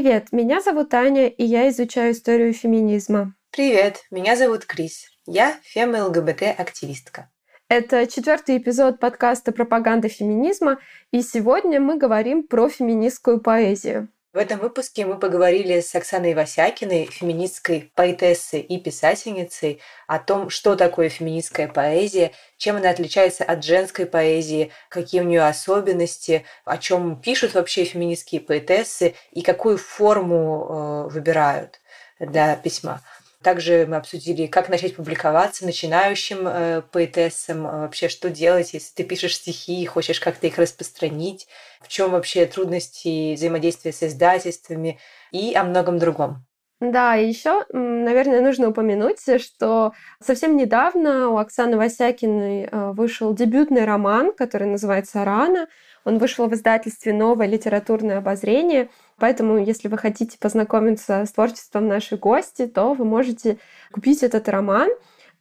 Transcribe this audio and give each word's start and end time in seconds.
Привет, 0.00 0.28
меня 0.32 0.62
зовут 0.62 0.94
Аня, 0.94 1.28
и 1.28 1.44
я 1.44 1.68
изучаю 1.68 2.12
историю 2.12 2.54
феминизма. 2.54 3.34
Привет, 3.50 4.06
меня 4.10 4.34
зовут 4.34 4.64
Крис. 4.64 5.10
Я 5.26 5.58
фем-ЛГБТ-активистка. 5.62 7.30
Это 7.68 8.06
четвертый 8.06 8.56
эпизод 8.56 8.98
подкаста 8.98 9.52
«Пропаганда 9.52 10.08
феминизма», 10.08 10.78
и 11.10 11.20
сегодня 11.20 11.82
мы 11.82 11.98
говорим 11.98 12.44
про 12.44 12.70
феминистскую 12.70 13.42
поэзию. 13.42 14.08
В 14.32 14.36
этом 14.36 14.60
выпуске 14.60 15.06
мы 15.06 15.18
поговорили 15.18 15.80
с 15.80 15.92
Оксаной 15.92 16.34
Васякиной, 16.34 17.06
феминистской 17.06 17.90
поэтессой 17.96 18.60
и 18.60 18.78
писательницей, 18.78 19.80
о 20.06 20.20
том, 20.20 20.50
что 20.50 20.76
такое 20.76 21.08
феминистская 21.08 21.66
поэзия, 21.66 22.30
чем 22.56 22.76
она 22.76 22.90
отличается 22.90 23.42
от 23.42 23.64
женской 23.64 24.06
поэзии, 24.06 24.70
какие 24.88 25.22
у 25.22 25.24
нее 25.24 25.42
особенности, 25.42 26.44
о 26.64 26.78
чем 26.78 27.20
пишут 27.20 27.54
вообще 27.54 27.82
феминистские 27.82 28.40
поэтессы 28.40 29.16
и 29.32 29.42
какую 29.42 29.78
форму 29.78 31.08
э, 31.08 31.12
выбирают 31.12 31.80
для 32.20 32.54
письма. 32.54 33.02
Также 33.42 33.86
мы 33.88 33.96
обсудили, 33.96 34.46
как 34.46 34.68
начать 34.68 34.96
публиковаться 34.96 35.64
начинающим 35.64 36.46
э, 36.46 36.82
поэтессам, 36.92 37.66
э, 37.66 37.70
вообще 37.80 38.10
что 38.10 38.28
делать, 38.28 38.74
если 38.74 38.92
ты 38.94 39.02
пишешь 39.02 39.36
стихи 39.36 39.82
и 39.82 39.86
хочешь 39.86 40.20
как-то 40.20 40.46
их 40.46 40.58
распространить, 40.58 41.48
в 41.80 41.88
чем 41.88 42.10
вообще 42.10 42.44
трудности 42.44 43.34
взаимодействия 43.34 43.92
с 43.92 44.02
издательствами 44.02 44.98
и 45.30 45.54
о 45.54 45.64
многом 45.64 45.98
другом. 45.98 46.44
Да, 46.80 47.14
и 47.16 47.28
еще, 47.28 47.66
наверное, 47.72 48.40
нужно 48.40 48.68
упомянуть, 48.68 49.20
что 49.40 49.92
совсем 50.22 50.56
недавно 50.56 51.28
у 51.28 51.36
Оксаны 51.36 51.76
Васякиной 51.76 52.64
э, 52.64 52.92
вышел 52.92 53.34
дебютный 53.34 53.84
роман, 53.84 54.32
который 54.32 54.66
называется 54.66 55.24
«Рана». 55.24 55.66
Он 56.04 56.18
вышел 56.18 56.46
в 56.46 56.54
издательстве 56.54 57.12
«Новое 57.12 57.46
литературное 57.46 58.18
обозрение». 58.18 58.88
Поэтому, 59.18 59.58
если 59.58 59.88
вы 59.88 59.98
хотите 59.98 60.38
познакомиться 60.38 61.24
с 61.26 61.32
творчеством 61.32 61.88
нашей 61.88 62.18
гости, 62.18 62.66
то 62.66 62.94
вы 62.94 63.04
можете 63.04 63.58
купить 63.92 64.22
этот 64.22 64.48
роман. 64.48 64.88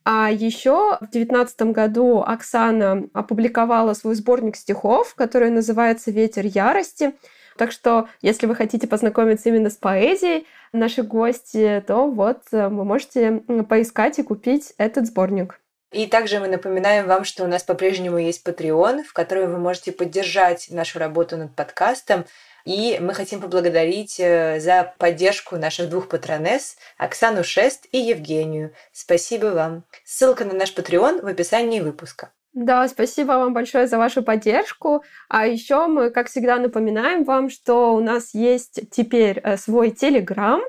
А 0.04 0.32
еще 0.32 0.98
в 1.02 1.12
2019 1.12 1.62
году 1.74 2.22
Оксана 2.26 3.08
опубликовала 3.14 3.94
свой 3.94 4.16
сборник 4.16 4.56
стихов, 4.56 5.16
который 5.16 5.50
называется 5.50 6.12
«Ветер 6.12 6.46
ярости». 6.46 7.14
Так 7.58 7.74
что, 7.74 8.08
если 8.22 8.48
вы 8.48 8.56
хотите 8.56 8.88
познакомиться 8.88 9.50
именно 9.50 9.70
с 9.70 9.76
поэзией 9.76 10.48
нашей 10.72 11.04
гости, 11.04 11.84
то 11.86 12.10
вот 12.10 12.44
э, 12.54 12.70
вы 12.70 12.86
можете 12.86 13.44
поискать 13.68 14.18
и 14.18 14.24
купить 14.24 14.74
этот 14.78 15.08
сборник. 15.08 15.60
И 15.92 16.06
также 16.06 16.40
мы 16.40 16.48
напоминаем 16.48 17.08
вам, 17.08 17.26
что 17.26 17.44
у 17.44 17.48
нас 17.48 17.64
по-прежнему 17.64 18.20
есть 18.20 18.46
Patreon, 18.46 19.04
в 19.04 19.14
котором 19.14 19.52
вы 19.52 19.58
можете 19.58 19.92
поддержать 19.92 20.68
нашу 20.70 21.00
работу 21.00 21.36
над 21.36 21.56
подкастом. 21.56 22.26
И 22.64 23.00
мы 23.02 23.16
хотим 23.16 23.42
поблагодарить 23.42 24.20
э, 24.20 24.60
за 24.60 24.94
поддержку 25.00 25.56
наших 25.58 25.90
двух 25.90 26.08
патронесс 26.08 26.78
Оксану 26.98 27.44
Шест 27.44 27.88
и 27.92 27.98
Евгению. 27.98 28.74
Спасибо 28.92 29.48
вам. 29.48 29.84
Ссылка 30.06 30.46
на 30.46 30.54
наш 30.54 30.76
Patreon 30.76 31.22
в 31.24 31.26
описании 31.26 31.80
выпуска. 31.80 32.32
Да, 32.54 32.88
спасибо 32.88 33.34
вам 33.34 33.54
большое 33.54 33.88
за 33.88 33.98
вашу 33.98 34.22
поддержку. 34.22 35.04
А 35.30 35.48
еще 35.48 35.88
мы, 35.88 36.12
как 36.12 36.28
всегда, 36.28 36.58
напоминаем 36.58 37.24
вам, 37.24 37.50
что 37.50 37.96
у 37.96 38.00
нас 38.00 38.34
есть 38.36 38.92
теперь 38.92 39.40
э, 39.40 39.58
свой 39.58 39.90
Телеграм, 39.90 40.62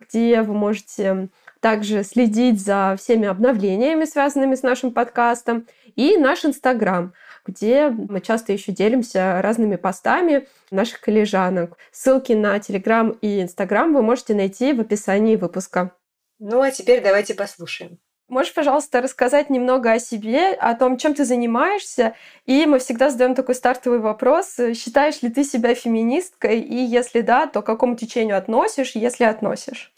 где 0.00 0.42
вы 0.42 0.52
можете 0.52 1.28
также 1.60 2.04
следить 2.04 2.60
за 2.60 2.96
всеми 2.98 3.26
обновлениями, 3.26 4.04
связанными 4.04 4.54
с 4.54 4.62
нашим 4.62 4.92
подкастом, 4.92 5.66
и 5.94 6.16
наш 6.16 6.44
Инстаграм, 6.44 7.14
где 7.44 7.88
мы 7.88 8.20
часто 8.20 8.52
еще 8.52 8.72
делимся 8.72 9.40
разными 9.42 9.76
постами 9.76 10.46
наших 10.70 11.00
коллежанок. 11.00 11.76
Ссылки 11.92 12.32
на 12.32 12.58
Телеграм 12.58 13.10
и 13.20 13.42
Инстаграм 13.42 13.92
вы 13.92 14.02
можете 14.02 14.34
найти 14.34 14.72
в 14.72 14.80
описании 14.80 15.36
выпуска. 15.36 15.92
Ну 16.38 16.60
а 16.60 16.70
теперь 16.70 17.02
давайте 17.02 17.34
послушаем. 17.34 17.98
Можешь, 18.28 18.54
пожалуйста, 18.54 19.00
рассказать 19.00 19.50
немного 19.50 19.92
о 19.92 20.00
себе, 20.00 20.50
о 20.50 20.74
том, 20.74 20.98
чем 20.98 21.14
ты 21.14 21.24
занимаешься? 21.24 22.16
И 22.44 22.66
мы 22.66 22.80
всегда 22.80 23.08
задаем 23.08 23.36
такой 23.36 23.54
стартовый 23.54 24.00
вопрос. 24.00 24.56
Считаешь 24.74 25.22
ли 25.22 25.30
ты 25.30 25.44
себя 25.44 25.76
феминисткой? 25.76 26.58
И 26.60 26.74
если 26.74 27.20
да, 27.20 27.46
то 27.46 27.62
к 27.62 27.66
какому 27.66 27.94
течению 27.94 28.36
относишь, 28.36 28.96
если 28.96 29.22
относишь? 29.24 29.92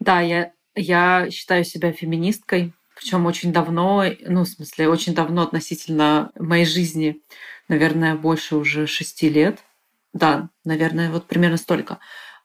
Да, 0.00 0.20
я, 0.20 0.52
я 0.76 1.28
считаю 1.30 1.64
себя 1.64 1.92
феминисткой, 1.92 2.72
причем 2.96 3.26
очень 3.26 3.52
давно, 3.52 4.04
ну, 4.20 4.42
в 4.44 4.48
смысле, 4.48 4.88
очень 4.88 5.14
давно 5.14 5.42
относительно 5.42 6.30
моей 6.38 6.64
жизни, 6.64 7.20
наверное, 7.68 8.14
больше 8.14 8.56
уже 8.56 8.86
шести 8.86 9.28
лет. 9.28 9.60
Да, 10.12 10.48
наверное, 10.64 11.10
вот 11.10 11.26
примерно 11.26 11.58
столько. 11.58 11.98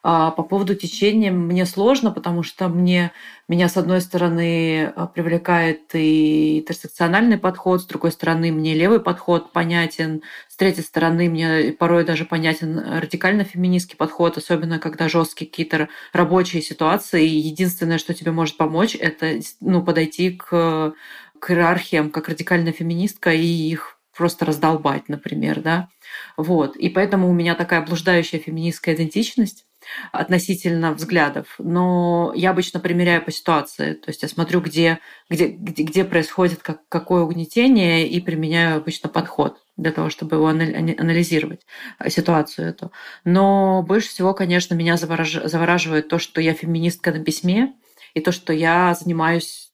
А 0.03 0.31
по 0.31 0.41
поводу 0.41 0.73
течения 0.73 1.31
мне 1.31 1.65
сложно, 1.67 2.09
потому 2.11 2.41
что 2.41 2.69
мне, 2.69 3.11
меня, 3.47 3.69
с 3.69 3.77
одной 3.77 4.01
стороны, 4.01 4.91
а, 4.95 5.05
привлекает 5.05 5.93
и 5.93 6.59
интерсекциональный 6.61 7.37
подход, 7.37 7.83
с 7.83 7.85
другой 7.85 8.11
стороны, 8.11 8.51
мне 8.51 8.73
левый 8.73 8.99
подход 8.99 9.51
понятен, 9.53 10.23
с 10.47 10.55
третьей 10.55 10.83
стороны, 10.83 11.29
мне 11.29 11.73
порой 11.73 12.03
даже 12.03 12.25
понятен 12.25 12.79
радикально-феминистский 12.79 13.95
подход, 13.95 14.37
особенно 14.37 14.79
когда 14.79 15.07
жесткие 15.07 15.47
какие-то 15.49 15.87
рабочие 16.13 16.63
ситуации, 16.63 17.27
и 17.27 17.37
единственное, 17.37 17.99
что 17.99 18.15
тебе 18.15 18.31
может 18.31 18.57
помочь, 18.57 18.95
это 18.99 19.39
ну, 19.59 19.83
подойти 19.83 20.31
к, 20.31 20.95
к 21.39 21.51
иерархиям 21.51 22.09
как 22.09 22.27
радикальная 22.27 22.73
феминистка 22.73 23.33
и 23.33 23.45
их 23.45 23.99
просто 24.17 24.45
раздолбать, 24.45 25.09
например, 25.09 25.61
да. 25.61 25.89
Вот. 26.37 26.75
И 26.75 26.89
поэтому 26.89 27.29
у 27.29 27.33
меня 27.33 27.53
такая 27.55 27.85
блуждающая 27.85 28.39
феминистская 28.39 28.95
идентичность, 28.95 29.65
относительно 30.11 30.93
взглядов. 30.93 31.55
Но 31.57 32.31
я 32.35 32.51
обычно 32.51 32.79
примеряю 32.79 33.23
по 33.23 33.31
ситуации. 33.31 33.93
То 33.93 34.09
есть 34.09 34.21
я 34.23 34.29
смотрю, 34.29 34.61
где, 34.61 34.99
где, 35.29 35.47
где, 35.47 35.83
где 35.83 36.05
происходит 36.05 36.61
как, 36.61 36.87
какое 36.89 37.23
угнетение, 37.23 38.07
и 38.07 38.19
применяю 38.19 38.77
обычно 38.77 39.09
подход 39.09 39.57
для 39.77 39.91
того, 39.91 40.09
чтобы 40.09 40.35
его 40.35 40.47
анализировать, 40.47 41.65
э, 41.99 42.09
ситуацию 42.09 42.69
эту. 42.69 42.91
Но 43.23 43.83
больше 43.83 44.09
всего, 44.09 44.33
конечно, 44.33 44.75
меня 44.75 44.97
завораживает 44.97 46.07
то, 46.07 46.19
что 46.19 46.41
я 46.41 46.53
феминистка 46.53 47.11
на 47.11 47.23
письме, 47.23 47.73
и 48.13 48.19
то, 48.19 48.31
что 48.31 48.53
я 48.53 48.93
занимаюсь 48.93 49.70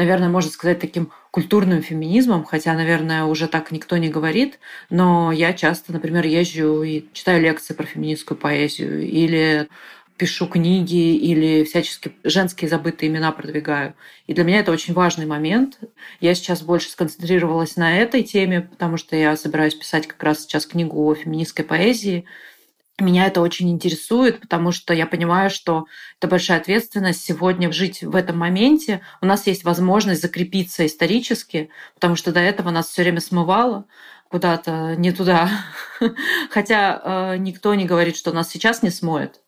наверное, 0.00 0.30
можно 0.30 0.50
сказать, 0.50 0.78
таким 0.78 1.12
культурным 1.30 1.82
феминизмом, 1.82 2.44
хотя, 2.44 2.72
наверное, 2.72 3.24
уже 3.24 3.48
так 3.48 3.70
никто 3.70 3.98
не 3.98 4.08
говорит, 4.08 4.58
но 4.88 5.30
я 5.30 5.52
часто, 5.52 5.92
например, 5.92 6.24
езжу 6.24 6.82
и 6.82 7.04
читаю 7.12 7.42
лекции 7.42 7.74
про 7.74 7.84
феминистскую 7.84 8.38
поэзию 8.38 9.06
или 9.06 9.68
пишу 10.16 10.46
книги 10.46 11.16
или 11.16 11.64
всячески 11.64 12.12
женские 12.24 12.70
забытые 12.70 13.10
имена 13.10 13.30
продвигаю. 13.30 13.94
И 14.26 14.32
для 14.32 14.44
меня 14.44 14.60
это 14.60 14.72
очень 14.72 14.94
важный 14.94 15.26
момент. 15.26 15.78
Я 16.20 16.34
сейчас 16.34 16.62
больше 16.62 16.88
сконцентрировалась 16.88 17.76
на 17.76 17.98
этой 17.98 18.22
теме, 18.22 18.62
потому 18.62 18.96
что 18.96 19.16
я 19.16 19.36
собираюсь 19.36 19.74
писать 19.74 20.06
как 20.06 20.22
раз 20.22 20.42
сейчас 20.42 20.64
книгу 20.64 21.04
о 21.04 21.14
феминистской 21.14 21.64
поэзии. 21.64 22.24
Меня 23.00 23.26
это 23.26 23.40
очень 23.40 23.70
интересует, 23.70 24.40
потому 24.40 24.72
что 24.72 24.94
я 24.94 25.06
понимаю, 25.06 25.50
что 25.50 25.86
это 26.18 26.28
большая 26.28 26.58
ответственность 26.58 27.22
сегодня 27.24 27.72
жить 27.72 28.02
в 28.02 28.14
этом 28.14 28.38
моменте. 28.38 29.00
У 29.20 29.26
нас 29.26 29.46
есть 29.46 29.64
возможность 29.64 30.22
закрепиться 30.22 30.86
исторически, 30.86 31.70
потому 31.94 32.16
что 32.16 32.32
до 32.32 32.40
этого 32.40 32.70
нас 32.70 32.88
все 32.88 33.02
время 33.02 33.20
смывало 33.20 33.86
куда-то 34.28 34.94
не 34.96 35.12
туда. 35.12 35.50
Хотя 36.50 37.00
э, 37.02 37.36
никто 37.38 37.74
не 37.74 37.84
говорит, 37.84 38.16
что 38.16 38.32
нас 38.32 38.48
сейчас 38.48 38.82
не 38.82 38.90
смоет 38.90 39.40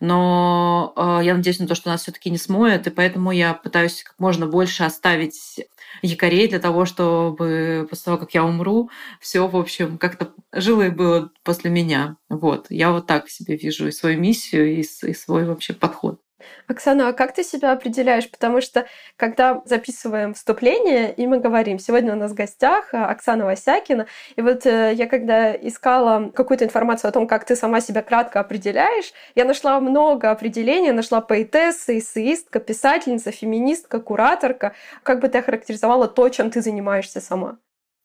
но 0.00 0.92
э, 0.96 1.24
я 1.24 1.34
надеюсь 1.34 1.58
на 1.58 1.66
то, 1.66 1.74
что 1.74 1.90
нас 1.90 2.02
все-таки 2.02 2.30
не 2.30 2.38
смоет, 2.38 2.86
и 2.86 2.90
поэтому 2.90 3.32
я 3.32 3.54
пытаюсь 3.54 4.02
как 4.04 4.14
можно 4.18 4.46
больше 4.46 4.84
оставить 4.84 5.60
якорей 6.02 6.48
для 6.48 6.58
того, 6.58 6.84
чтобы 6.84 7.86
после 7.90 8.04
того, 8.04 8.18
как 8.18 8.34
я 8.34 8.44
умру, 8.44 8.90
все, 9.20 9.46
в 9.48 9.56
общем, 9.56 9.98
как-то 9.98 10.32
жило 10.52 10.82
и 10.82 10.90
было 10.90 11.30
после 11.42 11.70
меня. 11.70 12.16
Вот. 12.28 12.66
Я 12.70 12.92
вот 12.92 13.06
так 13.06 13.28
себе 13.28 13.56
вижу 13.56 13.88
и 13.88 13.92
свою 13.92 14.18
миссию, 14.20 14.76
и, 14.78 14.80
и 14.80 15.14
свой 15.14 15.44
вообще 15.44 15.74
подход. 15.74 16.20
Оксана, 16.66 17.08
а 17.08 17.12
как 17.12 17.34
ты 17.34 17.42
себя 17.42 17.72
определяешь? 17.72 18.30
Потому 18.30 18.60
что 18.60 18.86
когда 19.16 19.62
записываем 19.64 20.34
вступление, 20.34 21.12
и 21.12 21.26
мы 21.26 21.40
говорим, 21.40 21.78
сегодня 21.78 22.12
у 22.12 22.16
нас 22.16 22.32
в 22.32 22.34
гостях 22.34 22.92
а, 22.92 23.06
Оксана 23.06 23.44
Васякина, 23.44 24.06
и 24.36 24.42
вот 24.42 24.66
э, 24.66 24.92
я 24.94 25.06
когда 25.06 25.54
искала 25.54 26.30
какую-то 26.30 26.64
информацию 26.64 27.08
о 27.08 27.12
том, 27.12 27.26
как 27.26 27.44
ты 27.44 27.56
сама 27.56 27.80
себя 27.80 28.02
кратко 28.02 28.40
определяешь, 28.40 29.12
я 29.34 29.44
нашла 29.44 29.80
много 29.80 30.30
определений, 30.30 30.92
нашла 30.92 31.20
поэтесса, 31.20 31.98
эссеистка, 31.98 32.60
писательница, 32.60 33.30
феминистка, 33.32 34.00
кураторка. 34.00 34.74
Как 35.02 35.20
бы 35.20 35.28
ты 35.28 35.38
охарактеризовала 35.38 36.08
то, 36.08 36.28
чем 36.28 36.50
ты 36.50 36.60
занимаешься 36.62 37.20
сама? 37.20 37.58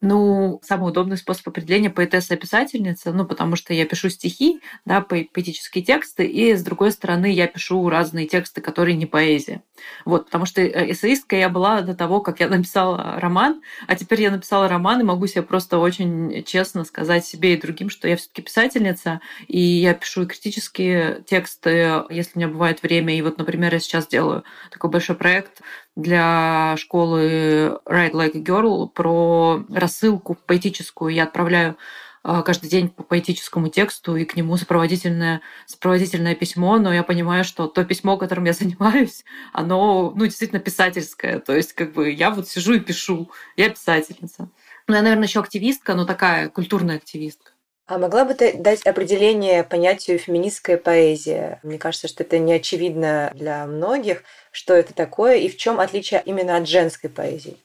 Ну, 0.06 0.60
самый 0.64 0.90
удобный 0.90 1.16
способ 1.16 1.48
определения 1.48 1.90
поэтесса 1.90 2.34
и 2.34 2.38
писательница, 2.38 3.14
ну, 3.14 3.24
потому 3.24 3.56
что 3.56 3.74
я 3.74 3.86
пишу 3.86 4.10
стихи, 4.10 4.60
да, 4.84 5.00
поэтические 5.00 5.82
тексты, 5.82 6.26
и, 6.26 6.54
с 6.56 6.62
другой 6.62 6.92
стороны, 6.92 7.32
я 7.32 7.48
пишу 7.48 7.88
разные 7.88 8.28
тексты, 8.28 8.60
которые 8.60 8.98
не 8.98 9.06
поэзия. 9.06 9.64
Вот, 10.04 10.26
потому 10.26 10.46
что 10.46 10.62
э, 10.62 10.92
эссеисткой 10.92 11.40
я 11.40 11.48
была 11.48 11.82
до 11.84 11.96
того, 11.96 12.20
как 12.20 12.42
я 12.42 12.50
написала 12.50 13.18
роман, 13.18 13.62
а 13.88 13.96
теперь 13.96 14.22
я 14.24 14.32
написала 14.32 14.68
роман, 14.68 15.00
и 15.00 15.06
могу 15.06 15.26
себе 15.26 15.42
просто 15.42 15.78
очень 15.78 16.44
честно 16.44 16.84
сказать 16.84 17.26
себе 17.26 17.54
и 17.54 17.62
другим, 17.62 17.90
что 17.90 18.10
я 18.10 18.18
все 18.18 18.28
таки 18.28 18.42
писательница, 18.42 19.22
и 19.48 19.58
я 19.58 19.94
пишу 19.94 20.28
критические 20.28 21.24
тексты, 21.26 22.04
если 22.10 22.32
у 22.36 22.40
меня 22.40 22.50
бывает 22.50 22.84
время. 22.84 23.18
И 23.18 23.22
вот, 23.22 23.38
например, 23.38 23.74
я 23.74 23.80
сейчас 23.80 24.08
делаю 24.08 24.44
такой 24.70 24.90
большой 24.90 25.16
проект 25.16 25.62
для 25.96 26.76
школы 26.78 27.80
Write 27.86 28.14
Like 28.14 28.38
a 28.38 28.42
Girl 28.42 28.88
про 28.88 29.64
рассылку 29.70 30.36
поэтическую. 30.48 31.14
Я 31.14 31.24
отправляю 31.24 31.78
а, 32.24 32.42
каждый 32.42 32.70
день 32.70 32.90
по 32.90 33.04
поэтическому 33.04 33.68
тексту 33.68 34.16
и 34.16 34.24
к 34.24 34.36
нему 34.38 34.56
сопроводительное, 34.56 35.42
сопроводительное 35.66 36.36
письмо, 36.36 36.78
но 36.78 36.94
я 36.94 37.04
понимаю, 37.04 37.44
что 37.44 37.68
то 37.68 37.84
письмо, 37.84 38.18
которым 38.18 38.46
я 38.46 38.54
занимаюсь, 38.54 39.26
оно 39.52 40.14
ну, 40.16 40.26
действительно 40.26 40.62
писательское. 40.62 41.40
То 41.40 41.54
есть 41.54 41.74
как 41.74 41.94
бы 41.94 42.10
я 42.12 42.32
вот 42.32 42.48
сижу 42.48 42.74
и 42.74 42.80
пишу, 42.80 43.30
я 43.58 43.70
писательница. 43.70 44.50
Ну, 44.88 44.96
я, 44.96 45.02
наверное, 45.02 45.28
еще 45.28 45.42
активистка, 45.42 45.96
но 45.96 46.06
такая 46.06 46.50
культурная 46.50 46.96
активистка. 46.96 47.52
А 47.86 47.98
могла 47.98 48.24
бы 48.24 48.34
ты 48.34 48.54
дать 48.54 48.86
определение 48.86 49.64
понятию 49.64 50.18
феминистская 50.18 50.78
поэзия? 50.78 51.60
Мне 51.64 51.78
кажется, 51.78 52.08
что 52.08 52.24
это 52.24 52.40
не 52.40 52.54
очевидно 52.54 53.32
для 53.36 53.66
многих, 53.66 54.24
что 54.52 54.74
это 54.74 54.94
такое 54.94 55.36
и 55.36 55.50
в 55.50 55.58
чем 55.58 55.80
отличие 55.80 56.22
именно 56.26 56.56
от 56.56 56.68
женской 56.68 57.10
поэзии. 57.10 57.58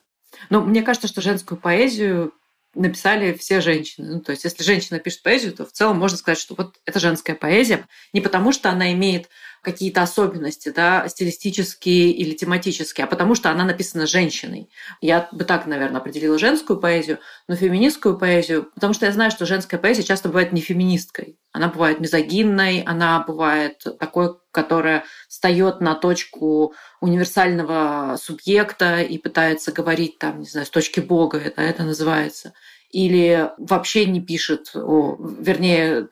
Ну, 0.50 0.60
мне 0.60 0.82
кажется, 0.82 1.08
что 1.08 1.20
женскую 1.20 1.58
поэзию 1.58 2.32
написали 2.78 3.32
все 3.34 3.60
женщины. 3.60 4.14
Ну, 4.14 4.20
то 4.20 4.32
есть, 4.32 4.44
если 4.44 4.62
женщина 4.62 4.98
пишет 4.98 5.22
поэзию, 5.22 5.52
то 5.52 5.66
в 5.66 5.72
целом 5.72 5.98
можно 5.98 6.16
сказать, 6.16 6.38
что 6.38 6.54
вот 6.54 6.76
это 6.84 7.00
женская 7.00 7.34
поэзия, 7.34 7.86
не 8.12 8.20
потому 8.20 8.52
что 8.52 8.70
она 8.70 8.92
имеет 8.92 9.28
какие-то 9.62 10.02
особенности, 10.02 10.70
да, 10.70 11.08
стилистические 11.08 12.12
или 12.12 12.34
тематические, 12.34 13.04
а 13.04 13.08
потому 13.08 13.34
что 13.34 13.50
она 13.50 13.64
написана 13.64 14.06
женщиной. 14.06 14.70
Я 15.00 15.28
бы 15.32 15.44
так, 15.44 15.66
наверное, 15.66 16.00
определила 16.00 16.38
женскую 16.38 16.78
поэзию, 16.78 17.18
но 17.48 17.56
феминистскую 17.56 18.16
поэзию, 18.18 18.70
потому 18.74 18.94
что 18.94 19.06
я 19.06 19.12
знаю, 19.12 19.30
что 19.30 19.46
женская 19.46 19.78
поэзия 19.78 20.04
часто 20.04 20.28
бывает 20.28 20.52
не 20.52 20.60
феминисткой. 20.60 21.38
Она 21.52 21.68
бывает 21.68 21.98
мизогинной, 21.98 22.82
она 22.82 23.20
бывает 23.26 23.84
такой, 23.98 24.36
которая 24.52 25.04
встает 25.38 25.80
на 25.80 25.94
точку 25.94 26.74
универсального 27.00 28.16
субъекта 28.20 29.02
и 29.02 29.18
пытается 29.18 29.70
говорить 29.70 30.18
там, 30.18 30.40
не 30.40 30.46
знаю, 30.46 30.66
с 30.66 30.70
точки 30.70 30.98
Бога, 30.98 31.38
это, 31.38 31.62
это 31.62 31.84
называется 31.84 32.54
или 32.90 33.50
вообще 33.56 34.06
не 34.06 34.20
пишет, 34.20 34.72
о, 34.74 35.16
вернее, 35.20 36.08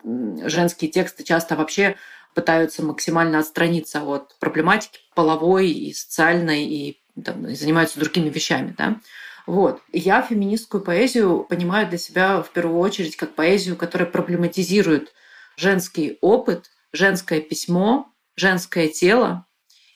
женские 0.47 0.89
тексты 0.89 1.25
часто 1.25 1.57
вообще 1.57 1.97
пытаются 2.35 2.83
максимально 2.83 3.39
отстраниться 3.39 4.01
от 4.03 4.37
проблематики 4.39 4.99
половой 5.13 5.71
и 5.71 5.93
социальной 5.93 6.63
и, 6.63 7.01
там, 7.21 7.47
и 7.47 7.55
занимаются 7.55 7.99
другими 7.99 8.29
вещами. 8.29 8.73
Да? 8.77 9.01
Вот. 9.45 9.81
Я 9.91 10.21
феминистскую 10.21 10.81
поэзию 10.81 11.45
понимаю 11.49 11.89
для 11.89 11.97
себя 11.97 12.41
в 12.41 12.51
первую 12.51 12.79
очередь 12.79 13.17
как 13.17 13.35
поэзию, 13.35 13.75
которая 13.75 14.07
проблематизирует 14.07 15.13
женский 15.57 16.17
опыт, 16.21 16.71
женское 16.93 17.41
письмо, 17.41 18.09
женское 18.37 18.87
тело 18.87 19.45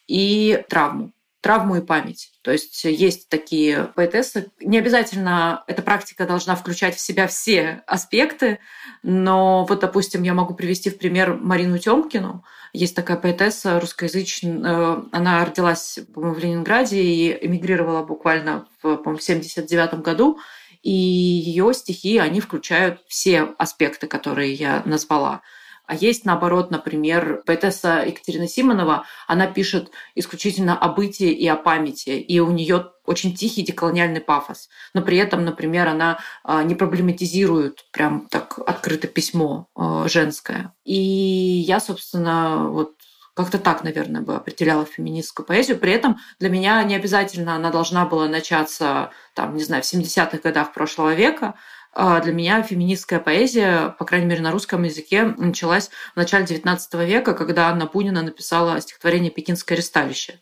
и 0.07 0.65
травму 0.67 1.13
травму 1.41 1.77
и 1.77 1.81
память. 1.81 2.31
То 2.43 2.51
есть 2.51 2.83
есть 2.83 3.27
такие 3.27 3.91
поэтессы. 3.95 4.51
Не 4.59 4.77
обязательно 4.77 5.63
эта 5.67 5.81
практика 5.81 6.25
должна 6.25 6.55
включать 6.55 6.95
в 6.95 6.99
себя 6.99 7.27
все 7.27 7.83
аспекты, 7.87 8.59
но 9.01 9.65
вот, 9.65 9.79
допустим, 9.79 10.21
я 10.21 10.35
могу 10.35 10.53
привести 10.53 10.91
в 10.91 10.99
пример 10.99 11.35
Марину 11.35 11.79
Тёмкину. 11.79 12.45
Есть 12.73 12.95
такая 12.95 13.17
поэтесса 13.17 13.79
русскоязычная. 13.79 14.61
Э, 14.63 15.03
она 15.11 15.43
родилась, 15.43 15.99
в 16.15 16.37
Ленинграде 16.37 17.01
и 17.01 17.45
эмигрировала 17.45 18.03
буквально 18.03 18.67
в, 18.81 18.97
по-моему, 18.97 19.19
79 19.19 19.95
году. 19.95 20.39
И 20.83 20.91
ее 20.91 21.73
стихи, 21.73 22.17
они 22.17 22.39
включают 22.39 23.01
все 23.07 23.49
аспекты, 23.57 24.07
которые 24.07 24.53
я 24.53 24.83
назвала. 24.85 25.41
А 25.91 25.95
есть, 25.95 26.23
наоборот, 26.23 26.71
например, 26.71 27.43
поэтесса 27.45 28.05
Екатерина 28.07 28.47
Симонова, 28.47 29.03
она 29.27 29.45
пишет 29.45 29.91
исключительно 30.15 30.79
о 30.79 30.87
бытии 30.87 31.33
и 31.33 31.45
о 31.49 31.57
памяти, 31.57 32.11
и 32.11 32.39
у 32.39 32.49
нее 32.49 32.91
очень 33.05 33.35
тихий 33.35 33.61
деколониальный 33.61 34.21
пафос. 34.21 34.69
Но 34.93 35.01
при 35.01 35.17
этом, 35.17 35.43
например, 35.43 35.89
она 35.89 36.19
а, 36.45 36.63
не 36.63 36.75
проблематизирует 36.75 37.83
прям 37.91 38.29
так 38.31 38.57
открыто 38.65 39.07
письмо 39.07 39.67
а, 39.75 40.07
женское. 40.07 40.73
И 40.85 40.93
я, 40.95 41.81
собственно, 41.81 42.69
вот 42.69 42.93
как-то 43.33 43.59
так, 43.59 43.83
наверное, 43.83 44.21
бы 44.21 44.35
определяла 44.35 44.85
феминистскую 44.85 45.45
поэзию. 45.45 45.77
При 45.77 45.91
этом 45.91 46.19
для 46.39 46.47
меня 46.47 46.81
не 46.83 46.95
обязательно 46.95 47.55
она 47.55 47.69
должна 47.69 48.05
была 48.05 48.29
начаться, 48.29 49.11
там, 49.35 49.55
не 49.55 49.63
знаю, 49.65 49.83
в 49.83 49.93
70-х 49.93 50.37
годах 50.37 50.73
прошлого 50.73 51.13
века. 51.13 51.55
А 51.93 52.21
для 52.21 52.31
меня 52.31 52.63
феминистская 52.63 53.19
поэзия, 53.19 53.89
по 53.99 54.05
крайней 54.05 54.27
мере, 54.27 54.41
на 54.41 54.51
русском 54.51 54.83
языке, 54.83 55.25
началась 55.37 55.89
в 56.13 56.15
начале 56.15 56.45
XIX 56.45 57.05
века, 57.05 57.33
когда 57.33 57.67
Анна 57.67 57.85
Бунина 57.85 58.21
написала 58.21 58.79
стихотворение 58.79 59.29
«Пекинское 59.29 59.77
ресталище». 59.77 60.39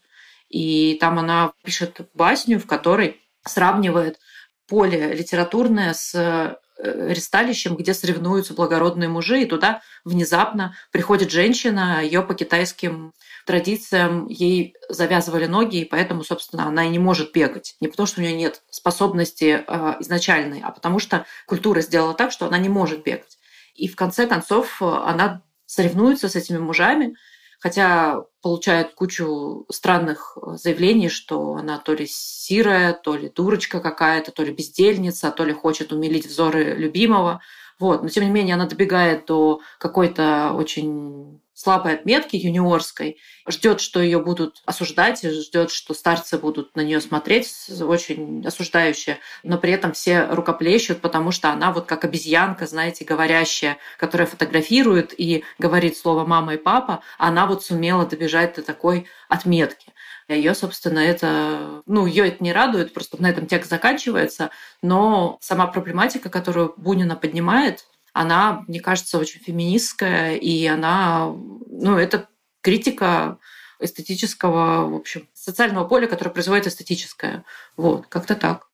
И 0.49 0.97
там 0.99 1.17
она 1.17 1.53
пишет 1.63 2.01
басню, 2.13 2.59
в 2.59 2.67
которой 2.67 3.19
сравнивает 3.45 4.19
поле 4.67 5.13
литературное 5.13 5.93
с 5.93 6.59
ресталищем, 6.81 7.75
где 7.75 7.93
соревнуются 7.93 8.53
благородные 8.53 9.09
мужи, 9.09 9.41
и 9.41 9.45
туда 9.45 9.81
внезапно 10.05 10.75
приходит 10.91 11.31
женщина, 11.31 12.01
ее 12.03 12.21
по 12.21 12.33
китайским 12.33 13.13
традициям 13.45 14.27
ей 14.27 14.75
завязывали 14.87 15.45
ноги, 15.45 15.81
и 15.81 15.85
поэтому, 15.85 16.23
собственно, 16.23 16.67
она 16.67 16.85
и 16.85 16.89
не 16.89 16.99
может 16.99 17.33
бегать. 17.33 17.75
Не 17.81 17.87
потому, 17.87 18.07
что 18.07 18.21
у 18.21 18.23
нее 18.23 18.33
нет 18.33 18.61
способности 18.69 19.63
э, 19.65 19.95
изначальной, 19.99 20.61
а 20.63 20.71
потому 20.71 20.99
что 20.99 21.25
культура 21.45 21.81
сделала 21.81 22.13
так, 22.13 22.31
что 22.31 22.45
она 22.45 22.57
не 22.57 22.69
может 22.69 23.03
бегать. 23.03 23.37
И 23.75 23.87
в 23.87 23.95
конце 23.95 24.27
концов 24.27 24.81
она 24.81 25.41
соревнуется 25.65 26.29
с 26.29 26.35
этими 26.35 26.57
мужами, 26.57 27.15
хотя 27.59 28.23
получает 28.41 28.93
кучу 28.93 29.65
странных 29.69 30.37
заявлений, 30.55 31.09
что 31.09 31.55
она 31.55 31.77
то 31.77 31.93
ли 31.93 32.07
сирая, 32.07 32.93
то 32.93 33.15
ли 33.15 33.29
дурочка 33.29 33.79
какая-то, 33.79 34.31
то 34.31 34.43
ли 34.43 34.53
бездельница, 34.53 35.31
то 35.31 35.43
ли 35.43 35.53
хочет 35.53 35.91
умилить 35.91 36.25
взоры 36.25 36.75
любимого. 36.75 37.41
Вот. 37.79 38.03
Но 38.03 38.09
тем 38.09 38.23
не 38.23 38.31
менее 38.31 38.55
она 38.55 38.65
добегает 38.65 39.25
до 39.25 39.61
какой-то 39.77 40.53
очень 40.53 41.41
слабой 41.59 41.95
отметки 41.95 42.37
юниорской, 42.37 43.17
ждет, 43.45 43.81
что 43.81 43.99
ее 43.99 44.19
будут 44.19 44.61
осуждать, 44.65 45.21
ждет, 45.21 45.71
что 45.71 45.93
старцы 45.93 46.37
будут 46.37 46.73
на 46.77 46.81
нее 46.81 47.01
смотреть 47.01 47.53
очень 47.81 48.47
осуждающе, 48.47 49.17
но 49.43 49.57
при 49.57 49.73
этом 49.73 49.91
все 49.91 50.25
рукоплещут, 50.27 51.01
потому 51.01 51.31
что 51.31 51.49
она 51.49 51.73
вот 51.73 51.85
как 51.85 52.05
обезьянка, 52.05 52.65
знаете, 52.65 53.03
говорящая, 53.03 53.77
которая 53.97 54.25
фотографирует 54.25 55.13
и 55.19 55.43
говорит 55.57 55.97
слово 55.97 56.25
«мама» 56.25 56.53
и 56.53 56.57
«папа», 56.57 57.03
она 57.17 57.45
вот 57.45 57.61
сумела 57.61 58.05
добежать 58.05 58.55
до 58.55 58.61
такой 58.61 59.07
отметки. 59.27 59.91
Ее, 60.29 60.55
собственно, 60.55 60.99
это, 60.99 61.81
ну, 61.85 62.05
ее 62.05 62.29
это 62.29 62.41
не 62.41 62.53
радует, 62.53 62.93
просто 62.93 63.21
на 63.21 63.29
этом 63.29 63.47
текст 63.47 63.69
заканчивается, 63.69 64.49
но 64.81 65.37
сама 65.41 65.67
проблематика, 65.67 66.29
которую 66.29 66.73
Бунина 66.77 67.17
поднимает, 67.17 67.85
она, 68.13 68.63
мне 68.67 68.79
кажется, 68.79 69.17
очень 69.17 69.39
феминистская, 69.39 70.35
и 70.35 70.65
она, 70.65 71.27
ну, 71.27 71.97
это 71.97 72.27
критика 72.61 73.37
эстетического, 73.79 74.89
в 74.89 74.95
общем, 74.95 75.27
социального 75.33 75.87
поля, 75.87 76.07
которое 76.07 76.31
производит 76.31 76.67
эстетическое. 76.67 77.43
Вот, 77.77 78.07
как-то 78.07 78.35
так. 78.35 78.69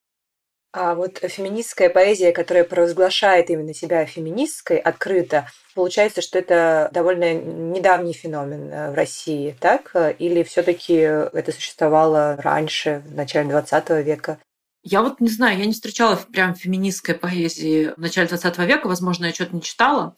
А 0.78 0.94
вот 0.94 1.18
феминистская 1.18 1.88
поэзия, 1.88 2.32
которая 2.32 2.62
провозглашает 2.64 3.48
именно 3.48 3.72
себя 3.72 4.04
феминистской 4.04 4.76
открыто, 4.76 5.48
получается, 5.74 6.20
что 6.20 6.38
это 6.38 6.90
довольно 6.92 7.32
недавний 7.32 8.12
феномен 8.12 8.70
э, 8.70 8.90
в 8.90 8.94
России, 8.94 9.56
так? 9.58 9.96
Или 10.18 10.42
все 10.42 10.62
таки 10.62 10.94
это 10.96 11.50
существовало 11.50 12.36
раньше, 12.36 13.02
в 13.06 13.14
начале 13.14 13.48
20 13.48 13.88
века? 14.04 14.38
Я 14.88 15.02
вот 15.02 15.20
не 15.20 15.28
знаю, 15.28 15.58
я 15.58 15.66
не 15.66 15.72
встречала 15.72 16.14
прям 16.14 16.54
феминистской 16.54 17.16
поэзии 17.16 17.92
в 17.96 18.00
начале 18.00 18.28
20 18.28 18.58
века, 18.58 18.86
возможно, 18.86 19.24
я 19.24 19.34
что-то 19.34 19.56
не 19.56 19.60
читала 19.60 20.14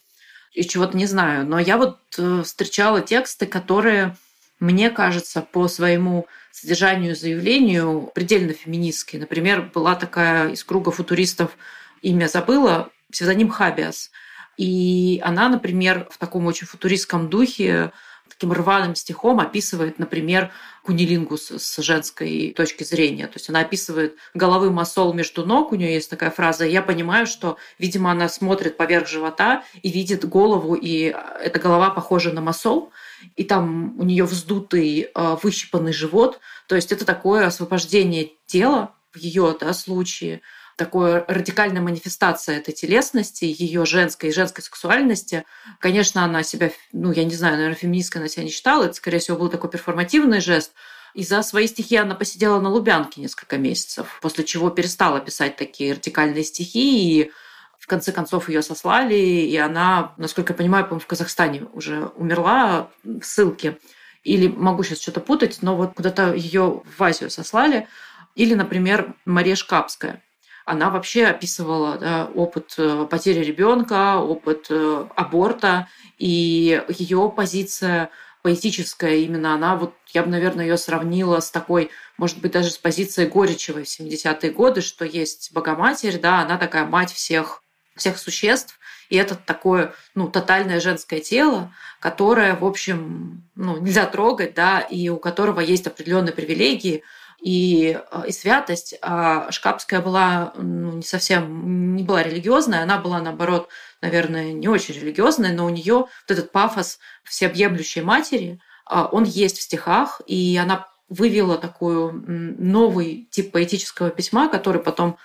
и 0.53 0.63
чего-то 0.63 0.95
не 0.95 1.07
знаю, 1.07 1.47
но 1.47 1.59
я 1.59 1.79
вот 1.79 2.01
э, 2.19 2.43
встречала 2.45 3.01
тексты, 3.01 3.47
которые, 3.47 4.15
мне 4.61 4.91
кажется, 4.91 5.41
по 5.41 5.69
своему 5.69 6.27
содержанию 6.53 7.17
заявлению 7.17 8.13
предельно 8.15 8.53
феминистские. 8.53 9.23
Например, 9.23 9.71
была 9.73 9.95
такая 9.95 10.51
из 10.51 10.63
круга 10.65 10.91
футуристов, 10.91 11.57
имя 12.03 12.27
забыла, 12.27 12.91
псевдоним 13.11 13.49
Хабиас. 13.49 14.11
И 14.59 15.19
она, 15.25 15.49
например, 15.49 16.07
в 16.11 16.19
таком 16.19 16.45
очень 16.45 16.67
футуристском 16.67 17.31
духе 17.31 17.91
таким 18.29 18.53
рваным 18.53 18.95
стихом 18.95 19.41
описывает, 19.41 19.99
например, 19.99 20.51
кунилингус 20.85 21.51
с 21.51 21.83
женской 21.83 22.53
точки 22.57 22.85
зрения. 22.85 23.27
То 23.27 23.35
есть 23.37 23.49
она 23.49 23.61
описывает 23.61 24.17
головы 24.35 24.71
масол 24.71 25.13
между 25.13 25.45
ног, 25.45 25.73
у 25.73 25.77
нее 25.77 25.95
есть 25.95 26.11
такая 26.11 26.31
фраза. 26.31 26.65
Я 26.67 26.83
понимаю, 26.83 27.27
что, 27.27 27.57
видимо, 27.79 28.11
она 28.11 28.29
смотрит 28.29 28.77
поверх 28.77 29.09
живота 29.09 29.65
и 29.83 29.91
видит 29.91 30.25
голову, 30.25 30.75
и 30.75 31.15
эта 31.41 31.59
голова 31.59 31.91
похожа 31.91 32.33
на 32.33 32.41
масол, 32.41 32.93
и 33.37 33.45
там 33.45 33.99
у 33.99 34.05
нее 34.05 34.25
вздутый, 34.25 35.11
э, 35.15 35.37
выщипанный 35.43 35.93
живот. 35.93 36.41
То 36.69 36.77
есть 36.77 36.93
это 36.93 37.05
такое 37.05 37.47
освобождение 37.47 38.33
тела 38.47 38.95
в 39.13 39.19
ее 39.19 39.57
да, 39.59 39.73
случае– 39.73 40.41
такой 40.79 41.25
радикальная 41.27 41.83
манифестация 41.83 42.57
этой 42.57 42.73
телесности, 42.73 43.45
ее 43.45 43.85
женской 43.85 44.31
и 44.31 44.33
женской 44.33 44.63
сексуальности. 44.63 45.45
Конечно, 45.81 46.25
она 46.25 46.43
себя, 46.45 46.71
ну, 46.93 47.13
я 47.13 47.25
не 47.25 47.35
знаю, 47.35 47.57
наверное, 47.57 47.77
феминисткой 47.77 48.23
она 48.23 48.29
себя 48.29 48.45
не 48.45 48.51
считала, 48.51 48.85
это, 48.85 48.95
скорее 48.95 49.19
всего, 49.19 49.37
был 49.37 49.49
такой 49.49 49.71
перформативный 49.71 50.41
жест. 50.41 50.73
И 51.15 51.25
за 51.25 51.43
свои 51.43 51.67
стихи 51.67 51.97
она 51.97 52.15
посидела 52.15 52.61
на 52.61 52.71
Лубянке 52.71 53.21
несколько 53.21 53.59
месяцев, 53.59 54.19
после 54.23 54.45
чего 54.45 54.71
перестала 54.71 55.21
писать 55.21 55.57
такие 55.57 55.95
радикальные 55.95 56.45
стихи, 56.45 57.23
и 57.23 57.33
в 57.79 57.87
конце 57.89 58.13
концов 58.13 58.49
ее 58.49 58.63
сослали, 58.63 59.17
и 59.17 59.57
она, 59.57 60.15
насколько 60.17 60.53
я 60.53 60.57
понимаю, 60.57 60.87
по 60.87 60.99
в 60.99 61.07
Казахстане 61.07 61.67
уже 61.73 62.07
умерла 62.15 62.89
в 63.03 63.23
ссылке. 63.23 63.79
Или 64.23 64.47
могу 64.47 64.85
сейчас 64.85 65.01
что-то 65.01 65.21
путать, 65.21 65.59
но 65.63 65.77
вот 65.77 65.95
куда-то 65.95 66.35
ее 66.35 66.83
в 66.85 67.03
Азию 67.03 67.31
сослали. 67.31 67.89
Или, 68.37 68.55
например, 68.55 69.15
Мария 69.25 69.57
Шкапская– 69.57 70.23
она 70.69 70.91
вообще 70.91 71.25
описывала 71.25 71.97
да, 71.97 72.31
опыт 72.35 72.75
э, 72.77 73.07
потери 73.11 73.43
ребенка, 73.43 74.19
опыт 74.19 74.67
э, 74.69 75.07
аборта, 75.17 75.89
и 76.19 76.83
ее 76.89 77.33
позиция 77.35 78.11
поэтическая 78.43 79.17
именно 79.17 79.55
она, 79.55 79.77
вот 79.77 79.95
я 80.13 80.23
бы, 80.23 80.31
наверное, 80.31 80.67
ее 80.67 80.77
сравнила 80.77 81.41
с 81.41 81.51
такой, 81.51 81.91
может 82.19 82.39
быть, 82.41 82.53
даже 82.53 82.71
с 82.71 82.79
позицией 82.79 83.29
Горичевой 83.29 83.85
в 83.85 83.89
70-е 83.89 84.51
годы, 84.51 84.81
что 84.83 85.05
есть 85.05 85.53
Богоматерь, 85.53 86.21
да, 86.21 86.41
она 86.41 86.59
такая 86.59 86.85
мать 86.85 87.13
всех, 87.13 87.63
всех 87.97 88.19
существ, 88.19 88.79
и 89.09 89.17
это 89.17 89.35
такое, 89.37 89.95
ну, 90.15 90.29
тотальное 90.29 90.81
женское 90.81 91.21
тело, 91.21 91.73
которое, 91.99 92.55
в 92.55 92.65
общем, 92.65 93.43
ну, 93.55 93.79
нельзя 93.79 94.05
трогать, 94.07 94.55
да, 94.55 94.81
и 94.81 95.09
у 95.09 95.17
которого 95.17 95.61
есть 95.61 95.87
определенные 95.87 96.33
привилегии, 96.33 97.03
и, 97.41 97.99
э, 98.11 98.23
и 98.27 98.33
святость. 98.33 98.95
А 99.03 99.51
Шкапская 99.51 100.01
была 100.01 100.53
ну, 100.57 100.93
не 100.93 101.03
совсем, 101.03 101.97
не 101.97 102.03
была 102.03 102.23
религиозная, 102.23 102.83
она 102.83 102.99
была, 102.99 103.21
наоборот, 103.21 103.69
наверное, 104.01 104.53
не 104.53 104.69
очень 104.69 104.95
религиозная, 104.95 105.53
но 105.53 105.67
у 105.67 105.71
нее 105.71 105.95
вот 105.95 106.11
этот 106.27 106.53
пафос 106.53 106.99
всеобъемлющей 107.25 108.03
матери, 108.03 108.61
а, 108.85 109.07
он 109.07 109.25
есть 109.25 109.59
в 109.59 109.63
стихах, 109.63 110.21
и 110.27 110.59
она 110.61 110.89
вывела 111.09 111.57
такой 111.59 112.13
новый 112.13 113.29
тип 113.31 113.53
поэтического 113.53 114.11
письма, 114.11 114.49
который 114.49 114.83
потом, 114.83 115.17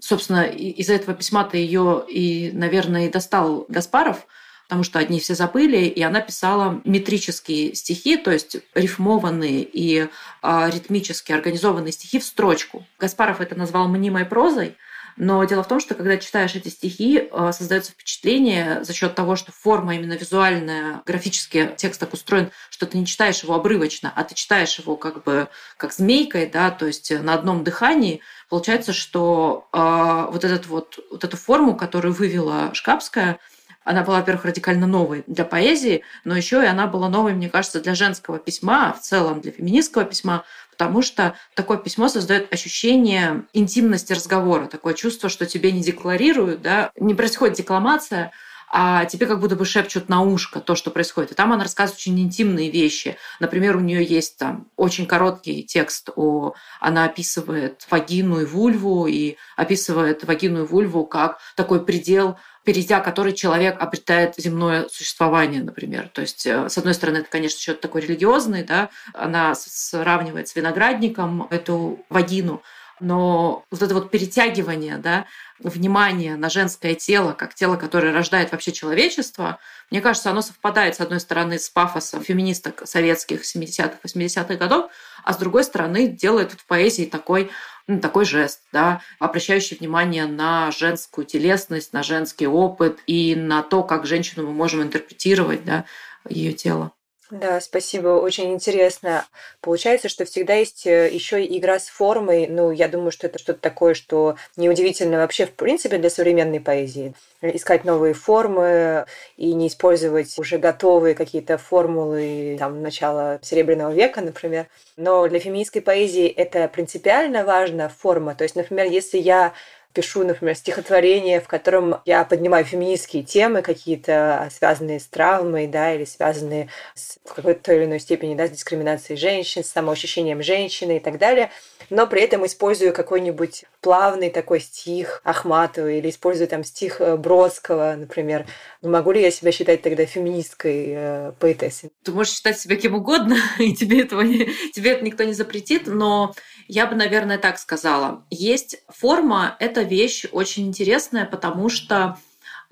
собственно, 0.00 0.42
из-за 0.42 0.94
этого 0.94 1.14
письма-то 1.14 1.56
ее 1.56 2.04
и, 2.08 2.52
наверное, 2.52 3.06
и 3.06 3.10
достал 3.10 3.64
Гаспаров– 3.68 4.26
потому 4.64 4.84
что 4.84 4.98
одни 4.98 5.20
все 5.20 5.34
забыли, 5.34 5.86
и 5.86 6.02
она 6.02 6.20
писала 6.20 6.80
метрические 6.84 7.74
стихи, 7.74 8.16
то 8.16 8.30
есть 8.30 8.56
рифмованные 8.74 9.62
и 9.62 10.08
э, 10.42 10.70
ритмически 10.70 11.32
организованные 11.32 11.92
стихи 11.92 12.18
в 12.18 12.24
строчку. 12.24 12.86
Гаспаров 12.98 13.40
это 13.40 13.54
назвал 13.54 13.88
мнимой 13.88 14.24
прозой, 14.24 14.76
но 15.16 15.44
дело 15.44 15.62
в 15.62 15.68
том, 15.68 15.80
что 15.80 15.94
когда 15.94 16.16
читаешь 16.16 16.54
эти 16.54 16.68
стихи, 16.68 17.28
а, 17.30 17.52
создается 17.52 17.92
впечатление 17.92 18.82
за 18.84 18.92
счет 18.92 19.14
того, 19.14 19.36
что 19.36 19.52
форма 19.52 19.94
именно 19.94 20.14
визуальная, 20.14 21.02
графически 21.04 21.72
текст 21.76 22.00
так 22.00 22.12
устроен, 22.12 22.50
что 22.70 22.86
ты 22.86 22.98
не 22.98 23.06
читаешь 23.06 23.42
его 23.42 23.54
обрывочно, 23.54 24.12
а 24.14 24.24
ты 24.24 24.34
читаешь 24.34 24.78
его 24.78 24.96
как 24.96 25.22
бы 25.24 25.48
как 25.76 25.92
змейкой, 25.92 26.46
да, 26.46 26.70
то 26.70 26.86
есть 26.86 27.10
на 27.10 27.34
одном 27.34 27.64
дыхании. 27.64 28.20
Получается, 28.48 28.92
что 28.92 29.68
э, 29.72 30.26
вот, 30.30 30.44
этот 30.44 30.66
вот, 30.66 30.98
вот 31.10 31.24
эту 31.24 31.36
форму, 31.36 31.76
которую 31.76 32.14
вывела 32.14 32.70
Шкапская, 32.74 33.38
она 33.84 34.02
была, 34.02 34.18
во-первых, 34.18 34.44
радикально 34.44 34.86
новой 34.86 35.24
для 35.26 35.44
поэзии, 35.44 36.02
но 36.24 36.36
еще 36.36 36.62
и 36.62 36.66
она 36.66 36.86
была 36.86 37.08
новой, 37.08 37.34
мне 37.34 37.48
кажется, 37.48 37.80
для 37.80 37.94
женского 37.94 38.38
письма, 38.38 38.90
а 38.90 38.92
в 38.92 39.00
целом 39.00 39.40
для 39.40 39.52
феминистского 39.52 40.04
письма, 40.04 40.44
потому 40.70 41.02
что 41.02 41.34
такое 41.54 41.78
письмо 41.78 42.08
создает 42.08 42.52
ощущение 42.52 43.44
интимности 43.52 44.12
разговора, 44.12 44.66
такое 44.66 44.94
чувство, 44.94 45.28
что 45.28 45.46
тебе 45.46 45.72
не 45.72 45.82
декларируют, 45.82 46.62
да, 46.62 46.90
не 46.96 47.14
происходит 47.14 47.56
декламация, 47.56 48.32
а 48.74 49.04
тебе 49.04 49.26
как 49.26 49.38
будто 49.38 49.54
бы 49.54 49.66
шепчут 49.66 50.08
на 50.08 50.22
ушко 50.22 50.58
то, 50.58 50.74
что 50.74 50.90
происходит. 50.90 51.32
И 51.32 51.34
там 51.34 51.52
она 51.52 51.62
рассказывает 51.62 52.00
очень 52.00 52.18
интимные 52.18 52.70
вещи. 52.70 53.18
Например, 53.38 53.76
у 53.76 53.80
нее 53.80 54.02
есть 54.02 54.38
там 54.38 54.66
очень 54.76 55.06
короткий 55.06 55.62
текст, 55.62 56.08
о... 56.16 56.54
она 56.80 57.04
описывает 57.04 57.86
вагину 57.90 58.40
и 58.40 58.46
вульву, 58.46 59.06
и 59.06 59.36
описывает 59.56 60.24
вагину 60.24 60.64
и 60.64 60.66
вульву 60.66 61.04
как 61.04 61.38
такой 61.54 61.84
предел 61.84 62.38
перейдя 62.64 63.00
который 63.00 63.32
человек 63.32 63.80
обретает 63.80 64.34
земное 64.36 64.88
существование, 64.88 65.62
например. 65.62 66.08
То 66.08 66.20
есть, 66.20 66.46
э, 66.46 66.68
с 66.68 66.78
одной 66.78 66.94
стороны, 66.94 67.18
это, 67.18 67.30
конечно, 67.30 67.58
счет 67.58 67.80
такой 67.80 68.02
религиозный, 68.02 68.62
да, 68.62 68.90
она 69.14 69.54
сравнивает 69.54 70.48
с 70.48 70.56
виноградником 70.56 71.46
эту 71.50 72.04
вагину, 72.08 72.62
но 73.00 73.64
вот 73.70 73.82
это 73.82 73.94
вот 73.94 74.10
перетягивание, 74.10 74.96
да, 74.96 75.26
внимание 75.62 76.36
на 76.36 76.50
женское 76.50 76.94
тело, 76.94 77.32
как 77.32 77.54
тело, 77.54 77.76
которое 77.76 78.12
рождает 78.12 78.52
вообще 78.52 78.72
человечество, 78.72 79.58
мне 79.90 80.00
кажется, 80.00 80.30
оно 80.30 80.42
совпадает, 80.42 80.96
с 80.96 81.00
одной 81.00 81.20
стороны, 81.20 81.58
с 81.58 81.68
пафосом 81.68 82.22
феминисток 82.22 82.82
советских 82.86 83.42
70-х, 83.42 83.98
80-х 84.04 84.54
годов, 84.56 84.90
а 85.24 85.32
с 85.32 85.36
другой 85.36 85.64
стороны, 85.64 86.08
делает 86.08 86.52
в 86.52 86.66
поэзии 86.66 87.04
такой 87.04 87.50
ну, 87.88 87.98
такой 88.00 88.24
жест, 88.24 88.60
да, 88.72 89.00
обращающий 89.18 89.76
внимание 89.76 90.26
на 90.26 90.70
женскую 90.70 91.26
телесность, 91.26 91.92
на 91.92 92.02
женский 92.02 92.46
опыт 92.46 93.00
и 93.06 93.34
на 93.34 93.62
то, 93.62 93.82
как 93.82 94.06
женщину 94.06 94.46
мы 94.46 94.52
можем 94.52 94.82
интерпретировать, 94.82 95.64
да, 95.64 95.84
ее 96.28 96.52
тело. 96.52 96.92
Да, 97.32 97.62
спасибо, 97.62 98.08
очень 98.08 98.52
интересно. 98.52 99.24
Получается, 99.62 100.10
что 100.10 100.26
всегда 100.26 100.52
есть 100.52 100.86
э, 100.86 101.08
еще 101.10 101.42
и 101.42 101.58
игра 101.58 101.78
с 101.78 101.88
формой. 101.88 102.46
Ну, 102.46 102.70
я 102.70 102.88
думаю, 102.88 103.10
что 103.10 103.26
это 103.26 103.38
что-то 103.38 103.58
такое, 103.58 103.94
что 103.94 104.36
неудивительно 104.56 105.16
вообще, 105.16 105.46
в 105.46 105.52
принципе, 105.52 105.96
для 105.96 106.10
современной 106.10 106.60
поэзии. 106.60 107.14
Искать 107.40 107.86
новые 107.86 108.12
формы 108.12 109.06
и 109.38 109.54
не 109.54 109.68
использовать 109.68 110.38
уже 110.38 110.58
готовые 110.58 111.14
какие-то 111.14 111.56
формулы 111.56 112.56
там, 112.58 112.82
начала 112.82 113.38
Серебряного 113.40 113.92
века, 113.92 114.20
например. 114.20 114.66
Но 114.98 115.26
для 115.26 115.38
феминистской 115.38 115.80
поэзии 115.80 116.26
это 116.26 116.68
принципиально 116.68 117.46
важна 117.46 117.88
форма. 117.88 118.34
То 118.34 118.44
есть, 118.44 118.56
например, 118.56 118.90
если 118.90 119.16
я 119.16 119.54
пишу, 119.92 120.24
например, 120.24 120.54
стихотворение, 120.54 121.40
в 121.40 121.48
котором 121.48 121.96
я 122.04 122.24
поднимаю 122.24 122.64
феминистские 122.64 123.22
темы 123.22 123.62
какие-то, 123.62 124.48
связанные 124.56 125.00
с 125.00 125.06
травмой, 125.06 125.66
да, 125.66 125.94
или 125.94 126.04
связанные 126.04 126.68
с 126.94 127.18
в 127.24 127.34
какой-то 127.34 127.72
или 127.72 127.84
иной 127.84 128.00
степени 128.00 128.34
да, 128.34 128.46
с 128.46 128.50
дискриминацией 128.50 129.18
женщин, 129.18 129.64
с 129.64 129.68
самоощущением 129.68 130.42
женщины 130.42 130.96
и 130.96 131.00
так 131.00 131.18
далее, 131.18 131.50
но 131.88 132.06
при 132.06 132.22
этом 132.22 132.44
использую 132.46 132.92
какой-нибудь 132.92 133.64
плавный 133.80 134.30
такой 134.30 134.60
стих 134.60 135.20
Ахматова 135.24 135.90
или 135.90 136.10
использую 136.10 136.48
там 136.48 136.64
стих 136.64 137.00
э, 137.00 137.16
Бродского, 137.16 137.94
например. 137.96 138.46
Могу 138.82 139.12
ли 139.12 139.22
я 139.22 139.30
себя 139.30 139.52
считать 139.52 139.82
тогда 139.82 140.04
феминисткой 140.04 140.84
э, 140.88 141.32
поэтессой? 141.38 141.90
Ты 142.02 142.12
можешь 142.12 142.34
считать 142.34 142.58
себя 142.58 142.76
кем 142.76 142.94
угодно, 142.94 143.36
и 143.58 143.74
тебе, 143.74 144.02
этого 144.02 144.22
не, 144.22 144.50
тебе 144.72 144.92
это 144.92 145.04
никто 145.04 145.24
не 145.24 145.32
запретит, 145.32 145.86
но 145.86 146.34
я 146.68 146.86
бы, 146.86 146.94
наверное, 146.94 147.38
так 147.38 147.58
сказала. 147.58 148.24
Есть 148.30 148.82
форма, 148.88 149.56
это 149.58 149.81
вещь 149.82 150.26
очень 150.32 150.66
интересная, 150.66 151.24
потому 151.24 151.68
что 151.68 152.18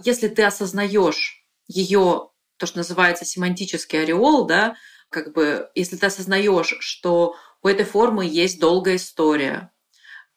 если 0.02 0.28
ты 0.28 0.42
осознаешь 0.44 1.44
ее, 1.68 2.30
то, 2.56 2.66
что 2.66 2.78
называется 2.78 3.24
семантический 3.24 4.02
ореол, 4.02 4.46
да, 4.46 4.76
как 5.08 5.32
бы, 5.32 5.68
если 5.74 5.96
ты 5.96 6.06
осознаешь, 6.06 6.76
что 6.80 7.36
у 7.62 7.68
этой 7.68 7.84
формы 7.84 8.26
есть 8.26 8.60
долгая 8.60 8.96
история, 8.96 9.70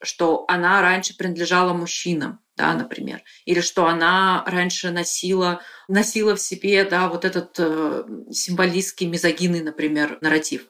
что 0.02 0.44
она 0.48 0.82
раньше 0.82 1.16
принадлежала 1.16 1.72
мужчинам, 1.72 2.40
да, 2.56 2.74
например, 2.74 3.22
или 3.46 3.60
что 3.60 3.86
она 3.86 4.44
раньше 4.46 4.90
носила, 4.90 5.62
носила 5.88 6.36
в 6.36 6.40
себе, 6.40 6.84
да, 6.84 7.08
вот 7.08 7.24
этот 7.24 7.56
э, 7.58 8.04
символистский 8.30 9.06
мизогинный, 9.06 9.62
например, 9.62 10.18
нарратив. 10.20 10.66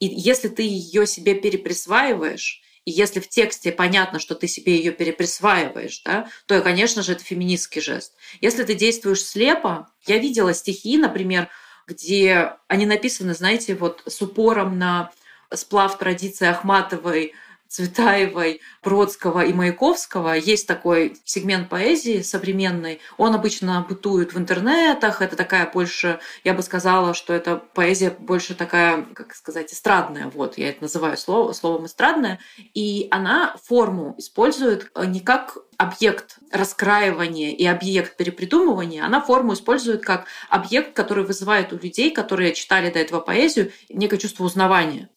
И 0.00 0.06
если 0.06 0.48
ты 0.48 0.62
ее 0.62 1.06
себе 1.06 1.34
переприсваиваешь, 1.34 2.62
и 2.84 2.90
если 2.90 3.20
в 3.20 3.28
тексте 3.28 3.72
понятно, 3.72 4.18
что 4.18 4.34
ты 4.34 4.48
себе 4.48 4.76
ее 4.76 4.92
переприсваиваешь, 4.92 6.02
да, 6.04 6.28
то, 6.46 6.60
конечно 6.62 7.02
же, 7.02 7.12
это 7.12 7.22
феминистский 7.22 7.80
жест. 7.80 8.14
Если 8.40 8.64
ты 8.64 8.74
действуешь 8.74 9.24
слепо, 9.24 9.88
я 10.06 10.18
видела 10.18 10.54
стихи, 10.54 10.96
например, 10.96 11.48
где 11.86 12.54
они 12.68 12.86
написаны, 12.86 13.34
знаете, 13.34 13.74
вот 13.74 14.02
с 14.06 14.22
упором 14.22 14.78
на 14.78 15.10
сплав 15.52 15.98
традиции 15.98 16.46
Ахматовой 16.46 17.34
Цветаевой, 17.70 18.60
Бродского 18.82 19.44
и 19.44 19.52
Маяковского 19.52 20.32
есть 20.32 20.66
такой 20.66 21.16
сегмент 21.24 21.68
поэзии 21.68 22.20
современной. 22.20 23.00
Он 23.16 23.32
обычно 23.32 23.86
бытует 23.88 24.34
в 24.34 24.38
интернетах. 24.38 25.22
Это 25.22 25.36
такая 25.36 25.70
больше, 25.72 26.18
я 26.42 26.54
бы 26.54 26.62
сказала, 26.62 27.14
что 27.14 27.32
это 27.32 27.58
поэзия 27.58 28.10
больше 28.10 28.56
такая, 28.56 29.04
как 29.14 29.36
сказать, 29.36 29.72
эстрадная. 29.72 30.32
Вот, 30.34 30.58
я 30.58 30.70
это 30.70 30.82
называю 30.82 31.16
слово, 31.16 31.52
словом 31.52 31.86
эстрадная. 31.86 32.40
И 32.74 33.06
она 33.12 33.54
форму 33.62 34.16
использует 34.18 34.90
не 35.06 35.20
как 35.20 35.56
объект 35.76 36.38
раскраивания 36.50 37.52
и 37.52 37.64
объект 37.66 38.16
перепридумывания, 38.16 39.04
она 39.04 39.20
форму 39.20 39.54
использует 39.54 40.04
как 40.04 40.26
объект, 40.48 40.92
который 40.94 41.24
вызывает 41.24 41.72
у 41.72 41.78
людей, 41.78 42.10
которые 42.10 42.52
читали 42.52 42.90
до 42.90 42.98
этого 42.98 43.20
поэзию, 43.20 43.70
некое 43.88 44.18
чувство 44.18 44.42
узнавания. 44.42 45.08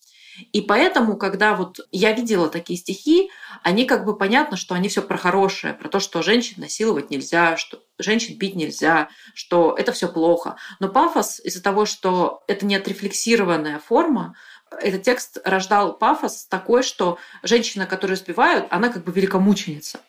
И 0.51 0.61
поэтому, 0.61 1.17
когда 1.17 1.55
вот 1.55 1.79
я 1.91 2.11
видела 2.11 2.49
такие 2.49 2.77
стихи, 2.77 3.29
они 3.61 3.85
как 3.85 4.05
бы 4.05 4.17
понятно, 4.17 4.57
что 4.57 4.75
они 4.75 4.89
все 4.89 5.01
про 5.01 5.17
хорошее, 5.17 5.73
про 5.73 5.89
то, 5.89 5.99
что 5.99 6.21
женщин 6.21 6.55
насиловать 6.57 7.09
нельзя, 7.09 7.57
что 7.57 7.81
женщин 7.99 8.37
бить 8.37 8.55
нельзя, 8.55 9.09
что 9.33 9.75
это 9.77 9.91
все 9.91 10.07
плохо. 10.07 10.57
Но 10.79 10.89
пафос 10.89 11.39
из-за 11.39 11.61
того, 11.61 11.85
что 11.85 12.43
это 12.47 12.65
не 12.65 12.75
отрефлексированная 12.75 13.79
форма, 13.79 14.35
этот 14.81 15.03
текст 15.03 15.37
рождал 15.45 15.93
пафос 15.93 16.45
такой, 16.45 16.83
что 16.83 17.17
женщина, 17.43 17.85
которую 17.85 18.17
сбивают, 18.17 18.65
она 18.71 18.89
как 18.89 19.03
бы 19.03 19.11
великомученица. 19.11 19.99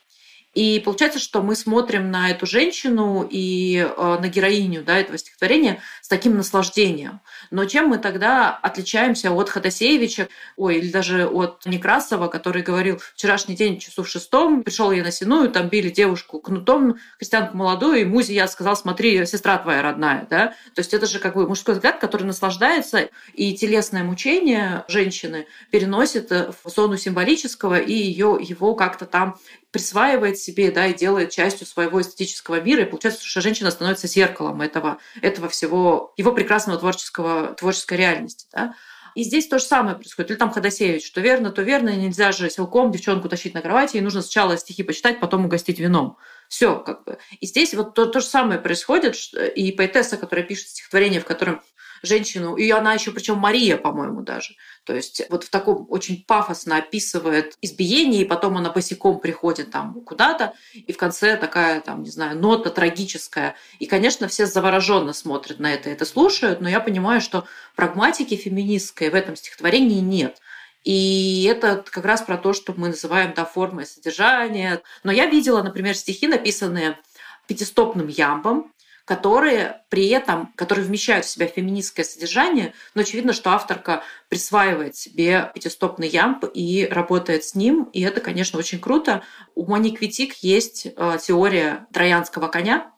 И 0.55 0.81
получается, 0.85 1.19
что 1.19 1.43
мы 1.43 1.57
смотрим 1.57 2.11
на 2.11 2.31
эту 2.31 2.47
женщину 2.47 3.27
и 3.29 3.79
э, 3.79 4.19
на 4.21 4.29
героиню 4.29 4.85
да, 4.85 4.99
этого 4.99 5.19
стихотворения 5.19 5.81
с 6.01 6.09
таким 6.09 6.37
наслаждением. 6.37 7.21
Но 7.51 7.65
чем 7.65 7.89
мы 7.89 7.99
тогда 7.99 8.57
отличаемся 8.63 9.33
от 9.33 9.51
Ходосеевича, 9.51 10.29
ой, 10.57 10.77
или 10.77 10.91
даже 10.91 11.27
от 11.27 11.67
Некрасова, 11.67 12.29
который 12.29 12.63
говорил, 12.63 13.01
вчерашний 13.15 13.57
день 13.57 13.81
часу 13.81 14.05
в 14.05 14.09
шестом, 14.09 14.63
пришел 14.63 14.93
я 14.93 15.03
на 15.03 15.11
Синую, 15.11 15.51
там 15.51 15.69
били 15.69 15.91
девушку 15.91 16.39
кнутом, 16.39 16.99
христианку 17.19 17.57
молодую, 17.57 18.01
и 18.01 18.05
Музе 18.05 18.35
я 18.35 18.47
сказал, 18.47 18.77
смотри, 18.77 19.27
сестра 19.27 19.59
твоя 19.59 19.83
родная. 19.83 20.27
Да? 20.31 20.49
То 20.75 20.81
есть 20.81 20.95
это 20.95 21.07
же 21.07 21.19
как 21.19 21.35
бы 21.35 21.49
мужской 21.49 21.75
взгляд, 21.75 21.99
который 21.99 22.25
наслаждается, 22.25 23.09
и 23.33 23.55
телесное 23.57 24.05
мучение 24.05 24.85
женщины 24.87 25.47
переносит 25.71 26.31
в 26.31 26.69
зону 26.69 26.97
символического, 26.97 27.79
и 27.79 27.93
ее, 27.93 28.39
его 28.41 28.75
как-то 28.75 29.05
там 29.05 29.37
присваивает 29.75 30.39
себе, 30.39 30.71
да, 30.71 30.87
и 30.87 30.95
делает 30.95 31.33
частью 31.33 31.67
своего 31.67 32.01
эстетического 32.01 32.61
мира, 32.61 32.83
и 32.83 32.85
получается, 32.85 33.27
что 33.27 33.41
женщина 33.41 33.73
становится 33.73 34.07
зеркалом 34.07 34.63
этого, 34.63 34.99
этого 35.21 35.49
всего, 35.49 36.15
его 36.17 36.31
прекрасного 36.31 36.79
творческого, 36.79 37.55
творческой 37.55 37.99
реальности, 37.99 38.47
да. 38.53 38.77
И 39.17 39.25
здесь 39.25 39.49
то 39.49 39.59
же 39.59 39.65
самое 39.65 39.97
происходит. 39.97 40.31
Или 40.31 40.39
там 40.39 40.51
Ходосевич, 40.51 41.05
что 41.05 41.21
верно, 41.21 41.51
то 41.51 41.63
верно, 41.63 41.95
нельзя 41.95 42.31
же 42.31 42.51
силком 42.51 42.93
девчонку 42.93 43.29
тащить 43.29 43.55
на 43.55 43.63
кровати, 43.63 43.97
и 43.97 44.01
нужно 44.01 44.23
сначала 44.23 44.57
стихи 44.57 44.85
почитать, 44.85 45.19
потом 45.19 45.45
угостить 45.45 45.81
вином. 45.81 46.19
Все, 46.49 46.79
как 46.79 47.05
бы. 47.05 47.19
И 47.41 47.47
здесь 47.47 47.75
вот 47.75 47.95
то, 47.95 48.07
то 48.07 48.21
же 48.21 48.27
самое 48.27 48.61
происходит, 48.61 49.17
и 49.57 49.73
поэтесса, 49.73 50.17
которая 50.17 50.45
пишет 50.45 50.69
стихотворение, 50.69 51.21
в 51.21 51.25
котором 51.25 51.63
женщину, 52.07 52.57
и 52.57 52.71
она 52.71 52.95
еще, 52.95 53.11
причем 53.13 53.39
Мария, 53.39 53.77
по-моему, 53.77 54.23
даже. 54.23 54.55
То 54.85 54.95
есть 54.95 55.23
вот 55.31 55.45
в 55.45 55.51
таком 55.51 55.87
очень 55.89 56.25
пафосно 56.25 56.77
описывает 56.77 57.57
избиение, 57.63 58.23
и 58.23 58.25
потом 58.25 58.57
она 58.57 58.71
босиком 58.71 59.19
приходит 59.21 59.71
там 59.71 60.01
куда-то, 60.03 60.55
и 60.75 60.93
в 60.93 60.97
конце 60.97 61.37
такая, 61.37 61.81
там, 61.81 62.03
не 62.03 62.11
знаю, 62.11 62.39
нота 62.39 62.71
трагическая. 62.71 63.57
И, 63.79 63.87
конечно, 63.87 64.29
все 64.29 64.47
завороженно 64.47 65.13
смотрят 65.13 65.59
на 65.59 65.73
это, 65.73 65.91
это 65.91 66.05
слушают, 66.05 66.61
но 66.61 66.69
я 66.69 66.81
понимаю, 66.81 67.21
что 67.21 67.47
прагматики 67.77 68.37
феминистской 68.37 69.11
в 69.11 69.15
этом 69.15 69.37
стихотворении 69.37 70.01
нет. 70.01 70.41
И 70.85 71.49
это 71.51 71.83
как 71.91 72.05
раз 72.05 72.21
про 72.23 72.37
то, 72.37 72.53
что 72.53 72.75
мы 72.77 72.89
называем 72.89 73.33
да, 73.35 73.47
формой 73.47 73.87
содержания. 73.87 74.83
Но 75.03 75.11
я 75.11 75.27
видела, 75.27 75.63
например, 75.63 75.97
стихи, 75.97 76.27
написанные 76.29 76.99
пятистопным 77.47 78.09
ямбом, 78.09 78.73
которые 79.05 79.83
при 79.91 80.09
этом, 80.09 80.53
которые 80.57 80.85
вмещают 80.85 81.27
в 81.27 81.29
себя 81.29 81.47
феминистское 81.47 82.05
содержание, 82.05 82.73
но 82.95 83.03
очевидно, 83.03 83.33
что 83.33 83.51
авторка 83.51 84.03
присваивает 84.29 84.97
себе 84.97 85.51
пятистопный 85.55 86.09
ямб 86.09 86.45
и 86.55 86.89
работает 86.91 87.45
с 87.45 87.55
ним, 87.55 87.85
и 87.93 88.01
это, 88.01 88.21
конечно, 88.21 88.59
очень 88.59 88.81
круто. 88.81 89.23
У 89.55 89.67
Моник 89.67 90.01
Витик 90.01 90.35
есть 90.37 90.87
э, 90.87 91.19
теория 91.21 91.87
троянского 91.93 92.49
коня, 92.49 92.91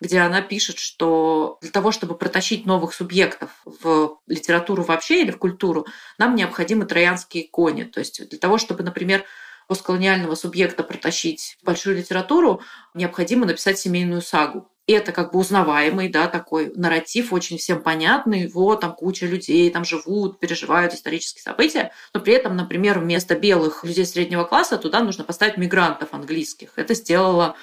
где 0.00 0.20
она 0.20 0.40
пишет, 0.42 0.78
что 0.78 1.58
для 1.60 1.70
того, 1.70 1.92
чтобы 1.92 2.16
протащить 2.16 2.66
новых 2.66 2.94
субъектов 2.94 3.50
в 3.64 4.18
литературу 4.26 4.82
вообще 4.82 5.22
или 5.22 5.30
в 5.30 5.38
культуру, 5.38 5.86
нам 6.18 6.34
необходимы 6.34 6.86
троянские 6.86 7.46
кони. 7.48 7.84
То 7.84 8.00
есть 8.00 8.28
для 8.28 8.38
того, 8.38 8.58
чтобы, 8.58 8.82
например, 8.82 9.24
постколониального 9.68 10.34
субъекта 10.34 10.82
протащить 10.82 11.56
в 11.62 11.64
большую 11.64 11.96
литературу, 11.96 12.62
необходимо 12.94 13.46
написать 13.46 13.78
семейную 13.78 14.22
сагу. 14.22 14.68
Это 14.88 15.12
как 15.12 15.32
бы 15.32 15.38
узнаваемый, 15.38 16.08
да, 16.08 16.26
такой 16.26 16.72
нарратив, 16.74 17.32
очень 17.32 17.56
всем 17.56 17.82
понятный. 17.82 18.48
Вот, 18.48 18.80
там 18.80 18.94
куча 18.94 19.26
людей 19.26 19.70
там 19.70 19.84
живут, 19.84 20.40
переживают 20.40 20.92
исторические 20.92 21.42
события. 21.42 21.92
Но 22.12 22.20
при 22.20 22.34
этом, 22.34 22.56
например, 22.56 22.98
вместо 22.98 23.36
белых 23.36 23.84
людей 23.84 24.04
среднего 24.04 24.44
класса 24.44 24.78
туда 24.78 25.00
нужно 25.00 25.22
поставить 25.22 25.56
мигрантов 25.56 26.12
английских. 26.12 26.72
Это 26.76 26.94
сделала 26.94 27.54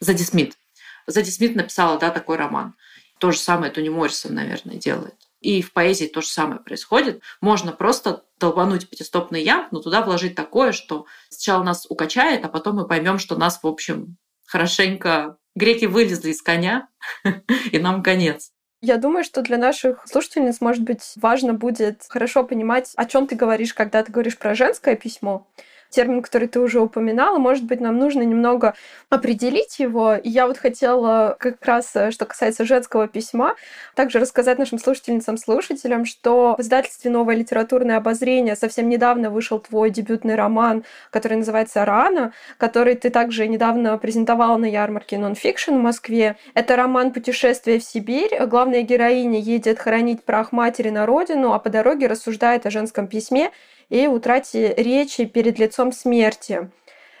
Зади 0.00 0.22
Смит. 0.22 0.58
Зади 1.06 1.30
Смит 1.30 1.56
написала, 1.56 1.98
да, 1.98 2.10
такой 2.10 2.36
роман. 2.36 2.74
То 3.18 3.30
же 3.30 3.38
самое 3.38 3.72
Тони 3.72 3.88
Моррисон, 3.88 4.34
наверное, 4.34 4.76
делает. 4.76 5.14
И 5.40 5.62
в 5.62 5.72
поэзии 5.72 6.06
то 6.06 6.20
же 6.20 6.28
самое 6.28 6.60
происходит. 6.60 7.22
Можно 7.40 7.72
просто 7.72 8.24
долбануть 8.38 8.90
пятистопный 8.90 9.42
ям, 9.42 9.68
но 9.70 9.80
туда 9.80 10.02
вложить 10.02 10.34
такое, 10.34 10.72
что 10.72 11.06
сначала 11.30 11.62
нас 11.62 11.86
укачает, 11.88 12.44
а 12.44 12.48
потом 12.48 12.76
мы 12.76 12.86
поймем, 12.86 13.18
что 13.18 13.36
нас, 13.36 13.62
в 13.62 13.66
общем, 13.66 14.16
хорошенько 14.44 15.38
греки 15.56 15.86
вылезли 15.86 16.30
из 16.30 16.42
коня, 16.42 16.88
и 17.72 17.78
нам 17.78 18.02
конец. 18.02 18.52
Я 18.82 18.98
думаю, 18.98 19.24
что 19.24 19.42
для 19.42 19.56
наших 19.56 20.06
слушательниц, 20.06 20.60
может 20.60 20.84
быть, 20.84 21.14
важно 21.16 21.54
будет 21.54 22.04
хорошо 22.08 22.44
понимать, 22.44 22.92
о 22.94 23.06
чем 23.06 23.26
ты 23.26 23.34
говоришь, 23.34 23.74
когда 23.74 24.04
ты 24.04 24.12
говоришь 24.12 24.38
про 24.38 24.54
женское 24.54 24.94
письмо 24.94 25.48
термин, 25.96 26.20
который 26.20 26.46
ты 26.46 26.60
уже 26.60 26.78
упоминала. 26.80 27.38
Может 27.38 27.64
быть, 27.64 27.80
нам 27.80 27.96
нужно 27.96 28.20
немного 28.20 28.74
определить 29.08 29.78
его. 29.78 30.14
И 30.14 30.28
я 30.28 30.46
вот 30.46 30.58
хотела 30.58 31.36
как 31.40 31.64
раз, 31.64 31.90
э, 31.94 32.10
что 32.10 32.26
касается 32.26 32.66
женского 32.66 33.08
письма, 33.08 33.54
также 33.94 34.18
рассказать 34.18 34.58
нашим 34.58 34.78
слушательницам, 34.78 35.38
слушателям, 35.38 36.04
что 36.04 36.54
в 36.58 36.60
издательстве 36.60 37.10
«Новое 37.10 37.36
литературное 37.36 37.96
обозрение» 37.96 38.56
совсем 38.56 38.90
недавно 38.90 39.30
вышел 39.30 39.58
твой 39.58 39.88
дебютный 39.88 40.34
роман, 40.34 40.84
который 41.10 41.38
называется 41.38 41.86
«Рана», 41.86 42.32
который 42.58 42.94
ты 42.94 43.08
также 43.08 43.48
недавно 43.48 43.96
презентовала 43.96 44.58
на 44.58 44.66
ярмарке 44.66 45.16
нонфикшн 45.16 45.72
в 45.76 45.82
Москве. 45.82 46.36
Это 46.52 46.76
роман 46.76 47.10
«Путешествие 47.10 47.78
в 47.78 47.84
Сибирь». 47.84 48.36
Главная 48.46 48.82
героиня 48.82 49.40
едет 49.40 49.78
хоронить 49.78 50.24
прах 50.24 50.52
матери 50.52 50.90
на 50.90 51.06
родину, 51.06 51.54
а 51.54 51.58
по 51.58 51.70
дороге 51.70 52.06
рассуждает 52.06 52.66
о 52.66 52.70
женском 52.70 53.06
письме 53.06 53.50
и 53.88 54.06
утрате 54.06 54.74
речи 54.76 55.24
перед 55.24 55.58
лицом 55.58 55.92
смерти. 55.92 56.70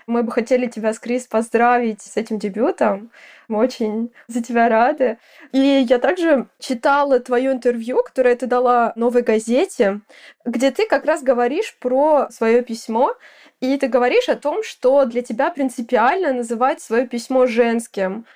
Мы 0.06 0.22
бы 0.22 0.30
хотели 0.30 0.66
тебя, 0.66 0.92
Скрис, 0.94 1.26
поздравить 1.26 2.00
с 2.00 2.16
этим 2.16 2.38
дебютом. 2.38 3.10
Мы 3.48 3.58
очень 3.58 4.12
за 4.28 4.40
тебя 4.40 4.68
рады. 4.68 5.18
И 5.50 5.58
я 5.58 5.98
также 5.98 6.46
читала 6.60 7.18
твое 7.18 7.50
интервью, 7.50 8.04
которое 8.04 8.36
ты 8.36 8.46
дала 8.46 8.92
новой 8.94 9.22
газете, 9.22 10.00
где 10.44 10.70
ты 10.70 10.86
как 10.86 11.06
раз 11.06 11.24
говоришь 11.24 11.76
про 11.80 12.28
свое 12.30 12.62
письмо, 12.62 13.14
и 13.60 13.76
ты 13.78 13.88
говоришь 13.88 14.28
о 14.28 14.36
том, 14.36 14.62
что 14.62 15.06
для 15.06 15.22
тебя 15.22 15.50
принципиально 15.50 16.32
называть 16.32 16.80
свое 16.80 17.08
письмо 17.08 17.46
женским. 17.46 18.26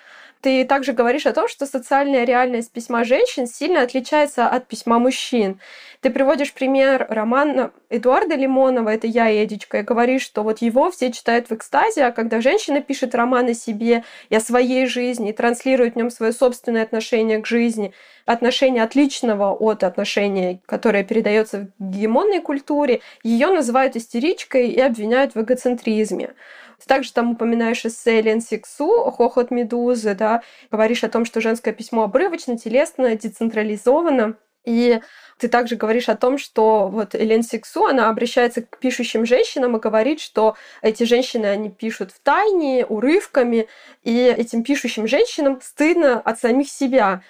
Ты 0.40 0.64
также 0.64 0.94
говоришь 0.94 1.26
о 1.26 1.35
том, 1.35 1.48
что 1.48 1.66
социальная 1.66 2.24
реальность 2.24 2.72
письма 2.72 3.05
женщин 3.05 3.46
сильно 3.46 3.83
отличается 3.83 4.48
от 4.48 4.66
письма 4.68 4.98
мужчин. 4.98 5.61
Ты 6.00 6.09
приводишь 6.09 6.55
пример 6.55 7.07
романа 7.11 7.72
Эдуарда 7.90 8.37
Лимонова 8.37 8.88
«Это 8.88 9.07
я, 9.07 9.31
Эдичка», 9.44 9.81
и 9.81 9.83
говоришь, 9.83 10.22
что 10.22 10.42
вот 10.42 10.62
его 10.62 10.90
все 10.90 11.12
читают 11.12 11.50
в 11.50 11.55
экстазе, 11.55 12.05
а 12.05 12.12
когда 12.12 12.40
женщина 12.40 12.81
пишет 12.81 13.14
роман 13.14 13.48
о 13.48 13.55
себе 13.55 14.03
и 14.31 14.35
о 14.35 14.40
своей 14.40 14.87
жизни, 14.87 15.29
и 15.29 15.35
транслирует 15.35 15.92
в 15.92 15.96
нем 15.96 16.09
свое 16.09 16.33
собственное 16.33 16.85
отношение 16.85 17.38
к 17.40 17.46
жизни, 17.46 17.92
отношение 18.24 18.83
отличного 18.83 19.53
от 19.53 19.85
отношения, 19.85 20.61
которое 20.64 21.05
передается 21.05 21.70
в 21.79 21.90
гегемонной 21.90 22.40
культуре, 22.40 23.03
ее 23.22 23.48
называют 23.48 23.94
истеричкой 23.94 24.68
и 24.68 24.81
обвиняют 24.81 25.35
в 25.35 25.40
эгоцентризме. 25.42 26.31
Ты 26.81 26.87
также 26.87 27.12
там 27.12 27.33
упоминаешь 27.33 27.85
эссе 27.85 28.23
Лен 28.23 28.40
Сиксу 28.40 29.11
«Хохот 29.11 29.51
Медузы», 29.51 30.14
да, 30.14 30.43
говоришь 30.71 31.05
о 31.05 31.11
том, 31.11 31.25
что 31.25 31.40
женское 31.40 31.75
письмо 31.75 32.05
обрывочно, 32.05 32.57
телесно, 32.57 33.14
децентрализовано. 33.14 34.37
И 34.64 35.01
ты 35.38 35.49
также 35.49 35.77
говоришь 35.77 36.09
о 36.09 36.16
том, 36.16 36.37
что 36.37 36.88
вот 36.88 37.14
Элен 37.14 37.43
Сиксу, 37.43 37.87
она 37.87 38.11
обращается 38.11 38.62
к 38.62 38.79
пишущим 38.79 39.25
женщинам 39.25 39.77
и 39.77 39.81
говорит, 39.81 40.21
что 40.21 40.55
эти 40.83 41.05
женщины, 41.05 41.47
они 41.47 41.71
пишут 41.71 42.12
в 42.12 42.21
тайне, 42.21 42.85
урывками, 42.87 43.69
и 44.03 44.27
этим 44.27 44.62
пишущим 44.62 45.07
женщинам 45.07 45.61
стыдно 45.62 46.21
от 46.21 46.38
самих 46.40 46.69
себя. 46.69 47.23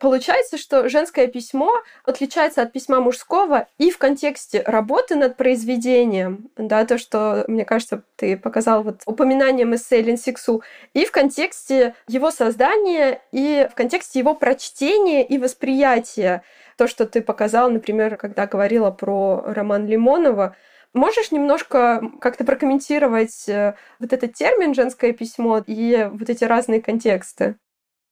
Получается, 0.00 0.56
что 0.56 0.88
женское 0.88 1.26
письмо 1.26 1.70
отличается 2.04 2.62
от 2.62 2.72
письма 2.72 3.00
мужского 3.00 3.68
и 3.76 3.90
в 3.90 3.98
контексте 3.98 4.62
работы 4.62 5.14
над 5.14 5.36
произведением, 5.36 6.50
да, 6.56 6.86
то, 6.86 6.96
что, 6.96 7.44
мне 7.48 7.66
кажется, 7.66 8.02
ты 8.16 8.38
показал 8.38 8.82
вот 8.82 9.02
упоминанием 9.04 9.74
эссе 9.74 10.16
Сиксу, 10.16 10.62
и 10.94 11.04
в 11.04 11.12
контексте 11.12 11.94
его 12.08 12.30
создания, 12.30 13.20
и 13.30 13.68
в 13.70 13.74
контексте 13.74 14.20
его 14.20 14.34
прочтения 14.34 15.22
и 15.22 15.36
восприятия. 15.36 16.42
То, 16.78 16.86
что 16.86 17.04
ты 17.04 17.20
показал, 17.20 17.70
например, 17.70 18.16
когда 18.16 18.46
говорила 18.46 18.90
про 18.90 19.42
роман 19.46 19.86
Лимонова, 19.86 20.56
Можешь 20.92 21.30
немножко 21.30 22.02
как-то 22.20 22.44
прокомментировать 22.44 23.48
э, 23.48 23.74
вот 24.00 24.12
этот 24.12 24.34
термин 24.34 24.74
«женское 24.74 25.12
письмо» 25.12 25.62
и 25.64 26.08
вот 26.12 26.28
эти 26.28 26.42
разные 26.42 26.82
контексты? 26.82 27.54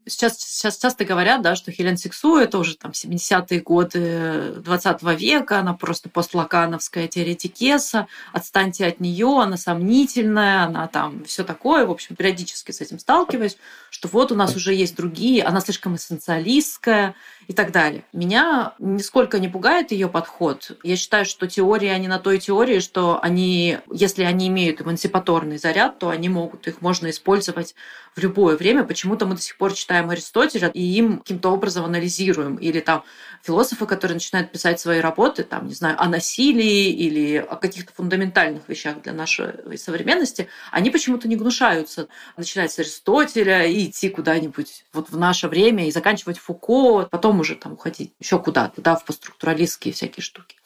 Сейчас, 0.06 0.38
сейчас 0.38 0.78
часто 0.78 1.04
говорят, 1.04 1.42
да, 1.42 1.54
что 1.54 1.70
Хелен 1.70 1.98
Сексу 1.98 2.36
это 2.36 2.58
уже 2.58 2.76
там 2.76 2.92
70-е 2.92 3.60
годы 3.60 4.54
20 4.56 5.02
века, 5.18 5.58
она 5.58 5.74
просто 5.74 6.08
постлакановская 6.08 7.08
теоретикеса, 7.08 8.06
отстаньте 8.32 8.86
от 8.86 9.00
нее, 9.00 9.40
она 9.40 9.56
сомнительная, 9.56 10.64
она 10.64 10.86
там 10.86 11.24
все 11.24 11.44
такое, 11.44 11.84
в 11.84 11.90
общем, 11.90 12.16
периодически 12.16 12.72
с 12.72 12.80
этим 12.80 12.98
сталкиваюсь, 12.98 13.58
что 13.90 14.08
вот 14.08 14.32
у 14.32 14.34
нас 14.34 14.56
уже 14.56 14.72
есть 14.72 14.96
другие, 14.96 15.42
она 15.42 15.60
слишком 15.60 15.96
эссенциалистская, 15.96 17.14
и 17.48 17.54
так 17.54 17.72
далее. 17.72 18.04
Меня 18.12 18.74
нисколько 18.78 19.38
не 19.38 19.48
пугает 19.48 19.90
ее 19.90 20.08
подход. 20.08 20.72
Я 20.82 20.96
считаю, 20.96 21.24
что 21.24 21.46
теории, 21.46 21.88
они 21.88 22.06
на 22.06 22.18
той 22.18 22.38
теории, 22.38 22.78
что 22.78 23.18
они, 23.22 23.78
если 23.90 24.22
они 24.22 24.48
имеют 24.48 24.82
эмансипаторный 24.82 25.56
заряд, 25.56 25.98
то 25.98 26.10
они 26.10 26.28
могут, 26.28 26.68
их 26.68 26.82
можно 26.82 27.08
использовать 27.08 27.74
в 28.14 28.20
любое 28.20 28.56
время. 28.56 28.84
Почему-то 28.84 29.24
мы 29.24 29.34
до 29.34 29.40
сих 29.40 29.56
пор 29.56 29.72
читаем 29.72 29.97
Аристотеля 30.10 30.68
и 30.68 30.80
им 30.80 31.18
каким-то 31.18 31.50
образом 31.50 31.84
анализируем. 31.84 32.56
Или 32.56 32.80
там 32.80 33.04
философы, 33.42 33.86
которые 33.86 34.14
начинают 34.14 34.52
писать 34.52 34.80
свои 34.80 35.00
работы, 35.00 35.44
там, 35.44 35.66
не 35.66 35.74
знаю, 35.74 36.00
о 36.00 36.08
насилии 36.08 36.90
или 36.90 37.36
о 37.36 37.56
каких-то 37.56 37.92
фундаментальных 37.94 38.68
вещах 38.68 39.02
для 39.02 39.12
нашей 39.12 39.78
современности, 39.78 40.48
они 40.70 40.90
почему-то 40.90 41.28
не 41.28 41.36
гнушаются 41.36 42.08
начинать 42.36 42.72
с 42.72 42.78
Аристотеля 42.78 43.66
и 43.66 43.86
идти 43.86 44.08
куда-нибудь 44.08 44.84
вот 44.92 45.10
в 45.10 45.18
наше 45.18 45.48
время 45.48 45.88
и 45.88 45.90
заканчивать 45.90 46.38
Фуко, 46.38 47.08
потом 47.10 47.40
уже 47.40 47.54
там 47.54 47.72
уходить 47.72 48.12
еще 48.20 48.38
куда-то, 48.38 48.80
да, 48.80 48.96
в 48.96 49.04
постструктуралистские 49.04 49.94
всякие 49.94 50.22
штуки. 50.22 50.56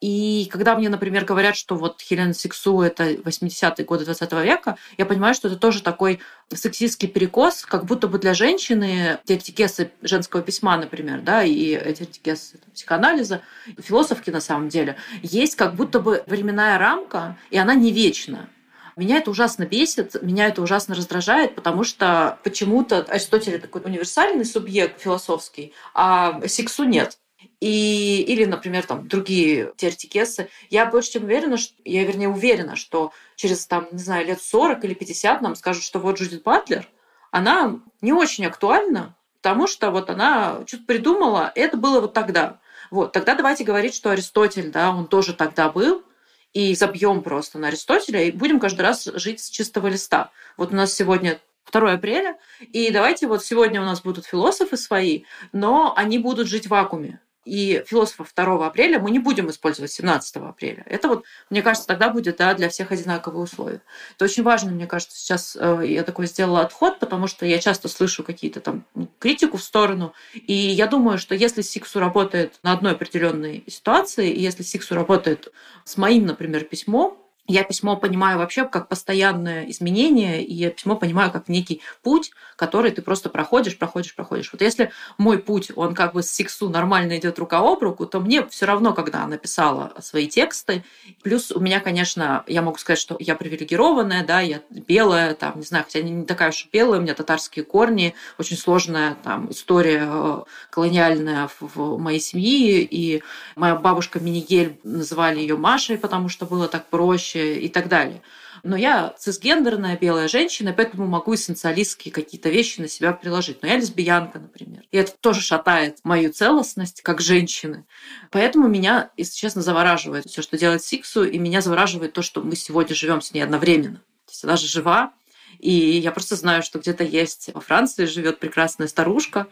И 0.00 0.48
когда 0.50 0.76
мне, 0.76 0.88
например, 0.88 1.24
говорят, 1.24 1.56
что 1.56 1.76
вот 1.76 2.00
Хелена 2.00 2.34
Сексу– 2.34 2.80
это 2.82 3.12
80-е 3.12 3.84
годы 3.84 4.04
20 4.04 4.32
века, 4.44 4.76
я 4.98 5.06
понимаю, 5.06 5.34
что 5.34 5.48
это 5.48 5.56
тоже 5.56 5.82
такой 5.82 6.20
сексистский 6.52 7.08
перекос, 7.08 7.64
как 7.64 7.84
будто 7.84 8.08
бы 8.08 8.18
для 8.18 8.34
женщины 8.34 9.18
теоретикесы 9.24 9.92
женского 10.02 10.42
письма, 10.42 10.76
например, 10.76 11.20
да, 11.20 11.42
и 11.42 11.76
теоретикесы 11.94 12.58
психоанализа, 12.74 13.40
философки 13.78 14.30
на 14.30 14.40
самом 14.40 14.68
деле, 14.68 14.96
есть 15.22 15.56
как 15.56 15.74
будто 15.74 16.00
бы 16.00 16.22
временная 16.26 16.78
рамка, 16.78 17.36
и 17.50 17.58
она 17.58 17.74
не 17.74 17.92
вечна. 17.92 18.48
Меня 18.96 19.18
это 19.18 19.30
ужасно 19.30 19.66
бесит, 19.66 20.22
меня 20.22 20.46
это 20.46 20.62
ужасно 20.62 20.94
раздражает, 20.94 21.56
потому 21.56 21.82
что 21.82 22.38
почему-то 22.44 23.00
Аристотель 23.08 23.60
такой 23.60 23.82
универсальный 23.82 24.44
субъект 24.44 25.00
философский, 25.00 25.72
а 25.94 26.40
Сексу 26.46 26.84
нет. 26.84 27.18
И, 27.64 28.20
или, 28.28 28.44
например, 28.44 28.84
там, 28.84 29.08
другие 29.08 29.72
теоретикесы. 29.78 30.50
Я 30.68 30.84
больше 30.84 31.12
чем 31.12 31.24
уверена, 31.24 31.56
что, 31.56 31.72
я, 31.86 32.04
вернее, 32.04 32.28
уверена, 32.28 32.76
что 32.76 33.10
через, 33.36 33.66
там, 33.66 33.88
не 33.90 34.00
знаю, 34.00 34.26
лет 34.26 34.42
40 34.42 34.84
или 34.84 34.92
50 34.92 35.40
нам 35.40 35.54
скажут, 35.54 35.82
что 35.82 35.98
вот 35.98 36.18
Джудит 36.18 36.42
Батлер, 36.42 36.86
она 37.30 37.80
не 38.02 38.12
очень 38.12 38.44
актуальна, 38.44 39.16
потому 39.40 39.66
что 39.66 39.90
вот 39.90 40.10
она 40.10 40.58
что-то 40.66 40.84
придумала, 40.84 41.52
это 41.54 41.78
было 41.78 42.02
вот 42.02 42.12
тогда. 42.12 42.60
Вот, 42.90 43.12
тогда 43.12 43.34
давайте 43.34 43.64
говорить, 43.64 43.94
что 43.94 44.10
Аристотель, 44.10 44.70
да, 44.70 44.90
он 44.90 45.06
тоже 45.06 45.32
тогда 45.32 45.70
был, 45.70 46.04
и 46.52 46.74
забьем 46.74 47.22
просто 47.22 47.58
на 47.58 47.68
Аристотеля, 47.68 48.24
и 48.24 48.30
будем 48.30 48.60
каждый 48.60 48.82
раз 48.82 49.04
жить 49.14 49.40
с 49.40 49.48
чистого 49.48 49.86
листа. 49.86 50.32
Вот 50.58 50.70
у 50.70 50.76
нас 50.76 50.92
сегодня 50.92 51.40
2 51.72 51.92
апреля, 51.92 52.36
и 52.60 52.90
давайте 52.90 53.26
вот 53.26 53.42
сегодня 53.42 53.80
у 53.80 53.86
нас 53.86 54.02
будут 54.02 54.26
философы 54.26 54.76
свои, 54.76 55.22
но 55.52 55.94
они 55.96 56.18
будут 56.18 56.46
жить 56.46 56.66
в 56.66 56.70
вакууме 56.70 57.20
и 57.44 57.82
философов 57.86 58.32
2 58.34 58.66
апреля 58.66 58.98
мы 58.98 59.10
не 59.10 59.18
будем 59.18 59.50
использовать 59.50 59.92
17 59.92 60.36
апреля. 60.36 60.82
Это 60.86 61.08
вот, 61.08 61.24
мне 61.50 61.62
кажется, 61.62 61.86
тогда 61.86 62.10
будет 62.10 62.36
да, 62.36 62.54
для 62.54 62.68
всех 62.68 62.92
одинаковые 62.92 63.42
условия. 63.42 63.82
Это 64.14 64.24
очень 64.24 64.42
важно, 64.42 64.70
мне 64.70 64.86
кажется, 64.86 65.18
сейчас 65.18 65.56
э, 65.58 65.82
я 65.86 66.02
такой 66.02 66.26
сделала 66.26 66.62
отход, 66.62 66.98
потому 66.98 67.26
что 67.26 67.46
я 67.46 67.58
часто 67.58 67.88
слышу 67.88 68.24
какие-то 68.24 68.60
там 68.60 68.84
критику 69.18 69.56
в 69.56 69.62
сторону, 69.62 70.14
и 70.34 70.52
я 70.52 70.86
думаю, 70.86 71.18
что 71.18 71.34
если 71.34 71.62
Сиксу 71.62 72.00
работает 72.00 72.58
на 72.62 72.72
одной 72.72 72.92
определенной 72.92 73.64
ситуации, 73.66 74.30
и 74.30 74.40
если 74.40 74.62
Сиксу 74.62 74.94
работает 74.94 75.52
с 75.84 75.96
моим, 75.96 76.26
например, 76.26 76.64
письмом, 76.64 77.18
я 77.46 77.62
письмо 77.62 77.96
понимаю 77.96 78.38
вообще 78.38 78.66
как 78.66 78.88
постоянное 78.88 79.70
изменение, 79.70 80.42
и 80.42 80.54
я 80.54 80.70
письмо 80.70 80.96
понимаю 80.96 81.30
как 81.30 81.48
некий 81.48 81.82
путь, 82.02 82.32
который 82.56 82.90
ты 82.90 83.02
просто 83.02 83.28
проходишь, 83.28 83.76
проходишь, 83.76 84.14
проходишь. 84.14 84.50
Вот 84.52 84.62
если 84.62 84.92
мой 85.18 85.38
путь, 85.38 85.70
он 85.76 85.94
как 85.94 86.14
бы 86.14 86.22
с 86.22 86.30
сексу 86.30 86.70
нормально 86.70 87.18
идет 87.18 87.38
рука 87.38 87.58
об 87.58 87.82
руку, 87.82 88.06
то 88.06 88.20
мне 88.20 88.46
все 88.46 88.64
равно, 88.64 88.94
когда 88.94 89.24
она 89.24 89.36
писала 89.36 89.92
свои 90.00 90.26
тексты, 90.26 90.84
плюс 91.22 91.50
у 91.50 91.60
меня, 91.60 91.80
конечно, 91.80 92.44
я 92.46 92.62
могу 92.62 92.78
сказать, 92.78 92.98
что 92.98 93.16
я 93.20 93.34
привилегированная, 93.34 94.24
да, 94.24 94.40
я 94.40 94.62
белая, 94.70 95.34
там, 95.34 95.54
не 95.56 95.66
знаю, 95.66 95.84
хотя 95.84 96.00
не 96.00 96.24
такая 96.24 96.50
уж 96.50 96.68
белая, 96.72 97.00
у 97.00 97.02
меня 97.02 97.14
татарские 97.14 97.64
корни, 97.64 98.14
очень 98.38 98.56
сложная 98.56 99.16
там 99.22 99.50
история 99.50 100.08
э, 100.10 100.42
колониальная 100.70 101.50
в 101.60 101.98
моей 101.98 102.20
семье, 102.20 102.80
и 102.82 103.22
моя 103.56 103.76
бабушка 103.76 104.18
Минигель 104.20 104.78
называли 104.82 105.40
ее 105.40 105.56
Машей, 105.56 105.98
потому 105.98 106.28
что 106.28 106.46
было 106.46 106.68
так 106.68 106.86
проще, 106.86 107.33
проще 107.34 107.58
и 107.58 107.68
так 107.68 107.88
далее. 107.88 108.22
Но 108.62 108.76
я 108.76 109.14
цисгендерная 109.18 109.98
белая 109.98 110.26
женщина, 110.26 110.72
поэтому 110.72 111.06
могу 111.06 111.34
эссенциалистские 111.34 112.12
какие-то 112.12 112.48
вещи 112.48 112.80
на 112.80 112.88
себя 112.88 113.12
приложить. 113.12 113.62
Но 113.62 113.68
я 113.68 113.76
лесбиянка, 113.76 114.38
например. 114.38 114.84
И 114.90 114.96
это 114.96 115.12
тоже 115.20 115.42
шатает 115.42 115.98
мою 116.02 116.32
целостность 116.32 117.02
как 117.02 117.20
женщины. 117.20 117.84
Поэтому 118.30 118.66
меня, 118.68 119.10
если 119.18 119.36
честно, 119.36 119.60
завораживает 119.60 120.26
все, 120.26 120.40
что 120.40 120.56
делает 120.56 120.82
Сиксу, 120.82 121.24
и 121.24 121.38
меня 121.38 121.60
завораживает 121.60 122.14
то, 122.14 122.22
что 122.22 122.40
мы 122.40 122.56
сегодня 122.56 122.94
живем 122.94 123.20
с 123.20 123.34
ней 123.34 123.42
одновременно. 123.42 123.96
То 124.24 124.30
есть 124.30 124.44
она 124.44 124.56
же 124.56 124.66
жива, 124.66 125.12
и 125.58 125.70
я 125.70 126.10
просто 126.10 126.34
знаю, 126.34 126.62
что 126.62 126.78
где-то 126.78 127.04
есть 127.04 127.50
во 127.52 127.60
Франции 127.60 128.06
живет 128.06 128.38
прекрасная 128.38 128.88
старушка, 128.88 129.46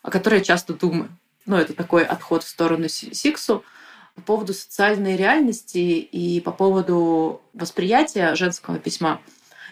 о 0.00 0.10
которой 0.10 0.38
я 0.38 0.44
часто 0.44 0.72
думаю. 0.72 1.10
Ну, 1.44 1.56
это 1.56 1.74
такой 1.74 2.04
отход 2.04 2.42
в 2.42 2.48
сторону 2.48 2.88
Сиксу 2.88 3.64
по 4.16 4.22
поводу 4.22 4.54
социальной 4.54 5.16
реальности 5.16 5.78
и 5.78 6.40
по 6.40 6.50
поводу 6.50 7.40
восприятия 7.52 8.34
женского 8.34 8.78
письма, 8.78 9.20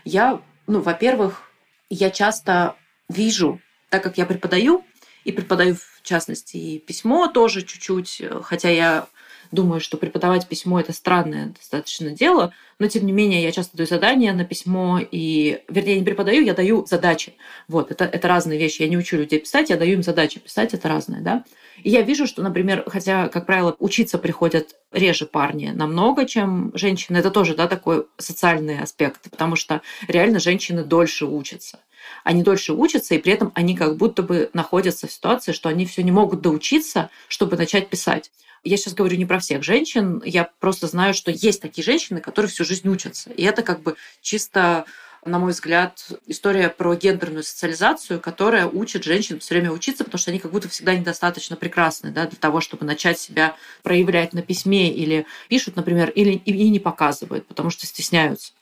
я, 0.04 0.40
ну, 0.66 0.80
во-первых, 0.80 1.50
я 1.90 2.10
часто 2.10 2.76
вижу, 3.08 3.60
так 3.88 4.02
как 4.02 4.18
я 4.18 4.26
преподаю, 4.26 4.84
и 5.24 5.32
преподаю 5.32 5.74
в 5.74 6.02
частности 6.02 6.56
и 6.56 6.78
письмо 6.78 7.28
тоже 7.28 7.62
чуть-чуть, 7.62 8.22
хотя 8.42 8.68
я 8.68 9.08
думаю, 9.50 9.80
что 9.80 9.96
преподавать 9.96 10.48
письмо 10.48 10.80
это 10.80 10.92
странное 10.92 11.54
достаточно 11.58 12.10
дело, 12.10 12.52
но 12.78 12.88
тем 12.88 13.06
не 13.06 13.12
менее 13.12 13.42
я 13.42 13.52
часто 13.52 13.76
даю 13.76 13.86
задания 13.86 14.32
на 14.34 14.44
письмо, 14.44 14.98
и, 14.98 15.62
вернее, 15.68 15.98
не 15.98 16.04
преподаю, 16.04 16.42
я 16.44 16.54
даю 16.54 16.84
задачи. 16.86 17.34
Вот, 17.68 17.90
это, 17.90 18.04
это 18.04 18.28
разные 18.28 18.58
вещи. 18.58 18.82
Я 18.82 18.88
не 18.88 18.98
учу 18.98 19.16
людей 19.16 19.38
писать, 19.38 19.70
я 19.70 19.76
даю 19.76 19.94
им 19.94 20.02
задачи 20.02 20.40
писать, 20.40 20.74
это 20.74 20.88
разное, 20.88 21.20
да. 21.20 21.44
Я 21.84 22.00
вижу, 22.02 22.26
что, 22.26 22.42
например, 22.42 22.82
хотя, 22.86 23.28
как 23.28 23.46
правило, 23.46 23.76
учиться 23.78 24.18
приходят 24.18 24.74
реже 24.90 25.26
парни 25.26 25.70
намного, 25.74 26.24
чем 26.24 26.72
женщины, 26.74 27.18
это 27.18 27.30
тоже, 27.30 27.54
да, 27.54 27.68
такой 27.68 28.06
социальный 28.16 28.80
аспект, 28.80 29.30
потому 29.30 29.54
что 29.54 29.82
реально 30.08 30.40
женщины 30.40 30.82
дольше 30.82 31.26
учатся 31.26 31.78
они 32.22 32.42
дольше 32.42 32.74
учатся, 32.74 33.14
и 33.14 33.18
при 33.18 33.32
этом 33.32 33.50
они 33.54 33.74
как 33.74 33.96
будто 33.96 34.22
бы 34.22 34.50
находятся 34.52 35.06
в 35.06 35.12
ситуации, 35.12 35.52
что 35.52 35.68
они 35.68 35.86
все 35.86 36.02
не 36.02 36.10
могут 36.10 36.42
доучиться, 36.42 37.10
чтобы 37.28 37.56
начать 37.56 37.88
писать. 37.88 38.30
Я 38.62 38.78
сейчас 38.78 38.94
говорю 38.94 39.16
не 39.18 39.26
про 39.26 39.38
всех 39.38 39.62
женщин, 39.62 40.22
я 40.24 40.48
просто 40.58 40.86
знаю, 40.86 41.12
что 41.12 41.30
есть 41.30 41.60
такие 41.60 41.84
женщины, 41.84 42.20
которые 42.20 42.50
всю 42.50 42.64
жизнь 42.64 42.88
учатся. 42.88 43.30
И 43.30 43.42
это 43.42 43.62
как 43.62 43.82
бы 43.82 43.96
чисто 44.22 44.86
на 45.26 45.38
мой 45.38 45.52
взгляд, 45.52 46.06
история 46.26 46.68
про 46.68 46.94
гендерную 46.94 47.42
социализацию, 47.42 48.20
которая 48.20 48.66
учит 48.66 49.04
женщин 49.04 49.40
все 49.40 49.54
время 49.54 49.70
учиться, 49.70 50.04
потому 50.04 50.18
что 50.18 50.30
они 50.30 50.38
как 50.38 50.50
будто 50.50 50.68
всегда 50.68 50.94
недостаточно 50.94 51.56
прекрасны 51.56 52.10
да, 52.10 52.26
для 52.26 52.38
того, 52.38 52.60
чтобы 52.60 52.84
начать 52.84 53.18
себя 53.18 53.56
проявлять 53.82 54.32
на 54.32 54.42
письме 54.42 54.92
или 54.92 55.26
пишут, 55.48 55.76
например, 55.76 56.10
или 56.10 56.32
и 56.32 56.68
не 56.68 56.78
показывают, 56.78 57.46
потому 57.46 57.70
что 57.70 57.86
стесняются. 57.86 58.52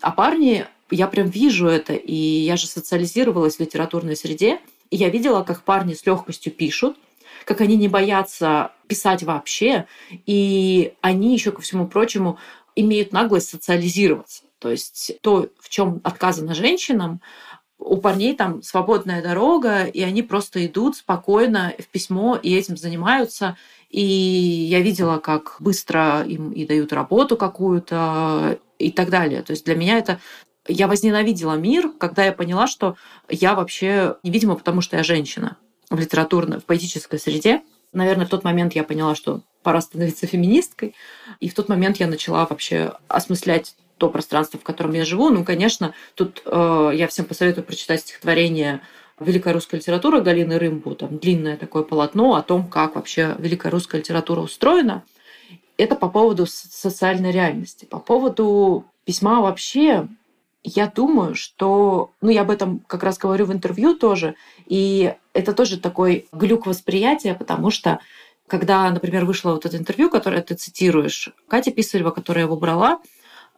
А 0.00 0.10
парни, 0.10 0.66
я 0.90 1.06
прям 1.06 1.28
вижу 1.28 1.66
это, 1.66 1.94
и 1.94 2.14
я 2.14 2.56
же 2.56 2.66
социализировалась 2.66 3.56
в 3.56 3.60
литературной 3.60 4.16
среде, 4.16 4.60
и 4.90 4.96
я 4.96 5.08
видела, 5.08 5.42
как 5.42 5.62
парни 5.62 5.94
с 5.94 6.06
легкостью 6.06 6.52
пишут, 6.52 6.96
как 7.44 7.60
они 7.60 7.76
не 7.76 7.88
боятся 7.88 8.72
писать 8.88 9.22
вообще, 9.22 9.86
и 10.26 10.94
они 11.00 11.34
еще 11.34 11.52
ко 11.52 11.60
всему 11.60 11.86
прочему 11.86 12.38
имеют 12.74 13.12
наглость 13.12 13.48
социализироваться. 13.48 14.45
То 14.66 14.72
есть 14.72 15.12
то, 15.20 15.48
в 15.60 15.68
чем 15.68 16.00
отказано 16.02 16.52
женщинам, 16.52 17.20
у 17.78 17.98
парней 17.98 18.34
там 18.34 18.64
свободная 18.64 19.22
дорога, 19.22 19.84
и 19.84 20.02
они 20.02 20.24
просто 20.24 20.66
идут 20.66 20.96
спокойно 20.96 21.72
в 21.78 21.86
письмо 21.86 22.34
и 22.34 22.52
этим 22.52 22.76
занимаются. 22.76 23.56
И 23.90 24.00
я 24.00 24.80
видела, 24.80 25.18
как 25.18 25.58
быстро 25.60 26.24
им 26.24 26.50
и 26.50 26.66
дают 26.66 26.92
работу 26.92 27.36
какую-то 27.36 28.58
и 28.80 28.90
так 28.90 29.08
далее. 29.08 29.42
То 29.42 29.52
есть 29.52 29.64
для 29.64 29.76
меня 29.76 29.98
это 29.98 30.18
я 30.66 30.88
возненавидела 30.88 31.54
мир, 31.54 31.92
когда 31.96 32.24
я 32.24 32.32
поняла, 32.32 32.66
что 32.66 32.96
я 33.28 33.54
вообще 33.54 34.16
невидима, 34.24 34.56
потому 34.56 34.80
что 34.80 34.96
я 34.96 35.04
женщина 35.04 35.58
в 35.90 36.00
литературной, 36.00 36.58
в 36.58 36.64
поэтической 36.64 37.20
среде. 37.20 37.62
Наверное, 37.92 38.26
в 38.26 38.30
тот 38.30 38.42
момент 38.42 38.74
я 38.74 38.82
поняла, 38.82 39.14
что 39.14 39.42
пора 39.62 39.80
становиться 39.80 40.26
феминисткой. 40.26 40.96
И 41.38 41.48
в 41.48 41.54
тот 41.54 41.68
момент 41.68 41.98
я 41.98 42.08
начала 42.08 42.46
вообще 42.46 42.94
осмыслять 43.06 43.76
то 43.98 44.10
пространство, 44.10 44.58
в 44.58 44.62
котором 44.62 44.92
я 44.92 45.04
живу. 45.04 45.30
Ну, 45.30 45.44
конечно, 45.44 45.94
тут 46.14 46.42
э, 46.44 46.90
я 46.94 47.08
всем 47.08 47.24
посоветую 47.24 47.64
прочитать 47.64 48.00
стихотворение 48.00 48.80
Великая 49.18 49.54
русская 49.54 49.78
литература 49.78 50.20
Галины 50.20 50.58
Рымбу, 50.58 50.94
там 50.94 51.16
длинное 51.16 51.56
такое 51.56 51.82
полотно 51.82 52.34
о 52.34 52.42
том, 52.42 52.68
как 52.68 52.96
вообще 52.96 53.34
великая 53.38 53.70
русская 53.70 53.98
литература 53.98 54.40
устроена. 54.40 55.04
Это 55.78 55.94
по 55.94 56.08
поводу 56.10 56.46
социальной 56.46 57.32
реальности. 57.32 57.86
По 57.86 57.98
поводу 57.98 58.84
письма 59.04 59.40
вообще, 59.40 60.06
я 60.62 60.86
думаю, 60.86 61.34
что, 61.34 62.10
ну, 62.20 62.28
я 62.28 62.42
об 62.42 62.50
этом 62.50 62.80
как 62.86 63.02
раз 63.04 63.16
говорю 63.16 63.46
в 63.46 63.52
интервью 63.52 63.96
тоже, 63.96 64.34
и 64.66 65.14
это 65.32 65.54
тоже 65.54 65.78
такой 65.78 66.26
глюк 66.32 66.66
восприятия, 66.66 67.34
потому 67.34 67.70
что 67.70 68.00
когда, 68.46 68.90
например, 68.90 69.24
вышло 69.24 69.52
вот 69.52 69.64
это 69.64 69.76
интервью, 69.76 70.10
которое 70.10 70.42
ты 70.42 70.54
цитируешь, 70.54 71.30
Катя 71.48 71.72
Писарева, 71.72 72.10
которая 72.10 72.44
его 72.44 72.56
брала, 72.56 73.00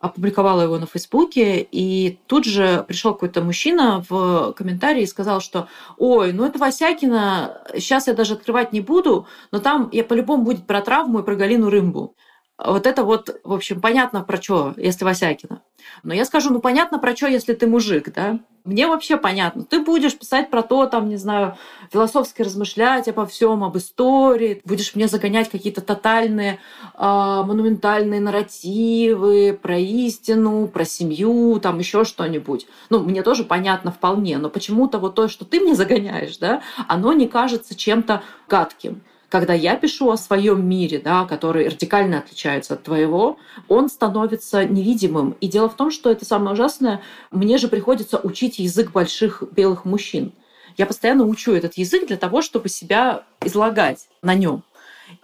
опубликовала 0.00 0.62
его 0.62 0.78
на 0.78 0.86
Фейсбуке, 0.86 1.60
и 1.60 2.18
тут 2.26 2.44
же 2.44 2.84
пришел 2.86 3.12
какой-то 3.12 3.42
мужчина 3.42 4.04
в 4.08 4.52
комментарии 4.52 5.02
и 5.02 5.06
сказал, 5.06 5.40
что 5.40 5.68
«Ой, 5.96 6.32
ну 6.32 6.44
это 6.44 6.58
Васякина, 6.58 7.62
сейчас 7.74 8.06
я 8.06 8.14
даже 8.14 8.34
открывать 8.34 8.72
не 8.72 8.80
буду, 8.80 9.26
но 9.50 9.58
там 9.58 9.88
я 9.92 10.04
по-любому 10.04 10.44
будет 10.44 10.66
про 10.66 10.80
травму 10.80 11.20
и 11.20 11.22
про 11.24 11.34
Галину 11.34 11.70
Рымбу». 11.70 12.14
Вот 12.58 12.88
это 12.88 13.04
вот, 13.04 13.40
в 13.44 13.52
общем, 13.52 13.80
понятно 13.80 14.22
про 14.22 14.42
что, 14.42 14.74
если 14.76 15.04
Васякина. 15.04 15.62
Но 16.02 16.12
я 16.12 16.24
скажу, 16.24 16.50
ну 16.50 16.58
понятно 16.58 16.98
про 16.98 17.14
что, 17.14 17.28
если 17.28 17.54
ты 17.54 17.68
мужик, 17.68 18.12
да? 18.12 18.40
Мне 18.64 18.88
вообще 18.88 19.16
понятно. 19.16 19.64
Ты 19.64 19.80
будешь 19.80 20.18
писать 20.18 20.50
про 20.50 20.62
то, 20.62 20.86
там, 20.86 21.08
не 21.08 21.16
знаю, 21.16 21.56
философски 21.92 22.42
размышлять 22.42 23.06
обо 23.06 23.26
всем, 23.26 23.62
об 23.62 23.78
истории, 23.78 24.60
будешь 24.64 24.96
мне 24.96 25.06
загонять 25.06 25.48
какие-то 25.48 25.82
тотальные, 25.82 26.58
э, 26.94 26.98
монументальные 26.98 28.20
нарративы 28.20 29.58
про 29.62 29.78
истину, 29.78 30.66
про 30.66 30.84
семью, 30.84 31.60
там 31.60 31.78
еще 31.78 32.04
что-нибудь. 32.04 32.66
Ну, 32.90 32.98
мне 33.04 33.22
тоже 33.22 33.44
понятно 33.44 33.92
вполне, 33.92 34.36
но 34.38 34.50
почему-то 34.50 34.98
вот 34.98 35.14
то, 35.14 35.28
что 35.28 35.44
ты 35.44 35.60
мне 35.60 35.76
загоняешь, 35.76 36.36
да, 36.38 36.60
оно 36.88 37.12
не 37.12 37.28
кажется 37.28 37.76
чем-то 37.76 38.22
гадким 38.48 39.02
когда 39.28 39.52
я 39.52 39.76
пишу 39.76 40.10
о 40.10 40.16
своем 40.16 40.66
мире, 40.66 40.98
да, 40.98 41.24
который 41.24 41.68
радикально 41.68 42.18
отличается 42.18 42.74
от 42.74 42.84
твоего, 42.84 43.38
он 43.68 43.88
становится 43.88 44.64
невидимым. 44.64 45.36
И 45.40 45.48
дело 45.48 45.68
в 45.68 45.76
том, 45.76 45.90
что 45.90 46.10
это 46.10 46.24
самое 46.24 46.52
ужасное, 46.52 47.02
мне 47.30 47.58
же 47.58 47.68
приходится 47.68 48.18
учить 48.18 48.58
язык 48.58 48.90
больших 48.92 49.42
белых 49.52 49.84
мужчин. 49.84 50.32
Я 50.76 50.86
постоянно 50.86 51.24
учу 51.24 51.52
этот 51.52 51.74
язык 51.74 52.06
для 52.06 52.16
того, 52.16 52.40
чтобы 52.40 52.68
себя 52.68 53.24
излагать 53.44 54.08
на 54.22 54.34
нем. 54.34 54.62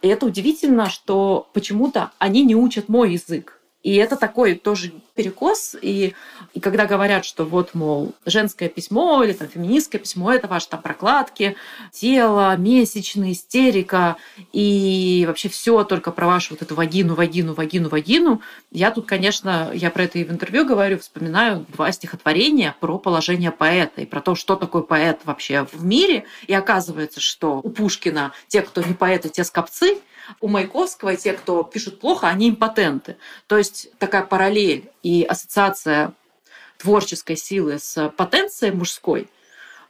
И 0.03 0.09
это 0.09 0.27
удивительно, 0.27 0.91
что 0.91 1.49
почему-то 1.53 2.11
они 2.19 2.45
не 2.45 2.57
учат 2.57 2.89
мой 2.89 3.13
язык. 3.13 3.61
И 3.85 3.97
это 3.97 4.17
такой 4.17 4.55
тоже 4.55 4.93
перекос. 5.15 5.77
И, 5.81 6.15
и 6.55 6.61
когда 6.61 6.87
говорят, 6.87 7.27
что 7.27 7.45
вот, 7.45 7.75
мол, 7.75 8.15
женское 8.25 8.71
письмо 8.71 9.23
или 9.23 9.35
там 9.35 9.47
феминистское 9.47 10.01
письмо, 10.01 10.33
это 10.33 10.49
ваши 10.49 10.71
там 10.71 10.81
прокладки, 10.81 11.55
тело, 11.93 12.57
месячные, 12.57 13.33
истерика, 13.33 14.17
и 14.55 15.25
вообще 15.29 15.51
все 15.51 15.85
только 15.85 16.13
про 16.13 16.27
вашу 16.27 16.55
вот 16.55 16.63
эту 16.63 16.75
вагину, 16.75 17.15
вагину, 17.15 17.53
вагину, 17.53 17.91
вагину. 17.91 18.41
Я 18.71 18.91
тут, 18.91 19.05
конечно, 19.05 19.71
я 19.75 19.91
про 19.91 20.05
это 20.05 20.19
и 20.19 20.25
в 20.25 20.33
интервью 20.33 20.65
говорю, 20.65 20.99
вспоминаю 20.99 21.67
два 21.69 21.93
стихотворения 21.93 22.75
про 22.81 22.99
положение 22.99 23.51
поэта 23.51 24.01
и 24.01 24.07
про 24.07 24.23
то, 24.23 24.35
что 24.35 24.57
такое 24.57 24.81
поэт 24.81 25.21
вообще 25.25 25.67
в 25.71 25.85
мире. 25.85 26.25
И 26.47 26.55
оказывается, 26.55 27.21
что 27.21 27.61
у 27.63 27.69
Пушкина 27.69 28.33
те, 28.49 28.63
кто 28.63 28.81
не 28.81 28.95
поэты, 28.95 29.29
те 29.29 29.45
скопцы– 29.45 29.99
у 30.41 30.49
Маяковского 30.49 31.17
те, 31.17 31.33
кто 31.33 31.63
пишут 31.63 32.01
плохо, 32.01 32.29
они 32.29 32.51
импотенты. 32.51 33.17
То 33.47 33.59
есть 33.59 33.89
такая 33.99 34.23
параллель 34.25 34.91
и 35.03 35.23
ассоциация 35.23 36.13
творческой 36.79 37.37
силы 37.37 37.79
с 37.79 38.09
потенцией 38.11 38.73
мужской, 38.73 39.29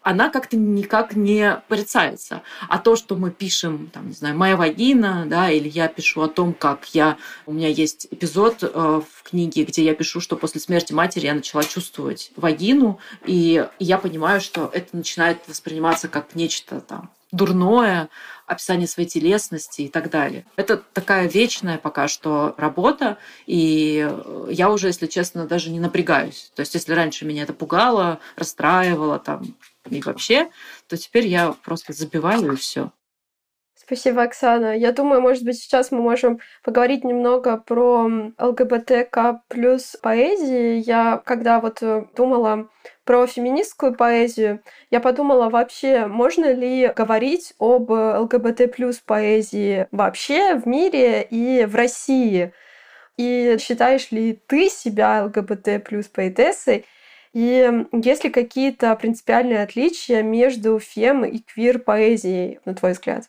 она 0.04 0.28
как-то 0.28 0.56
никак 0.56 1.16
не 1.16 1.60
порицается. 1.68 2.42
А 2.68 2.78
то, 2.78 2.94
что 2.94 3.16
мы 3.16 3.30
пишем, 3.30 3.90
там, 3.92 4.08
не 4.08 4.14
знаю, 4.14 4.36
«Моя 4.36 4.56
вагина», 4.56 5.24
да, 5.26 5.50
или 5.50 5.68
я 5.68 5.88
пишу 5.88 6.20
о 6.20 6.28
том, 6.28 6.52
как 6.52 6.84
я... 6.94 7.16
У 7.46 7.52
меня 7.52 7.68
есть 7.68 8.06
эпизод 8.10 8.58
э, 8.62 8.66
в 8.66 9.22
книге, 9.22 9.64
где 9.64 9.82
я 9.82 9.94
пишу, 9.94 10.20
что 10.20 10.36
после 10.36 10.60
смерти 10.60 10.92
матери 10.92 11.24
я 11.26 11.34
начала 11.34 11.64
чувствовать 11.64 12.30
вагину, 12.36 13.00
и 13.24 13.66
я 13.78 13.98
понимаю, 13.98 14.42
что 14.42 14.70
это 14.72 14.94
начинает 14.94 15.38
восприниматься 15.48 16.08
как 16.08 16.34
нечто 16.34 16.80
там 16.80 17.10
дурное, 17.32 18.10
описание 18.46 18.86
своей 18.86 19.08
телесности 19.08 19.82
и 19.82 19.88
так 19.88 20.10
далее. 20.10 20.44
Это 20.56 20.76
такая 20.76 21.28
вечная 21.28 21.78
пока 21.78 22.08
что 22.08 22.54
работа, 22.58 23.18
и 23.46 24.08
я 24.48 24.70
уже, 24.70 24.88
если 24.88 25.06
честно, 25.06 25.46
даже 25.46 25.70
не 25.70 25.80
напрягаюсь. 25.80 26.52
То 26.54 26.60
есть, 26.60 26.74
если 26.74 26.92
раньше 26.92 27.24
меня 27.24 27.42
это 27.42 27.52
пугало, 27.52 28.20
расстраивало 28.36 29.18
там 29.18 29.56
и 29.90 30.00
вообще, 30.02 30.50
то 30.88 30.96
теперь 30.96 31.26
я 31.26 31.54
просто 31.64 31.92
забиваю 31.92 32.52
и 32.52 32.56
все. 32.56 32.90
Спасибо, 33.86 34.22
Оксана. 34.22 34.78
Я 34.78 34.92
думаю, 34.92 35.20
может 35.20 35.44
быть, 35.44 35.58
сейчас 35.58 35.90
мы 35.90 36.00
можем 36.00 36.40
поговорить 36.62 37.04
немного 37.04 37.58
про 37.58 38.08
ЛГБТК 38.38 39.42
плюс 39.48 39.96
поэзии. 40.00 40.82
Я, 40.86 41.20
когда 41.22 41.60
вот 41.60 41.82
э, 41.82 42.06
думала 42.16 42.70
про 43.04 43.26
феминистскую 43.26 43.94
поэзию, 43.94 44.62
я 44.90 45.00
подумала, 45.00 45.50
вообще, 45.50 46.06
можно 46.06 46.50
ли 46.54 46.90
говорить 46.96 47.52
об 47.58 47.90
ЛГБТ 47.90 48.74
плюс 48.74 49.00
поэзии 49.00 49.86
вообще 49.90 50.54
в 50.54 50.66
мире 50.66 51.22
и 51.22 51.66
в 51.66 51.74
России? 51.74 52.54
И 53.18 53.58
считаешь 53.60 54.10
ли 54.10 54.40
ты 54.46 54.70
себя 54.70 55.24
ЛГБТ 55.24 55.84
плюс 55.84 56.06
поэтессой? 56.06 56.86
И 57.34 57.86
есть 57.92 58.24
ли 58.24 58.30
какие-то 58.30 58.94
принципиальные 58.94 59.62
отличия 59.62 60.22
между 60.22 60.78
фем 60.78 61.24
и 61.24 61.40
квир 61.40 61.80
поэзией, 61.80 62.60
на 62.64 62.74
твой 62.74 62.92
взгляд? 62.92 63.28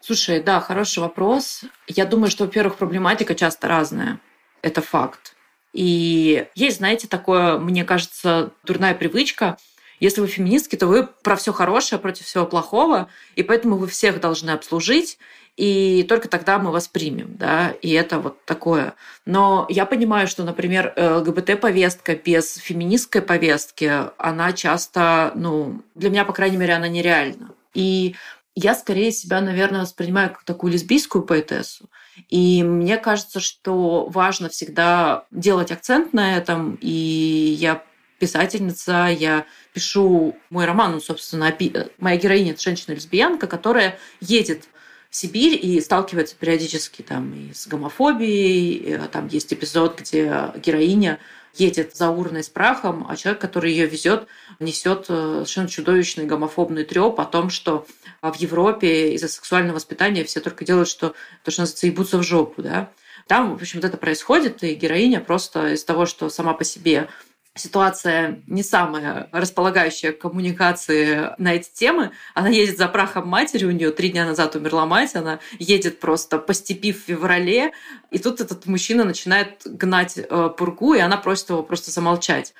Слушай, 0.00 0.42
да, 0.42 0.60
хороший 0.60 1.00
вопрос. 1.00 1.64
Я 1.86 2.06
думаю, 2.06 2.30
что, 2.30 2.44
во-первых, 2.44 2.76
проблематика 2.76 3.34
часто 3.34 3.68
разная. 3.68 4.18
Это 4.62 4.80
факт. 4.80 5.36
И 5.74 6.46
есть, 6.54 6.78
знаете, 6.78 7.06
такое, 7.06 7.58
мне 7.58 7.84
кажется, 7.84 8.52
дурная 8.64 8.94
привычка. 8.94 9.58
Если 10.04 10.20
вы 10.20 10.26
феминистки, 10.26 10.76
то 10.76 10.86
вы 10.86 11.06
про 11.06 11.34
все 11.34 11.50
хорошее 11.50 11.98
против 11.98 12.26
всего 12.26 12.44
плохого, 12.44 13.08
и 13.36 13.42
поэтому 13.42 13.76
вы 13.76 13.86
всех 13.86 14.20
должны 14.20 14.50
обслужить, 14.50 15.16
и 15.56 16.04
только 16.06 16.28
тогда 16.28 16.58
мы 16.58 16.72
вас 16.72 16.88
примем, 16.88 17.36
да, 17.38 17.70
и 17.80 17.90
это 17.92 18.18
вот 18.18 18.44
такое. 18.44 18.96
Но 19.24 19.66
я 19.70 19.86
понимаю, 19.86 20.28
что, 20.28 20.44
например, 20.44 20.92
ЛГБТ-повестка 20.94 22.16
без 22.16 22.56
феминистской 22.56 23.22
повестки, 23.22 23.90
она 24.18 24.52
часто, 24.52 25.32
ну, 25.36 25.80
для 25.94 26.10
меня, 26.10 26.26
по 26.26 26.34
крайней 26.34 26.58
мере, 26.58 26.74
она 26.74 26.88
нереальна. 26.88 27.52
И 27.72 28.14
я 28.54 28.74
скорее 28.74 29.10
себя, 29.10 29.40
наверное, 29.40 29.80
воспринимаю 29.80 30.28
как 30.28 30.44
такую 30.44 30.74
лесбийскую 30.74 31.24
поэтессу. 31.24 31.88
И 32.28 32.62
мне 32.62 32.98
кажется, 32.98 33.40
что 33.40 34.04
важно 34.10 34.50
всегда 34.50 35.24
делать 35.30 35.72
акцент 35.72 36.12
на 36.12 36.36
этом. 36.36 36.76
И 36.82 37.56
я 37.58 37.82
писательница, 38.18 39.06
я 39.06 39.46
пишу 39.72 40.36
мой 40.50 40.64
роман, 40.64 40.92
ну, 40.92 41.00
собственно, 41.00 41.54
моя 41.98 42.16
героиня– 42.16 42.52
это 42.52 42.62
женщина-лесбиянка, 42.62 43.46
которая 43.46 43.98
едет 44.20 44.68
в 45.10 45.16
Сибирь 45.16 45.58
и 45.60 45.80
сталкивается 45.80 46.34
периодически 46.36 47.02
там 47.02 47.32
и 47.34 47.52
с 47.52 47.66
гомофобией. 47.68 48.98
Там 49.12 49.28
есть 49.28 49.52
эпизод, 49.52 50.00
где 50.00 50.52
героиня 50.56 51.20
едет 51.54 51.94
за 51.94 52.10
урной 52.10 52.42
с 52.42 52.48
прахом, 52.48 53.06
а 53.08 53.16
человек, 53.16 53.40
который 53.40 53.70
ее 53.70 53.86
везет, 53.86 54.26
несет 54.58 55.06
э, 55.08 55.34
совершенно 55.36 55.68
чудовищный 55.68 56.26
гомофобный 56.26 56.84
треп 56.84 57.20
о 57.20 57.24
том, 57.24 57.48
что 57.50 57.86
в 58.22 58.34
Европе 58.36 59.14
из-за 59.14 59.28
сексуального 59.28 59.76
воспитания 59.76 60.24
все 60.24 60.40
только 60.40 60.64
делают, 60.64 60.88
что 60.88 61.14
то, 61.44 61.50
что 61.50 61.62
называется, 61.62 62.18
в 62.18 62.22
жопу, 62.22 62.62
да. 62.62 62.90
Там, 63.26 63.56
в 63.56 63.62
общем, 63.62 63.80
вот 63.80 63.86
это 63.86 63.96
происходит, 63.96 64.62
и 64.64 64.74
героиня 64.74 65.20
просто 65.20 65.74
из 65.74 65.84
того, 65.84 66.06
что 66.06 66.28
сама 66.28 66.54
по 66.54 66.64
себе 66.64 67.08
ситуация 67.54 68.42
не 68.46 68.62
самая 68.62 69.28
располагающая 69.30 70.12
к 70.12 70.18
коммуникации 70.18 71.30
на 71.38 71.54
эти 71.54 71.70
темы. 71.72 72.10
Она 72.34 72.48
едет 72.48 72.78
за 72.78 72.88
прахом 72.88 73.28
матери, 73.28 73.64
у 73.64 73.70
нее 73.70 73.90
три 73.90 74.10
дня 74.10 74.26
назад 74.26 74.56
умерла 74.56 74.86
мать, 74.86 75.14
она 75.14 75.38
едет 75.58 76.00
просто 76.00 76.38
по 76.38 76.52
степи 76.52 76.92
в 76.92 76.98
феврале, 76.98 77.72
и 78.10 78.18
тут 78.18 78.40
этот 78.40 78.66
мужчина 78.66 79.04
начинает 79.04 79.62
гнать 79.64 80.18
э, 80.18 80.50
пургу, 80.56 80.94
и 80.94 81.00
она 81.00 81.16
просит 81.16 81.50
его 81.50 81.62
просто 81.62 81.90
замолчать. 81.90 82.54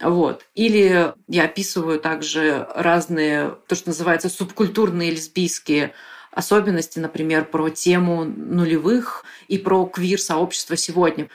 Вот. 0.00 0.44
Или 0.54 1.14
я 1.28 1.44
описываю 1.44 2.00
также 2.00 2.66
разные, 2.74 3.56
то, 3.66 3.74
что 3.74 3.90
называется, 3.90 4.28
субкультурные 4.28 5.10
лесбийские 5.12 5.94
особенности, 6.32 6.98
например, 6.98 7.44
про 7.44 7.70
тему 7.70 8.24
нулевых 8.24 9.24
и 9.46 9.56
про 9.56 9.86
квир-сообщество 9.86 10.76
сегодня. 10.76 11.28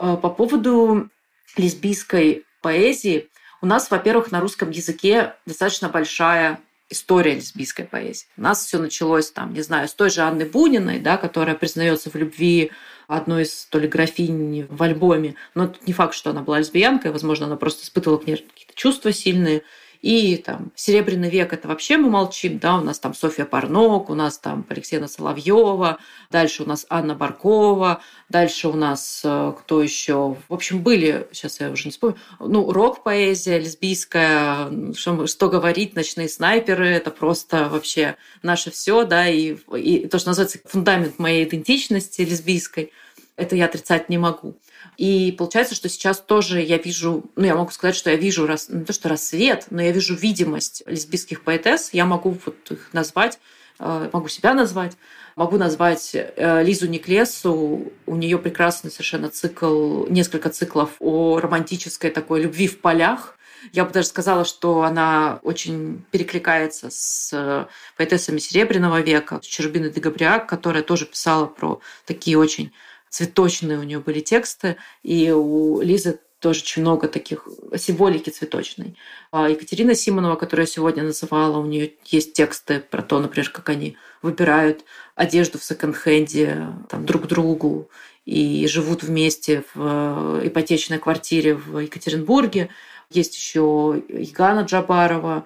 Э, 0.00 0.16
по 0.20 0.30
поводу 0.30 1.10
лесбийской 1.56 2.44
поэзии 2.62 3.28
у 3.60 3.66
нас, 3.66 3.90
во-первых, 3.90 4.30
на 4.30 4.40
русском 4.40 4.70
языке 4.70 5.34
достаточно 5.44 5.88
большая 5.88 6.60
история 6.90 7.34
лесбийской 7.34 7.84
поэзии. 7.84 8.26
У 8.36 8.42
нас 8.42 8.64
все 8.64 8.78
началось 8.78 9.30
там, 9.30 9.52
не 9.52 9.62
знаю, 9.62 9.88
с 9.88 9.94
той 9.94 10.10
же 10.10 10.22
Анны 10.22 10.46
Буниной, 10.46 11.00
да, 11.00 11.16
которая 11.16 11.54
признается 11.54 12.10
в 12.10 12.14
любви 12.14 12.70
одной 13.08 13.42
из 13.42 13.66
то 13.66 13.78
ли 13.78 13.88
графинь 13.88 14.66
в 14.68 14.82
альбоме. 14.82 15.34
Но 15.54 15.64
это 15.64 15.78
не 15.86 15.92
факт, 15.92 16.14
что 16.14 16.30
она 16.30 16.42
была 16.42 16.60
лесбиянкой, 16.60 17.10
возможно, 17.10 17.46
она 17.46 17.56
просто 17.56 17.84
испытывала 17.84 18.18
к 18.18 18.26
ней 18.26 18.36
какие-то 18.36 18.74
чувства 18.74 19.12
сильные. 19.12 19.62
И 20.00 20.36
там 20.36 20.70
Серебряный 20.76 21.28
век 21.28 21.52
это 21.52 21.66
вообще 21.66 21.96
мы 21.96 22.08
молчим, 22.08 22.58
да, 22.58 22.76
у 22.76 22.80
нас 22.80 23.00
там 23.00 23.14
Софья 23.14 23.44
Парнок, 23.44 24.10
у 24.10 24.14
нас 24.14 24.38
там 24.38 24.64
Алексея 24.68 25.04
Соловьева, 25.06 25.98
дальше 26.30 26.62
у 26.62 26.66
нас 26.66 26.86
Анна 26.88 27.16
Баркова, 27.16 28.00
дальше 28.28 28.68
у 28.68 28.74
нас 28.74 29.22
э, 29.24 29.52
кто 29.58 29.82
еще? 29.82 30.36
В 30.48 30.54
общем, 30.54 30.82
были, 30.82 31.26
сейчас 31.32 31.58
я 31.58 31.70
уже 31.70 31.86
не 31.86 31.90
вспомню, 31.90 32.16
ну, 32.38 32.70
рок-поэзия 32.70 33.58
лесбийская, 33.58 34.70
что, 34.94 35.26
что 35.26 35.48
говорить, 35.48 35.96
ночные 35.96 36.28
снайперы, 36.28 36.86
это 36.86 37.10
просто 37.10 37.68
вообще 37.68 38.16
наше 38.42 38.70
все, 38.70 39.04
да, 39.04 39.28
и, 39.28 39.56
и 39.76 40.06
то, 40.06 40.20
что 40.20 40.28
называется 40.28 40.60
фундамент 40.64 41.18
моей 41.18 41.44
идентичности 41.44 42.22
лесбийской, 42.22 42.92
это 43.34 43.56
я 43.56 43.64
отрицать 43.64 44.08
не 44.08 44.18
могу. 44.18 44.56
И 44.98 45.30
получается, 45.38 45.76
что 45.76 45.88
сейчас 45.88 46.18
тоже 46.18 46.60
я 46.60 46.76
вижу, 46.76 47.24
ну, 47.36 47.46
я 47.46 47.54
могу 47.54 47.70
сказать, 47.70 47.94
что 47.94 48.10
я 48.10 48.16
вижу, 48.16 48.48
рас, 48.48 48.68
не 48.68 48.84
то 48.84 48.92
что 48.92 49.08
рассвет, 49.08 49.66
но 49.70 49.80
я 49.80 49.92
вижу 49.92 50.16
видимость 50.16 50.82
лесбийских 50.86 51.44
поэтесс. 51.44 51.90
Я 51.92 52.04
могу 52.04 52.36
вот 52.44 52.56
их 52.72 52.88
назвать, 52.92 53.38
э, 53.78 54.10
могу 54.12 54.26
себя 54.26 54.54
назвать, 54.54 54.96
могу 55.36 55.56
назвать 55.56 56.10
э, 56.14 56.64
Лизу 56.64 56.88
Никлесу. 56.88 57.92
У 58.06 58.16
нее 58.16 58.38
прекрасный 58.38 58.90
совершенно 58.90 59.28
цикл, 59.28 60.06
несколько 60.08 60.50
циклов 60.50 60.90
о 60.98 61.38
романтической 61.38 62.10
такой 62.10 62.42
любви 62.42 62.66
в 62.66 62.80
полях. 62.80 63.38
Я 63.72 63.84
бы 63.84 63.92
даже 63.92 64.08
сказала, 64.08 64.44
что 64.44 64.82
она 64.82 65.38
очень 65.42 66.04
перекликается 66.10 66.88
с 66.90 67.30
э, 67.32 67.66
поэтессами 67.96 68.38
Серебряного 68.38 69.00
века, 69.00 69.38
с 69.44 69.46
Черубиной 69.46 69.90
де 69.90 70.00
Габриак, 70.00 70.48
которая 70.48 70.82
тоже 70.82 71.06
писала 71.06 71.46
про 71.46 71.80
такие 72.04 72.36
очень 72.36 72.72
цветочные 73.10 73.78
у 73.78 73.82
нее 73.82 74.00
были 74.00 74.20
тексты, 74.20 74.76
и 75.02 75.30
у 75.30 75.80
Лизы 75.80 76.20
тоже 76.38 76.60
очень 76.60 76.82
много 76.82 77.08
таких 77.08 77.48
символики 77.76 78.30
цветочной. 78.30 78.96
А 79.32 79.48
Екатерина 79.48 79.94
Симонова, 79.94 80.36
которую 80.36 80.66
я 80.66 80.72
сегодня 80.72 81.02
называла, 81.02 81.58
у 81.58 81.66
нее 81.66 81.94
есть 82.04 82.32
тексты 82.32 82.80
про 82.80 83.02
то, 83.02 83.18
например, 83.18 83.50
как 83.50 83.68
они 83.68 83.96
выбирают 84.22 84.84
одежду 85.16 85.58
в 85.58 85.64
секонд-хенде 85.64 86.68
там, 86.88 87.04
друг 87.04 87.26
другу 87.26 87.90
и 88.24 88.66
живут 88.68 89.02
вместе 89.02 89.64
в 89.74 90.40
ипотечной 90.44 90.98
квартире 90.98 91.54
в 91.54 91.78
Екатеринбурге. 91.78 92.68
Есть 93.10 93.34
еще 93.36 94.02
Игана 94.08 94.60
Джабарова, 94.60 95.44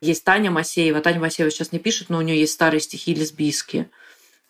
есть 0.00 0.22
Таня 0.24 0.50
Масеева. 0.50 1.00
Таня 1.00 1.20
Масеева 1.20 1.50
сейчас 1.50 1.72
не 1.72 1.78
пишет, 1.78 2.10
но 2.10 2.18
у 2.18 2.22
нее 2.22 2.38
есть 2.38 2.52
старые 2.52 2.80
стихи 2.80 3.14
лесбийские. 3.14 3.90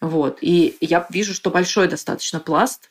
Вот. 0.00 0.38
И 0.40 0.76
я 0.80 1.06
вижу, 1.10 1.34
что 1.34 1.50
большой 1.50 1.88
достаточно 1.88 2.40
пласт 2.40 2.88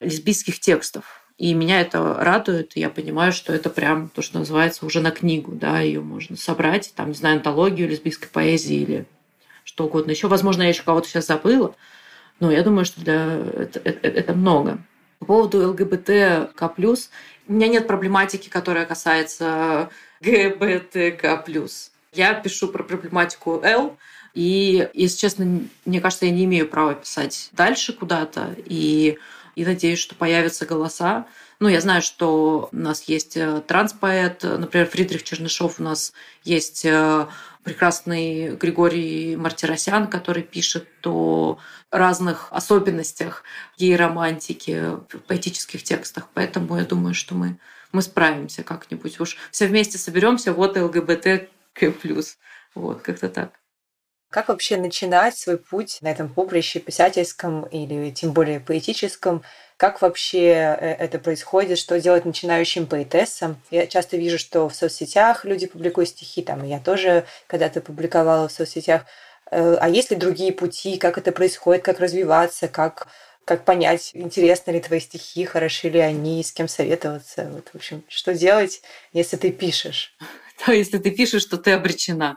лесбийских 0.00 0.60
текстов. 0.60 1.22
И 1.36 1.54
меня 1.54 1.80
это 1.80 2.14
радует. 2.14 2.72
Я 2.74 2.90
понимаю, 2.90 3.32
что 3.32 3.52
это 3.52 3.70
прям 3.70 4.08
то, 4.08 4.22
что 4.22 4.38
называется 4.38 4.84
уже 4.84 5.00
на 5.00 5.10
книгу. 5.10 5.52
Да, 5.52 5.80
ее 5.80 6.00
можно 6.00 6.36
собрать, 6.36 6.92
там, 6.96 7.08
не 7.08 7.14
знаю, 7.14 7.36
антологию 7.36 7.88
лесбийской 7.88 8.28
поэзии 8.28 8.76
или 8.76 9.06
что 9.64 9.84
угодно 9.84 10.10
еще. 10.10 10.26
Возможно, 10.26 10.62
я 10.62 10.70
еще 10.70 10.82
кого-то 10.82 11.08
сейчас 11.08 11.26
забыла. 11.26 11.76
Но 12.40 12.50
я 12.50 12.62
думаю, 12.62 12.84
что 12.84 13.00
для... 13.00 13.36
это, 13.36 13.80
это, 13.84 14.08
это 14.08 14.32
много. 14.32 14.78
По 15.20 15.26
поводу 15.26 15.68
ЛГБТК+, 15.70 16.50
у 17.48 17.52
меня 17.52 17.68
нет 17.68 17.86
проблематики, 17.86 18.48
которая 18.48 18.86
касается 18.86 19.90
ГБТК+. 20.20 21.44
Я 22.12 22.34
пишу 22.34 22.68
про 22.68 22.82
проблематику 22.82 23.60
Л, 23.62 23.96
и, 24.38 24.88
если 24.94 25.18
честно, 25.18 25.62
мне 25.84 26.00
кажется, 26.00 26.26
я 26.26 26.30
не 26.30 26.44
имею 26.44 26.68
права 26.68 26.94
писать 26.94 27.48
дальше 27.54 27.92
куда-то. 27.92 28.54
И, 28.66 29.18
и 29.56 29.64
надеюсь, 29.64 29.98
что 29.98 30.14
появятся 30.14 30.64
голоса. 30.64 31.26
Ну, 31.58 31.66
я 31.66 31.80
знаю, 31.80 32.02
что 32.02 32.68
у 32.70 32.76
нас 32.76 33.02
есть 33.08 33.36
э, 33.36 33.60
транспоэт, 33.66 34.44
например, 34.44 34.86
Фридрих 34.86 35.24
Чернышов, 35.24 35.80
у 35.80 35.82
нас 35.82 36.12
есть 36.44 36.84
э, 36.84 37.26
прекрасный 37.64 38.54
Григорий 38.54 39.34
Мартиросян, 39.34 40.06
который 40.06 40.44
пишет 40.44 40.86
о 41.04 41.58
разных 41.90 42.46
особенностях 42.52 43.42
гей-романтики 43.76 44.98
в 45.12 45.18
поэтических 45.26 45.82
текстах. 45.82 46.28
Поэтому 46.32 46.76
я 46.76 46.84
думаю, 46.84 47.14
что 47.14 47.34
мы, 47.34 47.58
мы 47.90 48.02
справимся 48.02 48.62
как-нибудь. 48.62 49.18
Уж 49.18 49.36
все 49.50 49.66
вместе 49.66 49.98
соберемся, 49.98 50.52
вот 50.52 50.76
ЛГБТ 50.76 51.48
Вот, 52.76 53.02
как-то 53.02 53.28
так. 53.28 53.57
Как 54.30 54.48
вообще 54.48 54.76
начинать 54.76 55.38
свой 55.38 55.56
путь 55.56 55.98
на 56.02 56.08
этом 56.08 56.28
поприще 56.28 56.80
писательском 56.80 57.62
или 57.62 58.10
тем 58.10 58.32
более 58.32 58.60
поэтическом? 58.60 59.42
Как 59.78 60.02
вообще 60.02 60.76
э, 60.78 60.96
это 60.98 61.18
происходит? 61.18 61.78
Что 61.78 61.98
делать 61.98 62.26
начинающим 62.26 62.86
поэтессам? 62.86 63.58
Я 63.70 63.86
часто 63.86 64.18
вижу, 64.18 64.38
что 64.38 64.68
в 64.68 64.74
соцсетях 64.74 65.46
люди 65.46 65.66
публикуют 65.66 66.10
стихи, 66.10 66.42
там 66.42 66.62
я 66.62 66.78
тоже 66.78 67.24
когда-то 67.46 67.80
публиковала 67.80 68.48
в 68.48 68.52
соцсетях. 68.52 69.06
Э, 69.50 69.78
а 69.80 69.88
есть 69.88 70.10
ли 70.10 70.16
другие 70.16 70.52
пути, 70.52 70.98
как 70.98 71.16
это 71.16 71.32
происходит, 71.32 71.82
как 71.82 71.98
развиваться, 71.98 72.68
как 72.68 73.08
как 73.46 73.64
понять, 73.64 74.10
интересны 74.12 74.72
ли 74.72 74.80
твои 74.80 75.00
стихи, 75.00 75.46
хороши 75.46 75.88
ли 75.88 75.98
они, 76.00 76.44
с 76.44 76.52
кем 76.52 76.68
советоваться. 76.68 77.48
Вот, 77.50 77.68
в 77.72 77.76
общем, 77.76 78.04
что 78.06 78.34
делать, 78.34 78.82
если 79.14 79.38
ты 79.38 79.50
пишешь? 79.50 80.14
то 80.64 80.72
если 80.72 80.98
ты 80.98 81.10
пишешь, 81.10 81.42
что 81.42 81.56
ты 81.56 81.72
обречена. 81.72 82.36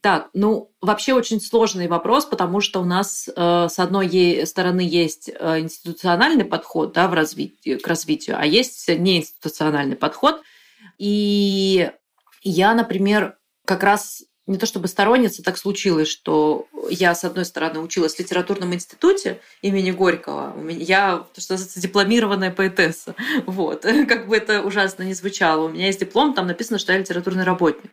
Так, 0.00 0.30
ну, 0.32 0.70
вообще 0.80 1.12
очень 1.12 1.40
сложный 1.40 1.88
вопрос, 1.88 2.24
потому 2.24 2.60
что 2.60 2.80
у 2.80 2.84
нас 2.84 3.28
э, 3.28 3.68
с 3.68 3.78
одной 3.78 4.46
стороны 4.46 4.80
есть 4.80 5.28
э, 5.28 5.60
институциональный 5.60 6.44
подход 6.44 6.92
да, 6.92 7.08
в 7.08 7.14
развитии, 7.14 7.76
к 7.76 7.86
развитию, 7.86 8.36
а 8.38 8.46
есть 8.46 8.88
неинституциональный 8.88 9.96
подход. 9.96 10.42
И 10.98 11.90
я, 12.42 12.74
например, 12.74 13.36
как 13.64 13.82
раз 13.82 14.22
не 14.50 14.58
то 14.58 14.66
чтобы 14.66 14.88
сторонница, 14.88 15.44
так 15.44 15.56
случилось, 15.56 16.08
что 16.08 16.66
я, 16.90 17.14
с 17.14 17.22
одной 17.22 17.44
стороны, 17.44 17.78
училась 17.78 18.16
в 18.16 18.18
литературном 18.18 18.74
институте 18.74 19.40
имени 19.62 19.92
Горького. 19.92 20.52
У 20.56 20.60
меня, 20.60 20.80
я, 20.80 21.26
то, 21.32 21.40
что 21.40 21.54
называется, 21.54 21.80
дипломированная 21.80 22.50
поэтесса. 22.50 23.14
Вот. 23.46 23.82
Как 24.08 24.26
бы 24.26 24.36
это 24.36 24.62
ужасно 24.62 25.04
не 25.04 25.14
звучало. 25.14 25.66
У 25.66 25.68
меня 25.68 25.86
есть 25.86 26.00
диплом, 26.00 26.34
там 26.34 26.48
написано, 26.48 26.80
что 26.80 26.92
я 26.92 26.98
литературный 26.98 27.44
работник. 27.44 27.92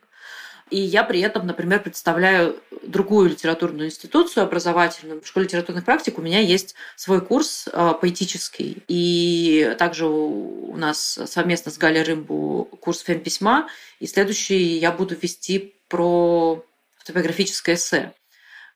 И 0.70 0.80
я 0.80 1.04
при 1.04 1.20
этом, 1.20 1.46
например, 1.46 1.80
представляю 1.80 2.56
другую 2.82 3.30
литературную 3.30 3.86
институцию 3.86 4.42
образовательную. 4.42 5.22
В 5.22 5.26
школе 5.28 5.44
литературных 5.44 5.84
практик 5.84 6.18
у 6.18 6.22
меня 6.22 6.40
есть 6.40 6.74
свой 6.96 7.20
курс 7.20 7.68
э, 7.72 7.94
поэтический. 8.00 8.82
И 8.88 9.76
также 9.78 10.06
у 10.06 10.76
нас 10.76 11.20
совместно 11.26 11.70
с 11.70 11.78
Галей 11.78 12.02
Рымбу 12.02 12.68
курс 12.80 13.00
фем-письма. 13.00 13.68
И 14.00 14.06
следующий 14.06 14.78
я 14.78 14.90
буду 14.90 15.14
вести 15.14 15.74
про 15.88 16.64
автобиографическое 17.00 17.74
эссе. 17.74 18.12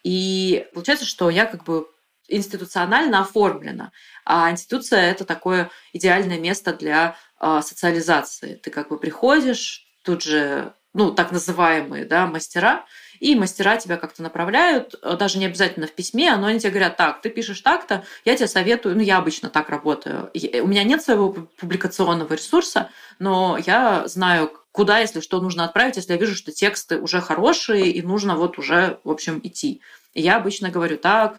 И 0.03 0.67
получается, 0.75 1.07
что 1.07 1.31
я 1.31 1.47
как 1.47 1.65
бы 1.65 1.87
институционально 2.29 3.21
оформлена, 3.21 3.93
а 4.25 4.51
институция 4.51 5.11
это 5.11 5.25
такое 5.25 5.71
идеальное 5.93 6.39
место 6.39 6.73
для 6.73 7.17
э, 7.41 7.61
социализации. 7.63 8.55
Ты 8.55 8.71
как 8.71 8.89
бы 8.89 8.99
приходишь, 8.99 9.87
тут 10.03 10.23
же, 10.23 10.73
ну, 10.95 11.13
так 11.13 11.31
называемые, 11.33 12.05
да, 12.05 12.27
мастера, 12.27 12.85
и 13.21 13.37
мастера 13.37 13.77
тебя 13.77 13.97
как-то 13.97 14.23
направляют, 14.23 14.95
даже 15.19 15.39
не 15.39 15.47
обязательно 15.47 15.87
в 15.87 15.93
письме, 15.93 16.35
но 16.37 16.49
они 16.49 16.59
тебе 16.59 16.71
говорят, 16.71 16.97
так, 16.97 17.21
ты 17.21 17.31
пишешь 17.31 17.61
так-то, 17.61 18.05
я 18.25 18.37
тебе 18.37 18.49
советую, 18.49 18.97
ну, 18.97 19.03
я 19.03 19.19
обычно 19.19 19.49
так 19.49 19.69
работаю. 19.69 20.31
У 20.35 20.67
меня 20.67 20.83
нет 20.83 21.03
своего 21.03 21.33
публикационного 21.33 22.33
ресурса, 22.35 22.91
но 23.19 23.59
я 23.65 24.09
знаю, 24.09 24.53
куда, 24.73 24.99
если 24.99 25.21
что, 25.21 25.41
нужно 25.41 25.65
отправить, 25.65 25.97
если 25.97 26.13
я 26.13 26.19
вижу, 26.19 26.35
что 26.35 26.51
тексты 26.51 26.99
уже 26.99 27.21
хорошие, 27.21 27.91
и 27.91 28.03
нужно 28.03 28.37
вот 28.37 28.59
уже, 28.59 28.99
в 29.05 29.11
общем, 29.11 29.41
идти. 29.45 29.81
И 30.15 30.23
я 30.23 30.37
обычно 30.37 30.71
говорю, 30.71 30.97
так, 30.97 31.39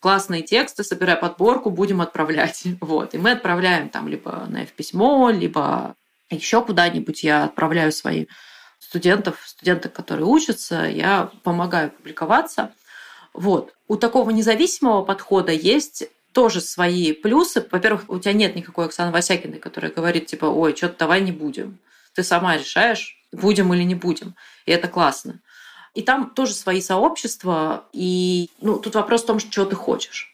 классные 0.00 0.42
тексты, 0.42 0.84
собирай 0.84 1.16
подборку, 1.16 1.70
будем 1.70 2.00
отправлять. 2.00 2.64
Вот. 2.80 3.14
И 3.14 3.18
мы 3.18 3.32
отправляем 3.32 3.88
там 3.88 4.08
либо 4.08 4.46
на 4.48 4.64
F-письмо, 4.64 5.30
либо 5.30 5.94
еще 6.30 6.62
куда-нибудь 6.62 7.22
я 7.22 7.44
отправляю 7.44 7.92
свои 7.92 8.26
студентов, 8.78 9.42
студенток, 9.46 9.92
которые 9.92 10.26
учатся, 10.26 10.84
я 10.84 11.30
помогаю 11.42 11.90
публиковаться. 11.90 12.72
Вот. 13.32 13.72
У 13.88 13.96
такого 13.96 14.30
независимого 14.30 15.02
подхода 15.02 15.52
есть 15.52 16.04
тоже 16.32 16.60
свои 16.60 17.12
плюсы. 17.12 17.66
Во-первых, 17.70 18.04
у 18.08 18.18
тебя 18.18 18.32
нет 18.32 18.56
никакой 18.56 18.86
Оксаны 18.86 19.12
Васякиной, 19.12 19.58
которая 19.58 19.90
говорит, 19.90 20.26
типа, 20.26 20.46
ой, 20.46 20.76
что-то 20.76 20.98
давай 20.98 21.20
не 21.20 21.32
будем. 21.32 21.78
Ты 22.14 22.22
сама 22.22 22.56
решаешь, 22.56 23.16
будем 23.32 23.74
или 23.74 23.82
не 23.82 23.94
будем. 23.94 24.34
И 24.66 24.72
это 24.72 24.88
классно. 24.88 25.40
И 25.94 26.02
там 26.02 26.30
тоже 26.30 26.54
свои 26.54 26.80
сообщества. 26.80 27.86
И 27.92 28.50
ну, 28.60 28.78
тут 28.78 28.94
вопрос 28.94 29.22
в 29.22 29.26
том, 29.26 29.38
что 29.38 29.64
ты 29.64 29.76
хочешь. 29.76 30.32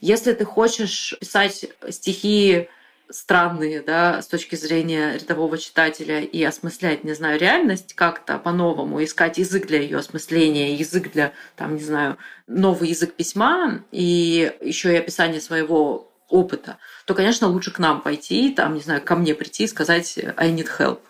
Если 0.00 0.32
ты 0.32 0.44
хочешь 0.44 1.14
писать 1.20 1.66
стихи 1.90 2.68
странные, 3.08 3.82
да, 3.82 4.22
с 4.22 4.26
точки 4.26 4.56
зрения 4.56 5.14
рядового 5.14 5.58
читателя 5.58 6.20
и 6.20 6.42
осмыслять, 6.42 7.04
не 7.04 7.14
знаю, 7.14 7.38
реальность 7.38 7.94
как-то 7.94 8.38
по-новому, 8.38 9.02
искать 9.04 9.38
язык 9.38 9.66
для 9.66 9.80
ее 9.80 9.98
осмысления, 9.98 10.74
язык 10.74 11.12
для, 11.12 11.32
там, 11.56 11.76
не 11.76 11.82
знаю, 11.82 12.16
новый 12.46 12.88
язык 12.88 13.14
письма 13.14 13.84
и 13.92 14.52
еще 14.60 14.92
и 14.92 14.96
описание 14.96 15.40
своего 15.40 16.11
опыта, 16.32 16.78
то, 17.04 17.14
конечно, 17.14 17.46
лучше 17.46 17.70
к 17.70 17.78
нам 17.78 18.00
пойти, 18.00 18.52
там, 18.52 18.74
не 18.74 18.80
знаю, 18.80 19.02
ко 19.02 19.14
мне 19.14 19.34
прийти 19.34 19.64
и 19.64 19.68
сказать 19.68 20.18
«I 20.36 20.50
need 20.50 20.68
help». 20.78 21.00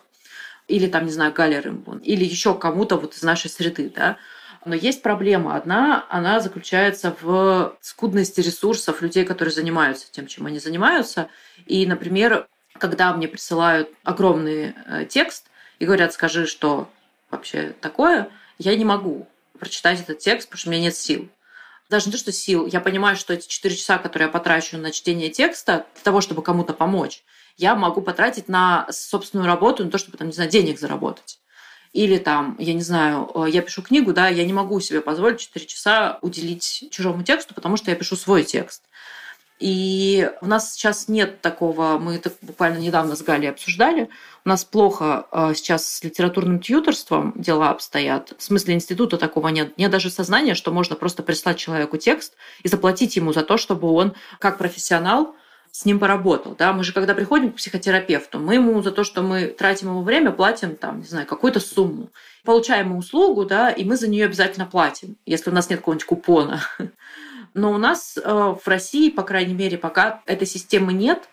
Или 0.68 0.88
там, 0.88 1.06
не 1.06 1.12
знаю, 1.12 1.32
Галя 1.32 1.62
Рымбун. 1.62 1.98
Или 1.98 2.24
еще 2.24 2.54
кому-то 2.54 2.96
вот 2.96 3.14
из 3.14 3.22
нашей 3.22 3.48
среды, 3.48 3.90
да. 3.94 4.16
Но 4.64 4.74
есть 4.74 5.02
проблема 5.02 5.56
одна, 5.56 6.06
она 6.08 6.40
заключается 6.40 7.16
в 7.20 7.76
скудности 7.80 8.40
ресурсов 8.40 9.02
людей, 9.02 9.24
которые 9.24 9.52
занимаются 9.52 10.10
тем, 10.10 10.26
чем 10.26 10.46
они 10.46 10.58
занимаются. 10.58 11.28
И, 11.66 11.86
например, 11.86 12.46
когда 12.78 13.12
мне 13.12 13.28
присылают 13.28 13.90
огромный 14.02 14.74
э, 14.86 15.04
текст 15.08 15.46
и 15.78 15.86
говорят, 15.86 16.12
скажи, 16.12 16.46
что 16.46 16.88
вообще 17.30 17.74
такое, 17.80 18.28
я 18.58 18.76
не 18.76 18.84
могу 18.84 19.28
прочитать 19.58 20.00
этот 20.00 20.18
текст, 20.18 20.48
потому 20.48 20.58
что 20.58 20.68
у 20.68 20.72
меня 20.72 20.82
нет 20.82 20.96
сил. 20.96 21.28
Даже 21.92 22.06
не 22.06 22.12
то, 22.12 22.18
что 22.18 22.32
сил. 22.32 22.64
Я 22.64 22.80
понимаю, 22.80 23.16
что 23.16 23.34
эти 23.34 23.46
четыре 23.46 23.76
часа, 23.76 23.98
которые 23.98 24.28
я 24.28 24.32
потрачу 24.32 24.78
на 24.78 24.92
чтение 24.92 25.28
текста, 25.28 25.84
для 25.92 26.02
того, 26.02 26.22
чтобы 26.22 26.40
кому-то 26.42 26.72
помочь, 26.72 27.22
я 27.58 27.74
могу 27.74 28.00
потратить 28.00 28.48
на 28.48 28.86
собственную 28.90 29.46
работу, 29.46 29.84
на 29.84 29.90
то, 29.90 29.98
чтобы, 29.98 30.16
там, 30.16 30.28
не 30.28 30.32
знаю, 30.32 30.48
денег 30.48 30.80
заработать. 30.80 31.38
Или 31.92 32.16
там, 32.16 32.56
я 32.58 32.72
не 32.72 32.80
знаю, 32.80 33.30
э, 33.34 33.50
я 33.50 33.60
пишу 33.60 33.82
книгу, 33.82 34.14
да, 34.14 34.28
я 34.28 34.46
не 34.46 34.54
могу 34.54 34.80
себе 34.80 35.02
позволить 35.02 35.40
4 35.40 35.66
часа 35.66 36.18
уделить 36.22 36.88
чужому 36.90 37.24
тексту, 37.24 37.52
потому 37.52 37.76
что 37.76 37.90
я 37.90 37.96
пишу 37.98 38.16
свой 38.16 38.44
текст. 38.44 38.84
И 39.62 40.28
у 40.40 40.46
нас 40.46 40.72
сейчас 40.72 41.06
нет 41.06 41.40
такого, 41.40 41.96
мы 41.96 42.16
это 42.16 42.32
буквально 42.42 42.78
недавно 42.78 43.14
с 43.14 43.22
Галей 43.22 43.48
обсуждали, 43.48 44.08
у 44.44 44.48
нас 44.48 44.64
плохо 44.64 45.28
э, 45.30 45.52
сейчас 45.54 45.86
с 45.86 46.02
литературным 46.02 46.58
тьюторством 46.58 47.32
дела 47.36 47.70
обстоят. 47.70 48.32
В 48.36 48.42
смысле 48.42 48.74
института 48.74 49.18
такого 49.18 49.46
нет. 49.48 49.78
Нет 49.78 49.92
даже 49.92 50.10
сознания, 50.10 50.56
что 50.56 50.72
можно 50.72 50.96
просто 50.96 51.22
прислать 51.22 51.58
человеку 51.58 51.96
текст 51.96 52.34
и 52.64 52.68
заплатить 52.68 53.14
ему 53.14 53.32
за 53.32 53.44
то, 53.44 53.56
чтобы 53.56 53.88
он 53.92 54.14
как 54.40 54.58
профессионал 54.58 55.36
с 55.70 55.84
ним 55.84 56.00
поработал. 56.00 56.56
Да? 56.58 56.72
Мы 56.72 56.82
же, 56.82 56.92
когда 56.92 57.14
приходим 57.14 57.52
к 57.52 57.54
психотерапевту, 57.54 58.40
мы 58.40 58.54
ему 58.54 58.82
за 58.82 58.90
то, 58.90 59.04
что 59.04 59.22
мы 59.22 59.46
тратим 59.46 59.90
ему 59.90 60.02
время, 60.02 60.32
платим 60.32 60.74
там, 60.74 60.98
не 60.98 61.06
знаю, 61.06 61.28
какую-то 61.28 61.60
сумму. 61.60 62.08
Получаем 62.44 62.96
услугу, 62.96 63.44
да, 63.44 63.70
и 63.70 63.84
мы 63.84 63.96
за 63.96 64.08
нее 64.08 64.24
обязательно 64.24 64.66
платим, 64.66 65.14
если 65.24 65.50
у 65.50 65.52
нас 65.52 65.70
нет 65.70 65.78
какого-нибудь 65.78 66.06
купона. 66.06 66.60
Но 67.54 67.72
у 67.72 67.78
нас 67.78 68.16
э, 68.16 68.22
в 68.22 68.66
России, 68.66 69.10
по 69.10 69.22
крайней 69.22 69.54
мере, 69.54 69.78
пока 69.78 70.22
этой 70.26 70.46
системы 70.46 70.92
нет, 70.92 71.28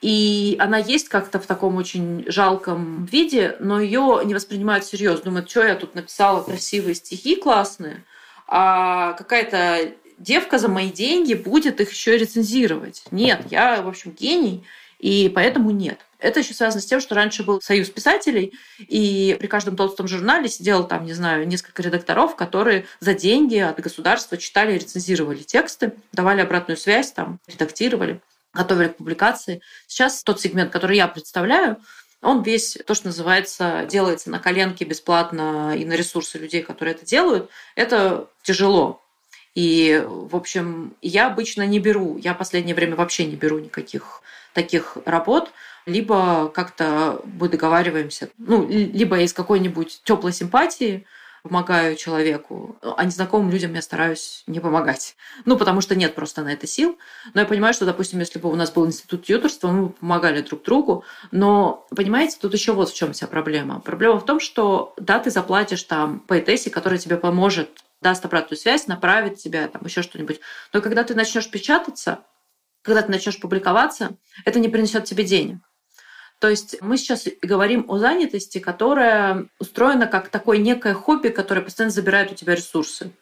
и 0.00 0.56
она 0.58 0.78
есть 0.78 1.08
как-то 1.08 1.38
в 1.38 1.46
таком 1.46 1.76
очень 1.76 2.24
жалком 2.26 3.04
виде, 3.04 3.56
но 3.60 3.80
ее 3.80 4.22
не 4.24 4.34
воспринимают 4.34 4.84
серьезно. 4.84 5.26
Думают, 5.26 5.50
что 5.50 5.62
я 5.62 5.74
тут 5.74 5.94
написала 5.94 6.42
красивые 6.42 6.94
стихи 6.94 7.36
классные, 7.36 8.04
а 8.46 9.12
какая-то 9.12 9.92
девка 10.18 10.58
за 10.58 10.68
мои 10.68 10.90
деньги 10.90 11.34
будет 11.34 11.80
их 11.80 11.90
еще 11.90 12.16
рецензировать. 12.16 13.04
Нет, 13.10 13.42
я, 13.50 13.82
в 13.82 13.88
общем, 13.88 14.12
гений, 14.12 14.64
и 15.00 15.28
поэтому 15.28 15.70
нет. 15.70 15.98
Это 16.18 16.40
еще 16.40 16.52
связано 16.52 16.82
с 16.82 16.86
тем, 16.86 17.00
что 17.00 17.14
раньше 17.14 17.42
был 17.42 17.62
союз 17.62 17.88
писателей, 17.88 18.52
и 18.78 19.36
при 19.40 19.46
каждом 19.46 19.74
толстом 19.74 20.06
журнале 20.06 20.48
сидело 20.48 20.84
там, 20.84 21.06
не 21.06 21.14
знаю, 21.14 21.48
несколько 21.48 21.82
редакторов, 21.82 22.36
которые 22.36 22.84
за 23.00 23.14
деньги 23.14 23.56
от 23.56 23.80
государства 23.80 24.36
читали 24.36 24.74
и 24.74 24.78
рецензировали 24.78 25.38
тексты, 25.38 25.94
давали 26.12 26.42
обратную 26.42 26.76
связь, 26.76 27.12
там, 27.12 27.38
редактировали, 27.46 28.20
готовили 28.52 28.88
к 28.88 28.96
публикации. 28.96 29.62
Сейчас 29.86 30.22
тот 30.22 30.40
сегмент, 30.40 30.70
который 30.70 30.98
я 30.98 31.08
представляю, 31.08 31.78
он 32.20 32.42
весь, 32.42 32.76
то, 32.86 32.94
что 32.94 33.06
называется, 33.06 33.86
делается 33.88 34.28
на 34.28 34.38
коленке 34.38 34.84
бесплатно 34.84 35.74
и 35.74 35.86
на 35.86 35.94
ресурсы 35.94 36.36
людей, 36.36 36.62
которые 36.62 36.94
это 36.94 37.06
делают. 37.06 37.48
Это 37.76 38.28
тяжело. 38.42 39.02
И, 39.54 40.04
в 40.06 40.36
общем, 40.36 40.94
я 41.00 41.28
обычно 41.28 41.66
не 41.66 41.80
беру, 41.80 42.18
я 42.18 42.34
в 42.34 42.38
последнее 42.38 42.74
время 42.74 42.94
вообще 42.94 43.24
не 43.24 43.36
беру 43.36 43.58
никаких 43.58 44.20
таких 44.54 44.96
работ, 45.04 45.50
либо 45.86 46.48
как-то 46.48 47.20
мы 47.24 47.48
договариваемся, 47.48 48.30
ну, 48.38 48.66
либо 48.68 49.20
из 49.20 49.32
какой-нибудь 49.32 50.02
теплой 50.04 50.32
симпатии 50.32 51.06
помогаю 51.42 51.96
человеку, 51.96 52.76
а 52.82 53.04
незнакомым 53.04 53.50
людям 53.50 53.74
я 53.74 53.82
стараюсь 53.82 54.42
не 54.46 54.60
помогать. 54.60 55.16
Ну, 55.44 55.56
потому 55.56 55.80
что 55.80 55.94
нет 55.94 56.14
просто 56.14 56.42
на 56.42 56.52
это 56.52 56.66
сил. 56.66 56.98
Но 57.32 57.40
я 57.40 57.46
понимаю, 57.46 57.72
что, 57.72 57.86
допустим, 57.86 58.18
если 58.20 58.38
бы 58.38 58.50
у 58.50 58.56
нас 58.56 58.70
был 58.70 58.86
институт 58.86 59.24
тьюторства, 59.24 59.68
мы 59.68 59.86
бы 59.86 59.92
помогали 59.94 60.42
друг 60.42 60.62
другу. 60.62 61.04
Но, 61.30 61.86
понимаете, 61.94 62.36
тут 62.40 62.52
еще 62.52 62.72
вот 62.72 62.90
в 62.90 62.94
чем 62.94 63.12
вся 63.12 63.26
проблема. 63.26 63.80
Проблема 63.80 64.20
в 64.20 64.26
том, 64.26 64.40
что, 64.40 64.92
да, 64.98 65.18
ты 65.18 65.30
заплатишь 65.30 65.82
там 65.84 66.20
поэтессе, 66.20 66.70
которая 66.70 66.98
тебе 66.98 67.16
поможет 67.16 67.70
даст 68.02 68.24
обратную 68.24 68.58
связь, 68.58 68.86
направит 68.86 69.36
тебя, 69.36 69.68
там 69.68 69.82
еще 69.84 70.02
что-нибудь. 70.02 70.40
Но 70.72 70.80
когда 70.80 71.04
ты 71.04 71.14
начнешь 71.14 71.50
печататься, 71.50 72.20
когда 72.82 73.02
ты 73.02 73.10
начнешь 73.10 73.40
публиковаться, 73.40 74.16
это 74.44 74.58
не 74.58 74.68
принесет 74.68 75.04
тебе 75.04 75.24
денег. 75.24 75.58
То 76.38 76.48
есть 76.48 76.80
мы 76.80 76.96
сейчас 76.96 77.28
говорим 77.42 77.84
о 77.88 77.98
занятости, 77.98 78.58
которая 78.58 79.46
устроена 79.58 80.06
как 80.06 80.30
такое 80.30 80.56
некое 80.56 80.94
хобби, 80.94 81.28
которое 81.28 81.60
постоянно 81.60 81.92
забирает 81.92 82.32
у 82.32 82.34
тебя 82.34 82.54
ресурсы. 82.54 83.12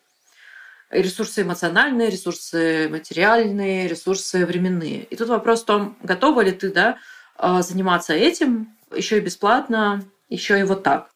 Ресурсы 0.91 1.43
эмоциональные, 1.43 2.11
ресурсы 2.11 2.89
материальные, 2.89 3.89
ресурсы 3.89 4.47
временные. 4.47 5.03
И 5.05 5.17
тут 5.17 5.29
вопрос 5.29 5.63
в 5.63 5.67
том, 5.67 5.99
готова 6.03 6.43
ли 6.43 6.53
ты 6.53 6.71
да, 6.71 6.99
а, 7.37 7.63
заниматься 7.63 8.15
этим 8.15 8.77
еще 8.95 9.19
и 9.19 9.21
бесплатно, 9.21 10.05
еще 10.29 10.59
и 10.59 10.63
вот 10.63 10.85
так. 10.85 11.11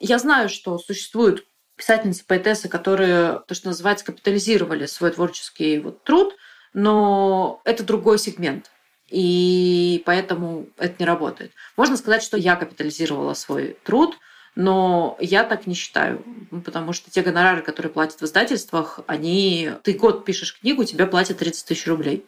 Я 0.00 0.18
знаю, 0.18 0.48
что 0.48 0.78
существуют 0.78 1.46
писательницы, 1.76 2.24
поэтессы, 2.26 2.68
которые, 2.68 3.40
то, 3.46 3.54
что 3.54 3.68
называется, 3.68 4.04
капитализировали 4.04 4.86
свой 4.86 5.12
творческий 5.12 5.78
вот 5.78 6.04
труд, 6.04 6.34
но 6.72 7.60
это 7.64 7.84
другой 7.84 8.18
сегмент. 8.18 8.70
И 9.08 10.02
поэтому 10.06 10.66
это 10.76 10.94
не 10.98 11.04
работает. 11.04 11.52
Можно 11.76 11.96
сказать, 11.96 12.22
что 12.22 12.36
я 12.36 12.54
капитализировала 12.54 13.34
свой 13.34 13.76
труд, 13.82 14.16
но 14.54 15.16
я 15.20 15.44
так 15.44 15.66
не 15.66 15.74
считаю, 15.74 16.24
потому 16.64 16.92
что 16.92 17.10
те 17.10 17.22
гонорары, 17.22 17.62
которые 17.62 17.92
платят 17.92 18.20
в 18.20 18.24
издательствах, 18.24 19.00
они... 19.06 19.72
Ты 19.82 19.94
год 19.94 20.24
пишешь 20.24 20.58
книгу, 20.58 20.84
тебе 20.84 21.06
платят 21.06 21.38
30 21.38 21.66
тысяч 21.66 21.86
рублей. 21.86 22.24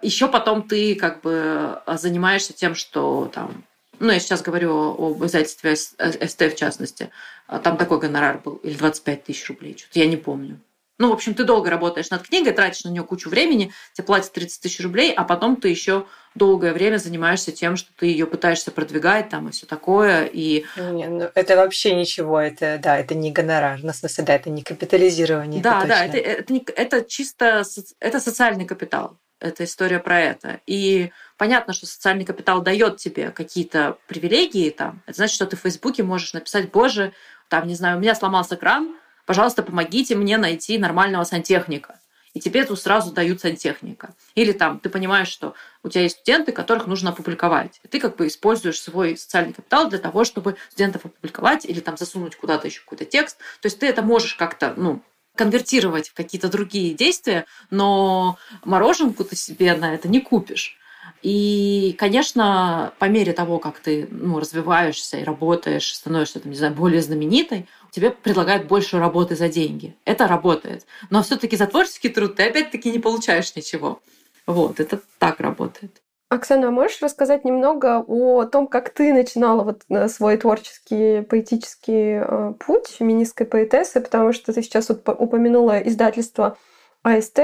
Еще 0.00 0.28
потом 0.28 0.66
ты 0.66 0.94
как 0.94 1.20
бы 1.22 1.80
занимаешься 1.86 2.52
тем, 2.52 2.74
что 2.74 3.30
там 3.34 3.64
ну, 4.00 4.12
я 4.12 4.20
сейчас 4.20 4.42
говорю 4.42 4.94
об 4.96 5.24
издательстве 5.24 5.74
СТ 5.76 6.40
в 6.40 6.54
частности, 6.54 7.10
а 7.46 7.58
там 7.58 7.76
такой 7.76 7.98
гонорар 7.98 8.38
был, 8.38 8.56
или 8.56 8.74
25 8.74 9.24
тысяч 9.24 9.48
рублей, 9.48 9.76
что-то 9.76 9.98
я 9.98 10.06
не 10.06 10.16
помню. 10.16 10.60
Ну, 10.98 11.10
в 11.10 11.12
общем, 11.12 11.34
ты 11.34 11.44
долго 11.44 11.70
работаешь 11.70 12.10
над 12.10 12.22
книгой, 12.22 12.52
тратишь 12.52 12.84
на 12.84 12.88
нее 12.88 13.04
кучу 13.04 13.30
времени, 13.30 13.72
тебе 13.92 14.04
платят 14.04 14.32
30 14.32 14.60
тысяч 14.60 14.80
рублей, 14.80 15.12
а 15.12 15.22
потом 15.24 15.56
ты 15.56 15.68
еще 15.68 16.06
долгое 16.34 16.72
время 16.72 16.98
занимаешься 16.98 17.52
тем, 17.52 17.76
что 17.76 17.90
ты 17.96 18.06
ее 18.06 18.26
пытаешься 18.26 18.70
продвигать 18.70 19.28
там 19.28 19.48
и 19.48 19.52
все 19.52 19.66
такое. 19.66 20.24
И... 20.24 20.64
Не, 20.76 21.08
ну, 21.08 21.30
это 21.34 21.56
вообще 21.56 21.94
ничего, 21.94 22.40
это 22.40 22.80
да, 22.82 22.98
это 22.98 23.14
не 23.14 23.30
гонорар, 23.30 23.78
ну, 23.82 23.92
в 23.92 23.96
смысле, 23.96 24.24
да, 24.24 24.34
это 24.34 24.50
не 24.50 24.62
капитализирование. 24.62 25.62
Да, 25.62 25.80
это 25.80 25.88
да, 25.88 26.04
это, 26.04 26.16
это, 26.16 26.52
не, 26.52 26.64
это 26.74 27.04
чисто 27.04 27.62
это 28.00 28.20
социальный 28.20 28.64
капитал. 28.64 29.16
Это 29.40 29.62
история 29.62 30.00
про 30.00 30.20
это. 30.20 30.60
И 30.66 31.12
понятно, 31.36 31.72
что 31.72 31.86
социальный 31.86 32.24
капитал 32.24 32.60
дает 32.60 32.96
тебе 32.96 33.30
какие-то 33.30 33.98
привилегии. 34.08 34.70
Там. 34.70 35.00
Это 35.06 35.18
значит, 35.18 35.36
что 35.36 35.46
ты 35.46 35.56
в 35.56 35.60
Фейсбуке 35.60 36.02
можешь 36.02 36.32
написать, 36.32 36.72
боже, 36.72 37.12
там, 37.48 37.68
не 37.68 37.76
знаю, 37.76 37.98
у 37.98 38.00
меня 38.00 38.16
сломался 38.16 38.56
кран, 38.56 38.96
пожалуйста, 39.28 39.62
помогите 39.62 40.16
мне 40.16 40.38
найти 40.38 40.78
нормального 40.78 41.22
сантехника. 41.24 42.00
И 42.32 42.40
тебе 42.40 42.64
тут 42.64 42.80
сразу 42.80 43.12
дают 43.12 43.42
сантехника. 43.42 44.14
Или 44.34 44.52
там 44.52 44.80
ты 44.80 44.88
понимаешь, 44.88 45.28
что 45.28 45.52
у 45.82 45.90
тебя 45.90 46.04
есть 46.04 46.16
студенты, 46.16 46.50
которых 46.52 46.86
нужно 46.86 47.10
опубликовать. 47.10 47.78
И 47.84 47.88
ты 47.88 48.00
как 48.00 48.16
бы 48.16 48.26
используешь 48.26 48.80
свой 48.80 49.18
социальный 49.18 49.52
капитал 49.52 49.90
для 49.90 49.98
того, 49.98 50.24
чтобы 50.24 50.56
студентов 50.70 51.04
опубликовать 51.04 51.66
или 51.66 51.80
там 51.80 51.98
засунуть 51.98 52.36
куда-то 52.36 52.68
еще 52.68 52.80
какой-то 52.80 53.04
текст. 53.04 53.36
То 53.60 53.66
есть 53.66 53.78
ты 53.78 53.86
это 53.86 54.00
можешь 54.00 54.34
как-то, 54.34 54.72
ну, 54.78 55.02
конвертировать 55.34 56.08
в 56.08 56.14
какие-то 56.14 56.48
другие 56.48 56.94
действия, 56.94 57.44
но 57.68 58.38
мороженку 58.64 59.24
ты 59.24 59.36
себе 59.36 59.74
на 59.74 59.94
это 59.94 60.08
не 60.08 60.20
купишь. 60.20 60.78
И, 61.22 61.96
конечно, 61.98 62.92
по 62.98 63.06
мере 63.06 63.32
того, 63.32 63.58
как 63.58 63.80
ты 63.80 64.08
ну, 64.10 64.38
развиваешься 64.38 65.18
и 65.18 65.24
работаешь, 65.24 65.92
становишься, 65.94 66.40
там, 66.40 66.52
не 66.52 66.56
знаю, 66.56 66.74
более 66.74 67.02
знаменитой, 67.02 67.66
тебе 67.90 68.10
предлагают 68.10 68.66
больше 68.66 68.98
работы 68.98 69.36
за 69.36 69.48
деньги. 69.48 69.96
Это 70.04 70.26
работает. 70.26 70.86
Но 71.10 71.22
все 71.22 71.36
таки 71.36 71.56
за 71.56 71.66
творческий 71.66 72.08
труд 72.08 72.36
ты 72.36 72.44
опять-таки 72.44 72.90
не 72.90 72.98
получаешь 72.98 73.54
ничего. 73.56 74.00
Вот, 74.46 74.80
это 74.80 75.00
так 75.18 75.40
работает. 75.40 76.02
Оксана, 76.30 76.68
а 76.68 76.70
можешь 76.70 77.00
рассказать 77.00 77.44
немного 77.46 78.04
о 78.06 78.44
том, 78.44 78.66
как 78.66 78.90
ты 78.90 79.14
начинала 79.14 79.62
вот 79.64 79.82
э, 79.88 80.08
свой 80.08 80.36
творческий 80.36 81.22
поэтический 81.22 82.20
э, 82.22 82.52
путь 82.58 82.88
феминистской 82.88 83.46
поэтессы, 83.46 84.00
потому 84.00 84.34
что 84.34 84.52
ты 84.52 84.62
сейчас 84.62 84.90
упомянула 84.90 85.78
издательство 85.78 86.58
АСТ, 87.02 87.40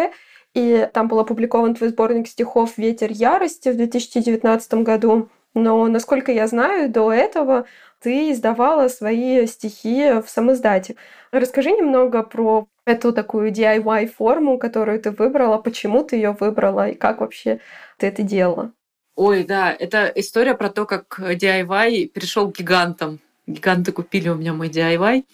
и 0.53 0.89
там 0.93 1.09
был 1.09 1.19
опубликован 1.19 1.75
твой 1.75 1.91
сборник 1.91 2.29
стихов 2.29 2.77
«Ветер 2.77 3.11
ярости» 3.11 3.71
в 3.71 3.77
2019 3.77 4.75
году. 4.75 5.31
Но, 5.55 5.87
насколько 5.89 6.31
я 6.31 6.47
знаю, 6.47 6.91
до 6.91 7.11
этого 7.11 7.65
ты 8.05 8.33
издавала 8.33 8.89
свои 8.89 9.47
стихи 9.47 10.21
в 10.21 10.29
самоиздате. 10.29 10.97
Расскажи 11.33 11.71
немного 11.71 12.23
про 12.23 12.69
эту 12.85 13.15
такую 13.15 13.51
DIY-форму, 13.51 14.59
которую 14.59 15.01
ты 15.01 15.11
выбрала, 15.11 15.57
почему 15.57 16.05
ты 16.05 16.17
ее 16.17 16.37
выбрала 16.39 16.91
и 16.91 16.95
как 16.95 17.21
вообще 17.21 17.61
ты 17.97 18.07
это 18.09 18.23
делала. 18.23 18.73
Ой, 19.17 19.43
да, 19.45 19.73
это 19.73 20.13
история 20.17 20.55
про 20.55 20.69
то, 20.69 20.85
как 20.85 21.19
DIY 21.19 22.09
перешел 22.09 22.53
к 22.53 22.59
гигантам. 22.59 23.21
Гиганты 23.47 23.91
купили 23.91 24.29
у 24.29 24.35
меня 24.35 24.53
мой 24.53 24.69
DIY. 24.69 25.25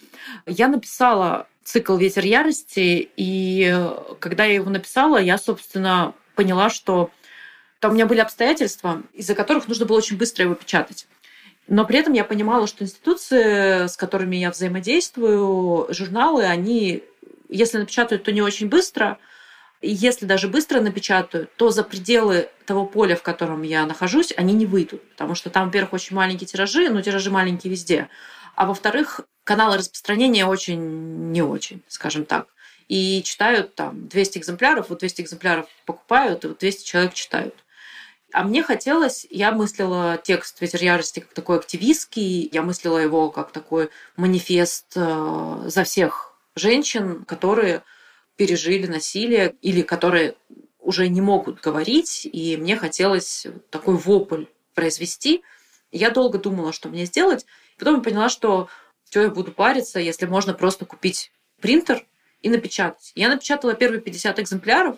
Я 0.45 0.69
написала 0.69 1.47
цикл 1.65 1.97
«Ветер 1.97 2.23
ярости», 2.23 3.09
и 3.17 3.75
когда 4.19 4.45
я 4.45 4.53
его 4.55 4.69
написала, 4.69 5.17
я, 5.17 5.37
собственно, 5.37 6.13
поняла, 6.35 6.69
что 6.69 7.11
там 7.79 7.91
у 7.91 7.93
меня 7.95 8.05
были 8.05 8.19
обстоятельства, 8.19 9.03
из-за 9.13 9.35
которых 9.35 9.67
нужно 9.67 9.85
было 9.85 9.97
очень 9.97 10.17
быстро 10.17 10.45
его 10.45 10.55
печатать. 10.55 11.07
Но 11.67 11.85
при 11.85 11.99
этом 11.99 12.13
я 12.13 12.23
понимала, 12.23 12.67
что 12.67 12.83
институции, 12.83 13.87
с 13.87 13.95
которыми 13.95 14.35
я 14.35 14.51
взаимодействую, 14.51 15.93
журналы, 15.93 16.43
они, 16.45 17.03
если 17.49 17.77
напечатают, 17.77 18.23
то 18.23 18.31
не 18.31 18.41
очень 18.41 18.67
быстро. 18.67 19.19
Если 19.81 20.25
даже 20.25 20.47
быстро 20.47 20.79
напечатают, 20.79 21.55
то 21.55 21.71
за 21.71 21.83
пределы 21.83 22.49
того 22.65 22.85
поля, 22.85 23.15
в 23.15 23.23
котором 23.23 23.63
я 23.63 23.85
нахожусь, 23.85 24.33
они 24.35 24.53
не 24.53 24.65
выйдут. 24.65 25.01
Потому 25.11 25.33
что 25.33 25.49
там, 25.49 25.67
во-первых, 25.67 25.93
очень 25.93 26.15
маленькие 26.15 26.47
тиражи, 26.47 26.89
но 26.89 27.01
тиражи 27.01 27.31
маленькие 27.31 27.71
везде. 27.71 28.09
А 28.55 28.65
во-вторых, 28.65 29.21
каналы 29.43 29.77
распространения 29.77 30.45
очень 30.45 31.31
не 31.31 31.41
очень, 31.41 31.81
скажем 31.87 32.25
так. 32.25 32.47
И 32.89 33.23
читают 33.23 33.73
там 33.75 34.07
200 34.09 34.39
экземпляров, 34.39 34.89
вот 34.89 34.99
200 34.99 35.21
экземпляров 35.21 35.67
покупают, 35.85 36.43
и 36.43 36.47
вот 36.49 36.59
200 36.59 36.85
человек 36.85 37.13
читают. 37.13 37.55
А 38.33 38.43
мне 38.43 38.63
хотелось, 38.63 39.27
я 39.29 39.51
мыслила 39.51 40.19
текст 40.23 40.61
«Ветер 40.61 40.81
ярости» 40.83 41.19
как 41.19 41.33
такой 41.33 41.57
активистский, 41.57 42.49
я 42.51 42.61
мыслила 42.61 42.97
его 42.97 43.29
как 43.29 43.51
такой 43.51 43.89
манифест 44.15 44.93
э, 44.95 45.63
за 45.65 45.83
всех 45.83 46.33
женщин, 46.55 47.25
которые 47.25 47.83
пережили 48.37 48.87
насилие 48.87 49.55
или 49.61 49.81
которые 49.81 50.35
уже 50.79 51.09
не 51.09 51.21
могут 51.21 51.61
говорить, 51.61 52.27
и 52.31 52.57
мне 52.57 52.77
хотелось 52.77 53.47
такой 53.69 53.95
вопль 53.95 54.45
произвести. 54.73 55.43
Я 55.91 56.09
долго 56.09 56.37
думала, 56.37 56.71
что 56.71 56.89
мне 56.89 57.05
сделать, 57.05 57.45
потом 57.77 57.95
я 57.95 58.01
поняла, 58.01 58.29
что 58.29 58.69
что 59.11 59.21
я 59.21 59.29
буду 59.29 59.51
париться, 59.51 59.99
если 59.99 60.25
можно 60.25 60.53
просто 60.53 60.85
купить 60.85 61.33
принтер 61.59 62.05
и 62.41 62.49
напечатать. 62.49 63.11
Я 63.13 63.27
напечатала 63.27 63.73
первые 63.73 63.99
50 63.99 64.39
экземпляров, 64.39 64.95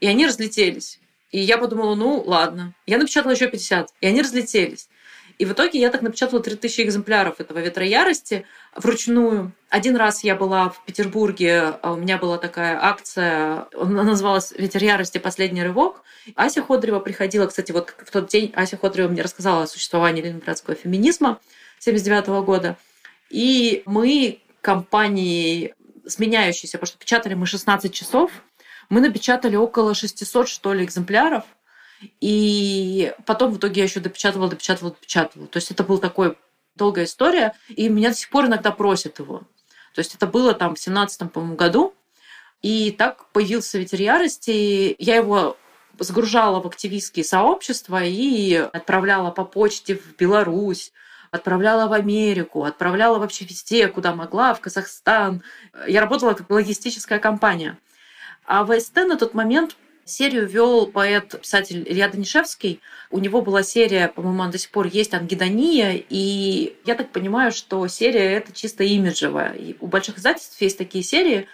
и 0.00 0.06
они 0.06 0.26
разлетелись. 0.26 0.98
И 1.30 1.40
я 1.40 1.58
подумала, 1.58 1.94
ну 1.94 2.22
ладно. 2.26 2.74
Я 2.86 2.98
напечатала 2.98 3.32
еще 3.32 3.48
50, 3.48 3.90
и 4.00 4.06
они 4.06 4.22
разлетелись. 4.22 4.88
И 5.38 5.46
в 5.46 5.52
итоге 5.52 5.80
я 5.80 5.88
так 5.90 6.02
напечатала 6.02 6.42
3000 6.42 6.82
экземпляров 6.82 7.40
этого 7.40 7.60
«Ветра 7.60 7.86
ярости» 7.86 8.44
вручную. 8.76 9.52
Один 9.70 9.96
раз 9.96 10.22
я 10.22 10.36
была 10.36 10.68
в 10.68 10.84
Петербурге, 10.84 11.78
а 11.80 11.92
у 11.92 11.96
меня 11.96 12.18
была 12.18 12.36
такая 12.36 12.78
акция, 12.78 13.66
она 13.72 14.02
называлась 14.02 14.52
«Ветер 14.52 14.84
ярости. 14.84 15.16
Последний 15.16 15.62
рывок». 15.62 16.02
Ася 16.34 16.62
Ходрева 16.62 17.00
приходила, 17.00 17.46
кстати, 17.46 17.72
вот 17.72 17.94
в 17.96 18.10
тот 18.10 18.28
день 18.28 18.52
Ася 18.54 18.76
Ходрева 18.76 19.08
мне 19.08 19.22
рассказала 19.22 19.62
о 19.62 19.66
существовании 19.66 20.20
ленинградского 20.20 20.76
феминизма 20.76 21.40
79 21.78 22.44
года. 22.44 22.76
И 23.30 23.82
мы 23.86 24.40
компанией 24.60 25.72
сменяющейся, 26.06 26.76
потому 26.76 26.88
что 26.88 26.98
печатали 26.98 27.32
мы 27.32 27.46
16 27.46 27.94
часов, 27.94 28.30
мы 28.90 29.00
напечатали 29.00 29.56
около 29.56 29.94
600, 29.94 30.48
что 30.48 30.74
ли, 30.74 30.84
экземпляров. 30.84 31.44
И 32.20 33.12
потом 33.24 33.52
в 33.52 33.58
итоге 33.58 33.80
я 33.80 33.84
еще 33.84 34.00
допечатывала, 34.00 34.50
допечатывала, 34.50 34.92
допечатывала. 34.92 35.48
То 35.48 35.56
есть 35.58 35.70
это 35.70 35.84
была 35.84 35.98
такая 35.98 36.34
долгая 36.74 37.04
история, 37.04 37.54
и 37.68 37.88
меня 37.88 38.10
до 38.10 38.16
сих 38.16 38.30
пор 38.30 38.46
иногда 38.46 38.70
просят 38.72 39.18
его. 39.18 39.42
То 39.94 40.00
есть 40.00 40.14
это 40.14 40.26
было 40.26 40.54
там 40.54 40.74
в 40.74 40.78
17 40.78 41.32
по-моему, 41.32 41.56
году. 41.56 41.94
И 42.62 42.90
так 42.90 43.26
появился 43.32 43.78
«Ветер 43.78 44.00
ярости». 44.00 44.94
Я 44.98 45.16
его 45.16 45.56
загружала 45.98 46.60
в 46.60 46.66
активистские 46.66 47.24
сообщества 47.24 48.02
и 48.02 48.54
отправляла 48.54 49.30
по 49.30 49.44
почте 49.44 49.96
в 49.96 50.16
Беларусь, 50.16 50.92
отправляла 51.30 51.88
в 51.88 51.92
Америку, 51.92 52.64
отправляла 52.64 53.18
вообще 53.18 53.44
везде, 53.44 53.88
куда 53.88 54.14
могла, 54.14 54.54
в 54.54 54.60
Казахстан. 54.60 55.42
Я 55.86 56.00
работала 56.00 56.34
как 56.34 56.50
логистическая 56.50 57.18
компания. 57.18 57.78
А 58.50 58.64
в 58.64 58.80
СТ 58.80 58.96
на 58.96 59.16
тот 59.16 59.32
момент 59.32 59.76
серию 60.04 60.44
вел 60.44 60.88
поэт-писатель 60.88 61.84
Илья 61.88 62.08
Данишевский. 62.08 62.80
У 63.08 63.20
него 63.20 63.42
была 63.42 63.62
серия, 63.62 64.08
по-моему, 64.08 64.42
она 64.42 64.50
до 64.50 64.58
сих 64.58 64.72
пор 64.72 64.88
есть, 64.88 65.14
«Ангидония», 65.14 66.02
и 66.08 66.76
я 66.84 66.96
так 66.96 67.12
понимаю, 67.12 67.52
что 67.52 67.86
серия 67.86 68.32
это 68.32 68.52
чисто 68.52 68.82
имиджевая. 68.82 69.52
И 69.52 69.76
у 69.78 69.86
больших 69.86 70.18
издательств 70.18 70.60
есть 70.60 70.78
такие 70.78 71.04
серии. 71.04 71.46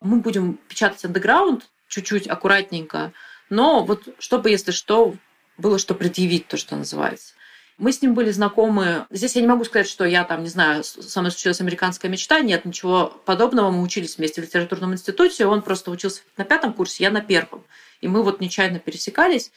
Мы 0.00 0.20
будем 0.20 0.60
печатать 0.68 1.04
андеграунд 1.04 1.68
чуть-чуть 1.88 2.28
аккуратненько, 2.28 3.12
но 3.50 3.82
вот 3.82 4.14
чтобы, 4.20 4.50
если 4.50 4.70
что, 4.70 5.16
было 5.58 5.80
что 5.80 5.96
предъявить, 5.96 6.46
то, 6.46 6.56
что 6.56 6.76
называется. 6.76 7.34
Мы 7.76 7.92
с 7.92 8.00
ним 8.00 8.14
были 8.14 8.30
знакомы. 8.30 9.06
Здесь 9.10 9.34
я 9.34 9.42
не 9.42 9.48
могу 9.48 9.64
сказать, 9.64 9.88
что 9.88 10.04
я 10.04 10.24
там, 10.24 10.44
не 10.44 10.48
знаю, 10.48 10.84
со 10.84 11.20
мной 11.20 11.32
случилась 11.32 11.60
американская 11.60 12.10
мечта. 12.10 12.40
Нет, 12.40 12.64
ничего 12.64 13.12
подобного. 13.24 13.70
Мы 13.70 13.82
учились 13.82 14.16
вместе 14.16 14.40
в 14.40 14.44
литературном 14.44 14.92
институте. 14.92 15.46
Он 15.46 15.60
просто 15.60 15.90
учился 15.90 16.22
на 16.36 16.44
пятом 16.44 16.72
курсе, 16.72 17.04
я 17.04 17.10
на 17.10 17.20
первом. 17.20 17.64
И 18.00 18.06
мы 18.06 18.22
вот 18.22 18.40
нечаянно 18.40 18.78
пересекались. 18.78 19.50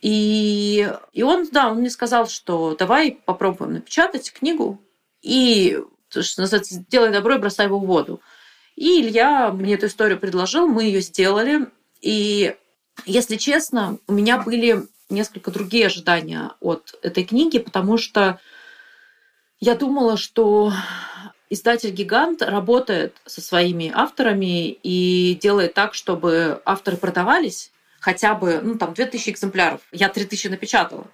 И, 0.00 0.92
и 1.12 1.22
он, 1.22 1.48
да, 1.52 1.70
он 1.70 1.78
мне 1.78 1.90
сказал, 1.90 2.26
что 2.26 2.74
давай 2.76 3.12
попробуем 3.24 3.74
напечатать 3.74 4.32
книгу 4.32 4.82
и, 5.22 5.78
что 6.08 6.40
называется, 6.40 6.84
делай 6.88 7.12
добро 7.12 7.36
и 7.36 7.38
бросай 7.38 7.66
его 7.66 7.78
в 7.78 7.86
воду. 7.86 8.20
И 8.74 9.00
Илья 9.00 9.52
мне 9.52 9.74
эту 9.74 9.86
историю 9.86 10.18
предложил, 10.18 10.66
мы 10.66 10.84
ее 10.84 11.00
сделали. 11.00 11.68
И, 12.00 12.56
если 13.06 13.36
честно, 13.36 13.98
у 14.08 14.12
меня 14.12 14.38
были 14.38 14.88
несколько 15.12 15.50
другие 15.50 15.86
ожидания 15.86 16.50
от 16.60 16.98
этой 17.02 17.24
книги, 17.24 17.58
потому 17.58 17.98
что 17.98 18.40
я 19.60 19.74
думала, 19.74 20.16
что 20.16 20.72
издатель-гигант 21.50 22.42
работает 22.42 23.16
со 23.26 23.40
своими 23.40 23.92
авторами 23.94 24.70
и 24.70 25.38
делает 25.40 25.74
так, 25.74 25.94
чтобы 25.94 26.60
авторы 26.64 26.96
продавались 26.96 27.70
хотя 28.00 28.34
бы, 28.34 28.60
ну, 28.62 28.74
там, 28.76 28.94
2000 28.94 29.30
экземпляров. 29.30 29.80
Я 29.92 30.08
3000 30.08 30.48
напечатала. 30.48 31.06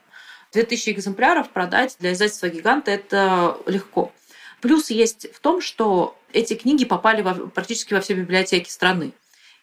2000 0.53 0.91
экземпляров 0.91 1.51
продать 1.51 1.97
для 2.01 2.15
издательства 2.15 2.49
«Гиганта»— 2.49 2.91
это 2.93 3.59
легко. 3.67 4.11
Плюс 4.63 4.89
есть 4.89 5.33
в 5.35 5.41
том, 5.41 5.61
что 5.61 6.17
эти 6.33 6.55
книги 6.55 6.87
попали 6.87 7.21
во, 7.21 7.35
практически 7.35 7.93
во 7.93 8.01
все 8.01 8.15
библиотеки 8.15 8.71
страны. 8.71 9.13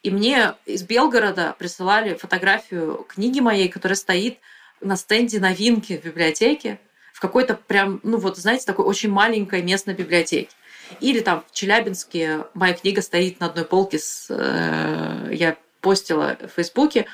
И 0.06 0.12
мне 0.12 0.54
из 0.68 0.84
Белгорода 0.84 1.56
присылали 1.58 2.14
фотографию 2.14 3.08
книги 3.10 3.40
моей, 3.40 3.70
которая 3.70 3.96
стоит 3.96 4.38
на 4.80 4.98
стенде 4.98 5.40
новинки 5.40 5.98
в 5.98 6.06
библиотеке, 6.06 6.80
в 7.12 7.20
какой-то 7.20 7.56
прям, 7.56 8.02
ну 8.04 8.18
вот, 8.18 8.38
знаете, 8.38 8.68
такой 8.68 8.86
очень 8.86 9.10
маленькой 9.10 9.64
местной 9.64 9.96
библиотеке. 9.96 10.52
Или 11.00 11.22
там 11.22 11.44
в 11.50 11.56
Челябинске 11.56 12.46
моя 12.54 12.76
книга 12.76 13.02
стоит 13.02 13.40
на 13.40 13.48
одной 13.48 13.66
полке 13.66 13.98
с... 13.98 14.28
Э, 14.30 15.34
я 15.34 15.58
постила 15.82 16.38
в 16.40 16.50
Фейсбуке, 16.50 17.08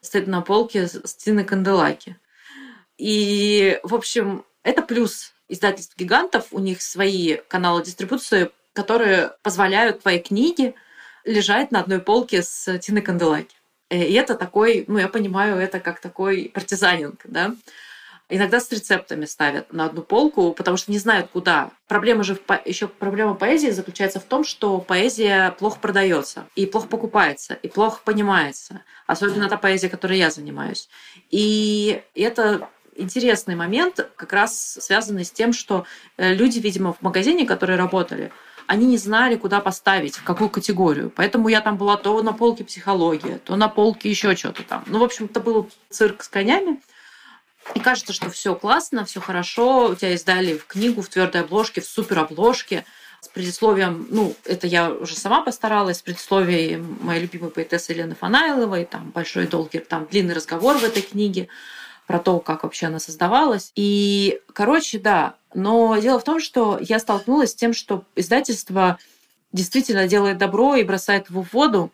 стоит 0.00 0.26
на 0.26 0.40
полке 0.40 0.88
с 0.88 1.14
Тиной 1.16 1.44
Канделаки. 1.44 2.16
И, 2.96 3.78
в 3.82 3.94
общем, 3.94 4.46
это 4.62 4.80
плюс 4.80 5.34
издательств 5.50 5.98
гигантов, 5.98 6.46
у 6.52 6.60
них 6.60 6.80
свои 6.80 7.36
каналы 7.46 7.84
дистрибуции, 7.84 8.50
которые 8.72 9.32
позволяют 9.42 10.00
твои 10.00 10.18
книги 10.18 10.74
лежать 11.28 11.70
на 11.70 11.80
одной 11.80 12.00
полке 12.00 12.42
с 12.42 12.78
Тиной 12.78 13.02
Канделаки. 13.02 13.54
И 13.90 14.12
это 14.14 14.34
такой, 14.34 14.84
ну, 14.88 14.98
я 14.98 15.08
понимаю, 15.08 15.56
это 15.56 15.80
как 15.80 16.00
такой 16.00 16.50
партизанинг, 16.52 17.20
да. 17.24 17.54
Иногда 18.30 18.60
с 18.60 18.70
рецептами 18.70 19.24
ставят 19.24 19.72
на 19.72 19.86
одну 19.86 20.02
полку, 20.02 20.52
потому 20.52 20.76
что 20.76 20.92
не 20.92 20.98
знают, 20.98 21.30
куда. 21.32 21.70
Проблема 21.86 22.24
же 22.24 22.38
еще 22.66 22.86
проблема 22.86 23.34
поэзии 23.34 23.70
заключается 23.70 24.20
в 24.20 24.24
том, 24.24 24.44
что 24.44 24.80
поэзия 24.80 25.52
плохо 25.52 25.78
продается 25.80 26.46
и 26.54 26.66
плохо 26.66 26.88
покупается 26.88 27.54
и 27.54 27.68
плохо 27.68 28.02
понимается, 28.04 28.82
особенно 29.06 29.48
та 29.48 29.56
поэзия, 29.56 29.88
которой 29.88 30.18
я 30.18 30.30
занимаюсь. 30.30 30.90
И 31.30 32.02
это 32.14 32.68
интересный 32.96 33.54
момент, 33.54 34.10
как 34.16 34.34
раз 34.34 34.78
связанный 34.78 35.24
с 35.24 35.30
тем, 35.30 35.54
что 35.54 35.86
э, 36.18 36.34
люди, 36.34 36.58
видимо, 36.58 36.92
в 36.92 37.00
магазине, 37.00 37.46
которые 37.46 37.78
работали, 37.78 38.30
они 38.68 38.84
не 38.84 38.98
знали, 38.98 39.36
куда 39.36 39.60
поставить, 39.60 40.16
в 40.16 40.22
какую 40.22 40.50
категорию. 40.50 41.10
Поэтому 41.16 41.48
я 41.48 41.62
там 41.62 41.78
была 41.78 41.96
то 41.96 42.22
на 42.22 42.34
полке 42.34 42.64
психология, 42.64 43.38
то 43.38 43.56
на 43.56 43.68
полке 43.68 44.10
еще 44.10 44.36
что-то 44.36 44.62
там. 44.62 44.84
Ну, 44.86 44.98
в 44.98 45.04
общем, 45.04 45.24
это 45.24 45.40
был 45.40 45.70
цирк 45.88 46.22
с 46.22 46.28
конями. 46.28 46.78
И 47.74 47.80
кажется, 47.80 48.12
что 48.12 48.28
все 48.28 48.54
классно, 48.54 49.06
все 49.06 49.20
хорошо, 49.20 49.88
у 49.88 49.94
тебя 49.94 50.14
издали 50.14 50.58
в 50.58 50.66
книгу 50.66 51.00
в 51.00 51.08
твердой 51.08 51.40
обложке, 51.42 51.80
в 51.80 51.86
супер 51.86 52.18
обложке 52.18 52.84
с 53.22 53.28
предисловием, 53.28 54.06
ну, 54.10 54.36
это 54.44 54.66
я 54.66 54.90
уже 54.90 55.16
сама 55.16 55.40
постаралась, 55.40 55.98
с 55.98 56.02
предисловием 56.02 56.98
моей 57.00 57.22
любимой 57.22 57.50
поэтессы 57.50 57.92
Елены 57.92 58.14
Фанайловой, 58.14 58.84
там 58.84 59.10
большой 59.10 59.46
долгий, 59.46 59.78
там 59.78 60.06
длинный 60.10 60.34
разговор 60.34 60.76
в 60.76 60.84
этой 60.84 61.02
книге 61.02 61.48
про 62.06 62.18
то, 62.18 62.38
как 62.38 62.64
вообще 62.64 62.86
она 62.86 63.00
создавалась. 63.00 63.72
И, 63.76 64.40
короче, 64.52 64.98
да, 64.98 65.36
но 65.54 65.96
дело 65.98 66.18
в 66.20 66.24
том, 66.24 66.40
что 66.40 66.78
я 66.80 66.98
столкнулась 66.98 67.52
с 67.52 67.54
тем, 67.54 67.72
что 67.72 68.04
издательство 68.16 68.98
действительно 69.52 70.06
делает 70.06 70.38
добро 70.38 70.76
и 70.76 70.84
бросает 70.84 71.30
его 71.30 71.42
в 71.42 71.52
воду, 71.52 71.92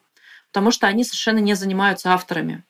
потому 0.52 0.70
что 0.70 0.86
они 0.86 1.05
совершенно 1.05 1.38
не 1.38 1.55
занимаются 1.55 2.12
авторами. 2.12 2.64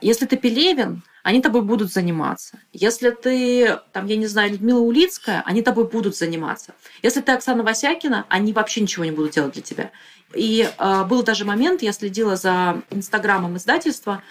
Если 0.00 0.26
ты 0.26 0.36
Пелевин, 0.36 1.02
они 1.22 1.40
тобой 1.40 1.62
будут 1.62 1.92
заниматься. 1.92 2.58
Если 2.72 3.10
ты, 3.10 3.80
там, 3.92 4.06
я 4.06 4.16
не 4.16 4.26
знаю, 4.26 4.52
Людмила 4.52 4.80
Улицкая, 4.80 5.42
они 5.44 5.62
тобой 5.62 5.88
будут 5.88 6.16
заниматься. 6.16 6.74
Если 7.02 7.20
ты 7.20 7.32
Оксана 7.32 7.62
Васякина, 7.62 8.26
они 8.28 8.52
вообще 8.52 8.80
ничего 8.80 9.04
не 9.04 9.10
будут 9.10 9.32
делать 9.32 9.54
для 9.54 9.62
тебя. 9.62 9.90
И 10.34 10.68
э, 10.78 11.04
был 11.04 11.22
даже 11.22 11.44
момент, 11.44 11.82
я 11.82 11.92
следила 11.92 12.36
за 12.36 12.82
инстаграмом 12.90 13.56
издательства, 13.56 14.22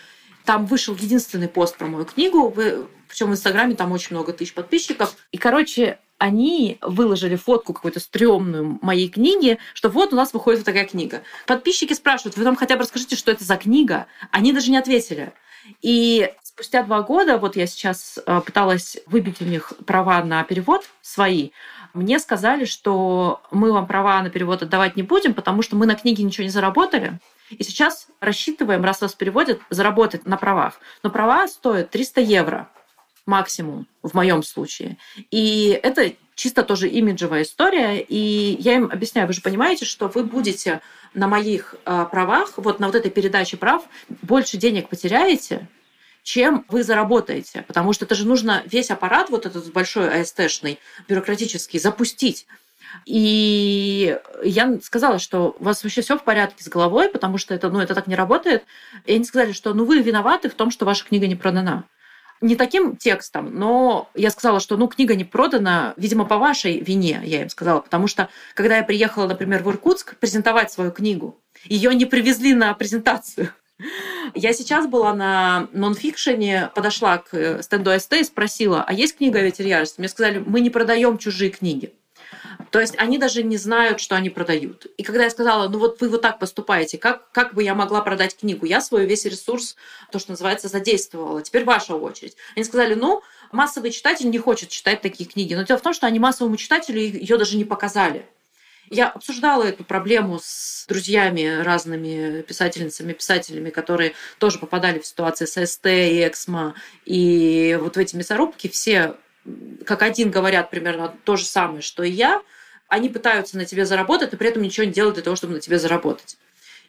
там 0.46 0.66
вышел 0.66 0.96
единственный 0.96 1.48
пост 1.48 1.78
про 1.78 1.88
мою 1.88 2.06
книгу, 2.06 2.54
причем 3.08 3.30
в 3.30 3.34
Инстаграме 3.34 3.76
там 3.76 3.92
очень 3.92 4.16
много 4.16 4.34
тысяч 4.34 4.54
подписчиков. 4.54 5.16
И, 5.32 5.38
короче, 5.38 6.00
они 6.18 6.78
выложили 6.82 7.36
фотку 7.36 7.74
какую-то 7.74 8.00
стрёмную 8.00 8.80
моей 8.82 9.10
книги, 9.10 9.58
что 9.74 9.90
вот 9.90 10.14
у 10.14 10.16
нас 10.16 10.34
выходит 10.34 10.60
вот 10.60 10.66
такая 10.66 10.86
книга. 10.86 11.24
Подписчики 11.46 11.94
спрашивают, 11.94 12.38
вы 12.38 12.44
нам 12.44 12.56
хотя 12.56 12.76
бы 12.76 12.82
расскажите, 12.82 13.16
что 13.16 13.32
это 13.32 13.44
за 13.44 13.58
книга? 13.58 14.08
Они 14.32 14.54
даже 14.54 14.72
не 14.72 14.78
ответили. 14.78 15.34
И 15.82 16.32
спустя 16.44 16.84
два 16.84 17.02
года, 17.02 17.38
вот 17.38 17.56
я 17.56 17.68
сейчас 17.68 18.20
э, 18.26 18.42
пыталась 18.46 18.98
выбить 19.08 19.42
у 19.42 19.46
них 19.46 19.74
права 19.86 20.24
на 20.24 20.44
перевод 20.44 20.86
свои, 21.02 21.50
мне 21.96 22.20
сказали, 22.20 22.66
что 22.66 23.42
мы 23.52 23.72
вам 23.72 23.88
права 23.88 24.22
на 24.22 24.30
перевод 24.30 24.62
отдавать 24.62 24.98
не 24.98 25.04
будем, 25.04 25.34
потому 25.34 25.62
что 25.62 25.78
мы 25.78 25.86
на 25.86 25.96
книге 25.96 26.24
ничего 26.24 26.44
не 26.44 26.50
заработали. 26.50 27.20
И 27.50 27.64
сейчас 27.64 28.08
рассчитываем, 28.20 28.84
раз 28.84 29.02
вас 29.02 29.14
переводят, 29.14 29.62
заработать 29.70 30.26
на 30.26 30.38
правах. 30.38 30.80
Но 31.04 31.10
права 31.10 31.48
стоят 31.48 31.90
300 31.92 32.22
евро 32.22 32.70
максимум 33.26 33.88
в 34.04 34.14
моем 34.14 34.44
случае. 34.44 34.98
И 35.32 35.80
это 35.82 36.14
чисто 36.36 36.64
тоже 36.64 36.88
имиджевая 36.90 37.44
история. 37.44 38.00
И 38.02 38.58
я 38.60 38.76
им 38.76 38.86
объясняю, 38.86 39.28
вы 39.28 39.34
же 39.34 39.42
понимаете, 39.42 39.86
что 39.86 40.08
вы 40.08 40.24
будете 40.24 40.82
на 41.14 41.28
моих 41.28 41.76
э, 41.86 42.06
правах, 42.12 42.54
вот 42.58 42.80
на 42.80 42.88
вот 42.88 42.96
этой 42.96 43.10
передаче 43.10 43.58
прав, 43.58 43.84
больше 44.22 44.58
денег 44.58 44.90
потеряете, 44.90 45.68
чем 46.24 46.66
вы 46.68 46.84
заработаете. 46.84 47.64
Потому 47.68 47.94
что 47.94 48.06
это 48.06 48.16
же 48.16 48.28
нужно 48.28 48.64
весь 48.66 48.92
аппарат, 48.92 49.30
вот 49.30 49.46
этот 49.46 49.72
большой 49.72 50.22
АСТшный, 50.22 50.80
бюрократический, 51.08 51.80
запустить. 51.80 52.48
И 53.06 54.18
я 54.44 54.80
сказала, 54.82 55.20
что 55.20 55.56
у 55.60 55.64
вас 55.64 55.84
вообще 55.84 56.02
все 56.02 56.18
в 56.18 56.24
порядке 56.24 56.64
с 56.64 56.68
головой, 56.68 57.10
потому 57.10 57.38
что 57.38 57.54
это, 57.54 57.70
ну, 57.70 57.80
это 57.80 57.96
так 57.96 58.08
не 58.08 58.16
работает. 58.16 58.64
И 59.06 59.14
они 59.14 59.24
сказали, 59.26 59.52
что 59.52 59.74
ну, 59.74 59.86
вы 59.86 60.02
виноваты 60.02 60.50
в 60.50 60.56
том, 60.56 60.72
что 60.72 60.86
ваша 60.86 61.06
книга 61.06 61.28
не 61.28 61.36
продана 61.36 61.84
не 62.42 62.56
таким 62.56 62.96
текстом, 62.96 63.58
но 63.58 64.10
я 64.14 64.30
сказала, 64.30 64.60
что 64.60 64.78
ну, 64.78 64.88
книга 64.88 65.16
не 65.16 65.24
продана, 65.24 65.94
видимо, 65.98 66.26
по 66.26 66.38
вашей 66.38 66.80
вине, 66.80 67.22
я 67.24 67.42
им 67.42 67.50
сказала, 67.50 67.80
потому 67.80 68.08
что 68.08 68.30
когда 68.54 68.78
я 68.78 68.84
приехала, 68.84 69.28
например, 69.28 69.64
в 69.64 69.70
Иркутск 69.70 70.18
презентовать 70.18 70.72
свою 70.72 70.92
книгу, 70.92 71.40
ее 71.64 71.94
не 71.96 72.06
привезли 72.06 72.54
на 72.54 72.74
презентацию. 72.74 73.50
Я 74.34 74.54
сейчас 74.54 74.88
была 74.88 75.14
на 75.14 75.68
нонфикшене, 75.74 76.72
подошла 76.74 77.18
к 77.18 77.62
стенду 77.62 77.92
СТ 78.00 78.14
и 78.14 78.24
спросила, 78.24 78.84
а 78.88 78.94
есть 78.94 79.18
книга 79.18 79.40
о 79.40 79.42
ветеринарстве? 79.42 80.02
Мне 80.02 80.10
сказали, 80.10 80.44
мы 80.46 80.62
не 80.62 80.70
продаем 80.70 81.18
чужие 81.18 81.52
книги. 81.52 81.94
То 82.72 82.80
есть 82.80 82.96
они 82.98 83.18
даже 83.18 83.44
не 83.44 83.58
знают, 83.58 84.00
что 84.00 84.16
они 84.16 84.30
продают. 84.30 84.88
И 84.98 85.04
когда 85.04 85.24
я 85.24 85.30
сказала, 85.30 85.70
ну 85.70 85.80
вот 85.80 86.02
вы 86.02 86.10
вот 86.10 86.22
так 86.22 86.40
поступаете, 86.40 86.98
как, 86.98 87.32
как 87.32 87.54
бы 87.54 87.64
я 87.64 87.76
могла 87.76 88.02
продать 88.02 88.38
книгу? 88.38 88.66
Я 88.66 88.82
свой 88.82 89.06
весь 89.06 89.26
ресурс, 89.26 89.76
то, 90.12 90.20
что 90.20 90.32
называется, 90.32 90.68
задействовала. 90.68 91.42
Теперь 91.42 91.64
ваша 91.64 91.96
очередь. 91.96 92.36
Они 92.56 92.66
сказали, 92.66 92.96
ну, 92.96 93.22
массовый 93.52 93.92
читатель 93.92 94.30
не 94.30 94.40
хочет 94.40 94.70
читать 94.70 95.02
такие 95.02 95.30
книги. 95.30 95.54
Но 95.54 95.64
дело 95.64 95.78
в 95.78 95.84
том, 95.84 95.94
что 95.94 96.08
они 96.08 96.20
массовому 96.20 96.58
читателю 96.58 97.00
ее 97.00 97.38
даже 97.38 97.58
не 97.58 97.66
показали. 97.66 98.26
Я 98.90 99.10
обсуждала 99.10 99.64
эту 99.64 99.84
проблему 99.84 100.40
с 100.42 100.86
друзьями, 100.88 101.62
разными 101.64 102.42
писательницами, 102.44 103.14
писателями, 103.14 103.72
которые 103.72 104.14
тоже 104.38 104.60
попадали 104.60 105.00
в 105.00 105.08
ситуации 105.08 105.46
с 105.46 105.66
СТ 105.66 105.88
и 105.88 106.28
Эксмо. 106.28 106.76
И 107.06 107.78
вот 107.82 107.96
в 107.96 108.00
эти 108.00 108.16
мясорубки 108.16 108.68
все 108.68 109.16
как 109.86 110.02
один 110.02 110.32
говорят 110.32 110.70
примерно 110.70 111.14
то 111.24 111.36
же 111.36 111.46
самое, 111.46 111.82
что 111.82 112.04
и 112.04 112.10
я, 112.10 112.42
они 112.88 113.10
пытаются 113.10 113.58
на 113.58 113.66
тебе 113.66 113.86
заработать, 113.86 114.32
но 114.32 114.38
при 114.38 114.50
этом 114.50 114.62
ничего 114.62 114.86
не 114.86 114.94
делают 114.94 115.16
для 115.16 115.24
того, 115.24 115.36
чтобы 115.36 115.54
на 115.54 115.60
тебе 115.60 115.80
заработать. 115.80 116.38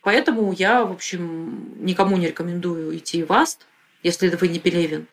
Поэтому 0.02 0.52
я, 0.52 0.84
в 0.84 0.92
общем, 0.92 1.84
никому 1.84 2.16
не 2.16 2.28
рекомендую 2.28 2.96
идти 2.96 3.24
в 3.24 3.32
АСТ, 3.32 3.66
если 4.02 4.28
вы 4.28 4.48
не 4.48 4.58
Пелевин. 4.58 5.06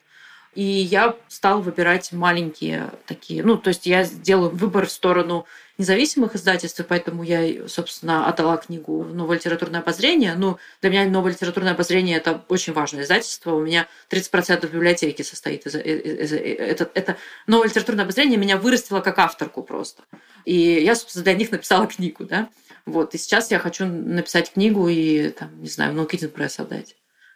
И 0.55 0.63
я 0.63 1.15
стала 1.27 1.61
выбирать 1.61 2.11
маленькие 2.11 2.91
такие. 3.07 3.43
Ну, 3.43 3.57
то 3.57 3.69
есть 3.69 3.85
я 3.85 4.03
сделаю 4.03 4.51
выбор 4.51 4.85
в 4.85 4.91
сторону 4.91 5.45
независимых 5.79 6.35
издательств, 6.35 6.83
поэтому 6.87 7.23
я, 7.23 7.67
собственно, 7.67 8.27
отдала 8.27 8.57
книгу 8.57 9.01
в 9.01 9.15
новое 9.15 9.37
литературное 9.37 9.81
обозрение. 9.81 10.35
Ну, 10.35 10.57
для 10.81 10.91
меня 10.91 11.05
новое 11.05 11.31
литературное 11.31 11.73
обозрение– 11.73 12.17
это 12.17 12.43
очень 12.49 12.73
важное 12.73 13.03
издательство. 13.03 13.55
У 13.55 13.61
меня 13.61 13.87
30% 14.11 14.69
библиотеки 14.69 15.23
состоит 15.23 15.65
из, 15.65 15.75
из, 15.75 16.31
из, 16.31 16.33
это, 16.33 16.89
это 16.93 17.17
новое 17.47 17.67
литературное 17.67 18.03
обозрение 18.05 18.37
меня 18.37 18.57
вырастило 18.57 18.99
как 18.99 19.17
авторку 19.17 19.63
просто. 19.63 20.03
И 20.45 20.55
я, 20.55 20.93
собственно, 20.95 21.23
для 21.23 21.33
них 21.33 21.51
написала 21.51 21.87
книгу, 21.87 22.25
да. 22.25 22.49
Вот. 22.85 23.15
И 23.15 23.17
сейчас 23.17 23.49
я 23.49 23.57
хочу 23.57 23.85
написать 23.85 24.53
книгу 24.53 24.87
и, 24.87 25.29
там, 25.29 25.61
не 25.61 25.69
знаю, 25.69 25.93
в 25.93 25.99
Kidding 26.05 26.31
Press 26.31 26.61
отдать. 26.61 26.95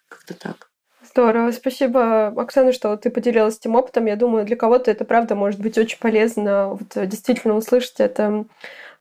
Как-то 0.09 0.36
так. 0.36 0.70
Здорово. 1.18 1.51
Спасибо, 1.51 2.28
Оксана, 2.28 2.72
что 2.72 2.95
ты 2.95 3.09
поделилась 3.09 3.57
этим 3.57 3.74
опытом. 3.74 4.05
Я 4.05 4.15
думаю, 4.15 4.45
для 4.45 4.55
кого-то 4.55 4.91
это 4.91 5.03
правда 5.03 5.34
может 5.34 5.59
быть 5.59 5.76
очень 5.76 5.97
полезно 5.97 6.68
вот, 6.76 6.95
э, 6.95 7.07
действительно 7.07 7.55
услышать 7.55 7.95
это 7.97 8.45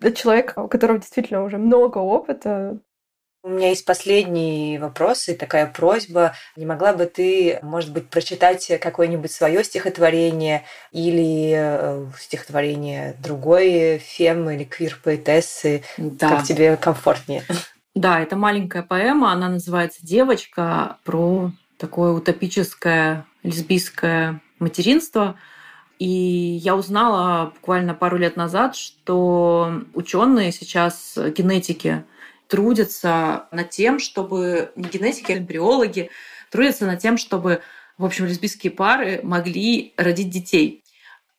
от 0.01 0.15
человека, 0.15 0.61
у 0.61 0.67
которого 0.67 0.99
действительно 0.99 1.45
уже 1.45 1.59
много 1.59 1.99
опыта. 1.99 2.79
У 3.43 3.51
меня 3.51 3.69
есть 3.69 3.85
последний 3.85 4.79
вопрос 4.79 5.29
и 5.29 5.35
такая 5.35 5.67
просьба. 5.67 6.33
Не 6.57 6.65
могла 6.65 6.95
бы 6.95 7.05
ты, 7.05 7.59
может 7.61 7.93
быть, 7.93 8.09
прочитать 8.09 8.67
какое-нибудь 8.81 9.31
свое 9.31 9.63
стихотворение 9.63 10.65
или 10.93 11.53
э, 11.55 12.07
стихотворение 12.19 13.15
другой 13.23 13.99
фем 13.99 14.49
или 14.49 14.65
квир-поэтессы, 14.65 15.83
да. 15.99 16.31
как 16.31 16.45
тебе 16.45 16.79
комфортнее? 16.79 17.43
Да, 17.95 18.23
это 18.23 18.37
маленькая 18.37 18.83
поэма, 18.83 19.33
она 19.33 19.51
называется 19.51 19.99
«Девочка» 20.01 20.97
про 21.05 21.51
такое 21.79 22.13
утопическое 22.13 23.27
лесбийское 23.43 24.41
материнство. 24.59 25.39
И 25.99 26.07
я 26.07 26.77
узнала 26.77 27.53
буквально 27.55 27.95
пару 27.95 28.19
лет 28.19 28.37
назад, 28.37 28.77
что 28.77 29.83
ученые 29.95 30.53
сейчас 30.53 31.15
генетики 31.17 32.05
трудятся 32.49 33.47
над 33.51 33.71
тем, 33.71 33.99
чтобы 33.99 34.73
не 34.77 34.89
генетики, 34.89 35.33
а 35.33 35.39
эмбриологи 35.39 36.11
трудятся 36.51 36.87
над 36.87 37.01
тем, 37.01 37.17
чтобы, 37.17 37.63
в 37.99 38.05
общем, 38.05 38.27
лесбийские 38.27 38.73
пары 38.73 39.21
могли 39.23 39.95
родить 39.97 40.31
детей. 40.31 40.85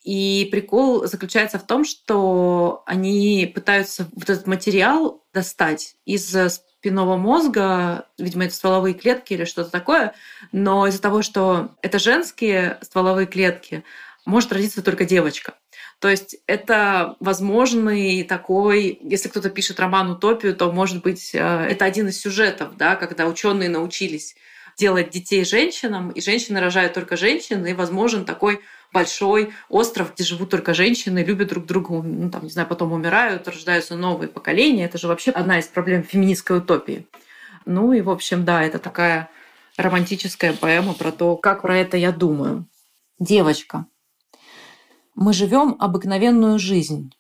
И 0.08 0.48
прикол 0.50 1.06
заключается 1.06 1.60
в 1.60 1.68
том, 1.68 1.84
что 1.84 2.82
они 2.86 3.52
пытаются 3.54 4.08
вот 4.14 4.30
этот 4.30 4.48
материал 4.48 5.22
достать 5.34 5.98
из 6.06 6.34
спинного 6.50 7.18
мозга, 7.18 8.08
видимо, 8.18 8.46
это 8.46 8.56
стволовые 8.56 8.94
клетки 8.94 9.34
или 9.34 9.44
что-то 9.44 9.70
такое, 9.70 10.14
но 10.54 10.88
из-за 10.88 11.02
того, 11.02 11.24
что 11.24 11.76
это 11.82 12.00
женские 12.00 12.78
стволовые 12.84 13.28
клетки, 13.28 13.84
может 14.26 14.54
родиться 14.54 14.82
только 14.82 15.04
девочка. 15.04 15.56
То 16.00 16.08
есть 16.08 16.38
это 16.48 17.18
возможный 17.20 18.24
такой, 18.24 18.98
если 19.04 19.28
кто-то 19.28 19.50
пишет 19.50 19.78
роман 19.78 20.10
«Утопию», 20.10 20.56
то, 20.56 20.72
может 20.72 21.04
быть, 21.04 21.32
э, 21.36 21.38
это 21.38 21.84
один 21.84 22.08
из 22.08 22.22
сюжетов, 22.22 22.78
да, 22.78 22.96
когда 22.96 23.26
ученые 23.26 23.68
научились 23.68 24.38
делать 24.78 25.10
детей 25.10 25.44
женщинам, 25.44 26.12
и 26.12 26.22
женщины 26.22 26.62
рожают 26.62 26.94
только 26.94 27.18
женщин, 27.18 27.66
и 27.66 27.74
возможен 27.74 28.24
такой 28.24 28.62
большой 28.94 29.54
остров, 29.70 30.14
где 30.14 30.24
живут 30.24 30.50
только 30.50 30.74
женщины, 30.74 31.20
любят 31.20 31.50
друг 31.50 31.66
друга, 31.66 32.02
ну, 32.02 32.30
там, 32.30 32.44
не 32.44 32.50
знаю, 32.50 32.68
потом 32.68 32.94
умирают, 32.94 33.48
рождаются 33.48 33.96
новые 33.96 34.30
поколения. 34.30 34.86
Это 34.86 34.98
же 34.98 35.08
вообще 35.08 35.32
одна 35.32 35.60
из 35.60 35.68
проблем 35.68 36.04
феминистской 36.04 36.60
утопии. 36.60 37.08
Ну 37.66 37.94
и, 37.94 38.02
в 38.02 38.10
общем, 38.10 38.46
да, 38.46 38.64
это 38.64 38.80
такая 38.80 39.30
романтическая 39.78 40.54
поэма 40.54 40.94
про 40.94 41.12
то, 41.12 41.36
как 41.36 41.62
про 41.62 41.78
это 41.78 41.98
я 41.98 42.12
думаю. 42.12 42.66
Девочка. 43.20 43.86
Мы 45.16 45.34
живем 45.34 45.76
обыкновенную 45.80 46.60
жизнь. 46.60 47.14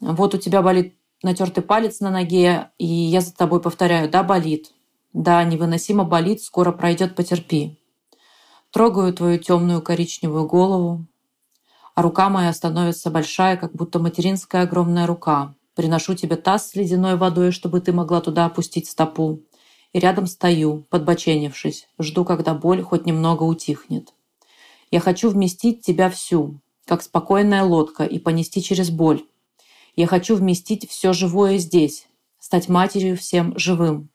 Вот 0.00 0.34
у 0.34 0.38
тебя 0.38 0.62
болит 0.62 0.96
натертый 1.22 1.62
палец 1.62 2.00
на 2.00 2.10
ноге, 2.10 2.70
и 2.78 2.86
я 2.86 3.20
за 3.20 3.34
тобой 3.34 3.60
повторяю, 3.60 4.10
да, 4.10 4.22
болит. 4.22 4.72
Да, 5.12 5.42
невыносимо 5.44 6.04
болит, 6.04 6.42
скоро 6.42 6.72
пройдет, 6.72 7.14
потерпи. 7.14 7.78
Трогаю 8.72 9.12
твою 9.12 9.38
темную 9.38 9.82
коричневую 9.82 10.46
голову, 10.46 11.04
а 11.94 12.00
рука 12.00 12.30
моя 12.30 12.50
становится 12.54 13.10
большая, 13.10 13.58
как 13.58 13.74
будто 13.74 13.98
материнская 13.98 14.62
огромная 14.62 15.06
рука. 15.06 15.54
Приношу 15.74 16.14
тебе 16.14 16.36
таз 16.36 16.70
с 16.70 16.74
ледяной 16.74 17.16
водой, 17.16 17.52
чтобы 17.52 17.82
ты 17.82 17.92
могла 17.92 18.22
туда 18.22 18.46
опустить 18.46 18.88
стопу. 18.88 19.42
И 19.92 19.98
рядом 19.98 20.26
стою, 20.26 20.86
подбоченившись, 20.88 21.86
жду, 21.98 22.24
когда 22.24 22.54
боль 22.54 22.82
хоть 22.82 23.04
немного 23.04 23.42
утихнет. 23.42 24.14
Я 24.90 25.00
хочу 25.00 25.28
вместить 25.28 25.82
тебя 25.82 26.08
всю, 26.08 26.58
как 26.86 27.02
спокойная 27.02 27.64
лодка, 27.64 28.04
и 28.04 28.18
понести 28.18 28.62
через 28.62 28.88
боль. 28.88 29.22
Я 29.96 30.06
хочу 30.06 30.34
вместить 30.34 30.88
все 30.88 31.12
живое 31.12 31.58
здесь, 31.58 32.06
стать 32.38 32.70
матерью 32.70 33.18
всем 33.18 33.52
живым. 33.58 34.08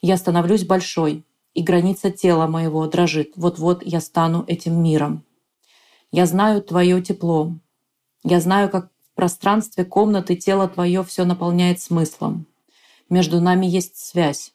Я 0.00 0.16
становлюсь 0.16 0.64
большой, 0.64 1.24
и 1.58 1.62
граница 1.62 2.12
тела 2.12 2.46
моего 2.46 2.86
дрожит. 2.86 3.32
Вот-вот 3.34 3.82
я 3.84 4.00
стану 4.00 4.44
этим 4.46 4.80
миром. 4.80 5.24
Я 6.12 6.24
знаю 6.24 6.62
твое 6.62 7.02
тепло. 7.02 7.52
Я 8.22 8.40
знаю, 8.40 8.70
как 8.70 8.92
в 9.02 9.16
пространстве 9.16 9.84
комнаты 9.84 10.36
тело 10.36 10.68
твое 10.68 11.02
все 11.02 11.24
наполняет 11.24 11.80
смыслом. 11.80 12.46
Между 13.10 13.40
нами 13.40 13.66
есть 13.66 13.96
связь. 13.96 14.52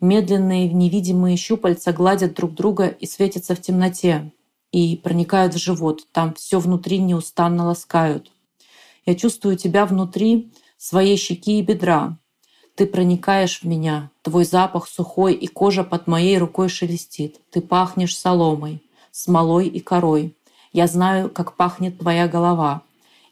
Медленные 0.00 0.68
невидимые 0.68 1.36
щупальца 1.36 1.92
гладят 1.92 2.34
друг 2.34 2.54
друга 2.54 2.88
и 2.88 3.06
светятся 3.06 3.54
в 3.54 3.60
темноте, 3.60 4.32
и 4.72 4.96
проникают 4.96 5.54
в 5.54 5.58
живот. 5.58 6.08
Там 6.10 6.34
все 6.34 6.58
внутри 6.58 6.98
неустанно 6.98 7.64
ласкают. 7.66 8.32
Я 9.06 9.14
чувствую 9.14 9.56
тебя 9.56 9.86
внутри 9.86 10.52
своей 10.78 11.16
щеки 11.16 11.60
и 11.60 11.62
бедра. 11.62 12.18
Ты 12.80 12.86
проникаешь 12.86 13.60
в 13.60 13.64
меня, 13.64 14.10
твой 14.22 14.46
запах 14.46 14.88
сухой, 14.88 15.34
и 15.34 15.46
кожа 15.48 15.84
под 15.84 16.06
моей 16.06 16.38
рукой 16.38 16.70
шелестит. 16.70 17.38
Ты 17.50 17.60
пахнешь 17.60 18.16
соломой, 18.16 18.82
смолой 19.10 19.68
и 19.68 19.80
корой. 19.80 20.34
Я 20.72 20.86
знаю, 20.86 21.28
как 21.28 21.56
пахнет 21.56 21.98
твоя 21.98 22.26
голова, 22.26 22.80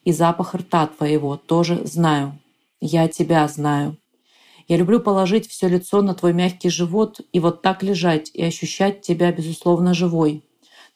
и 0.04 0.12
запах 0.12 0.54
рта 0.54 0.86
твоего 0.88 1.38
тоже 1.38 1.80
знаю. 1.86 2.38
Я 2.82 3.08
тебя 3.08 3.48
знаю. 3.48 3.96
Я 4.68 4.76
люблю 4.76 5.00
положить 5.00 5.48
все 5.48 5.66
лицо 5.66 6.02
на 6.02 6.14
твой 6.14 6.34
мягкий 6.34 6.68
живот 6.68 7.22
и 7.32 7.40
вот 7.40 7.62
так 7.62 7.82
лежать 7.82 8.30
и 8.34 8.44
ощущать 8.44 9.00
тебя, 9.00 9.32
безусловно, 9.32 9.94
живой. 9.94 10.44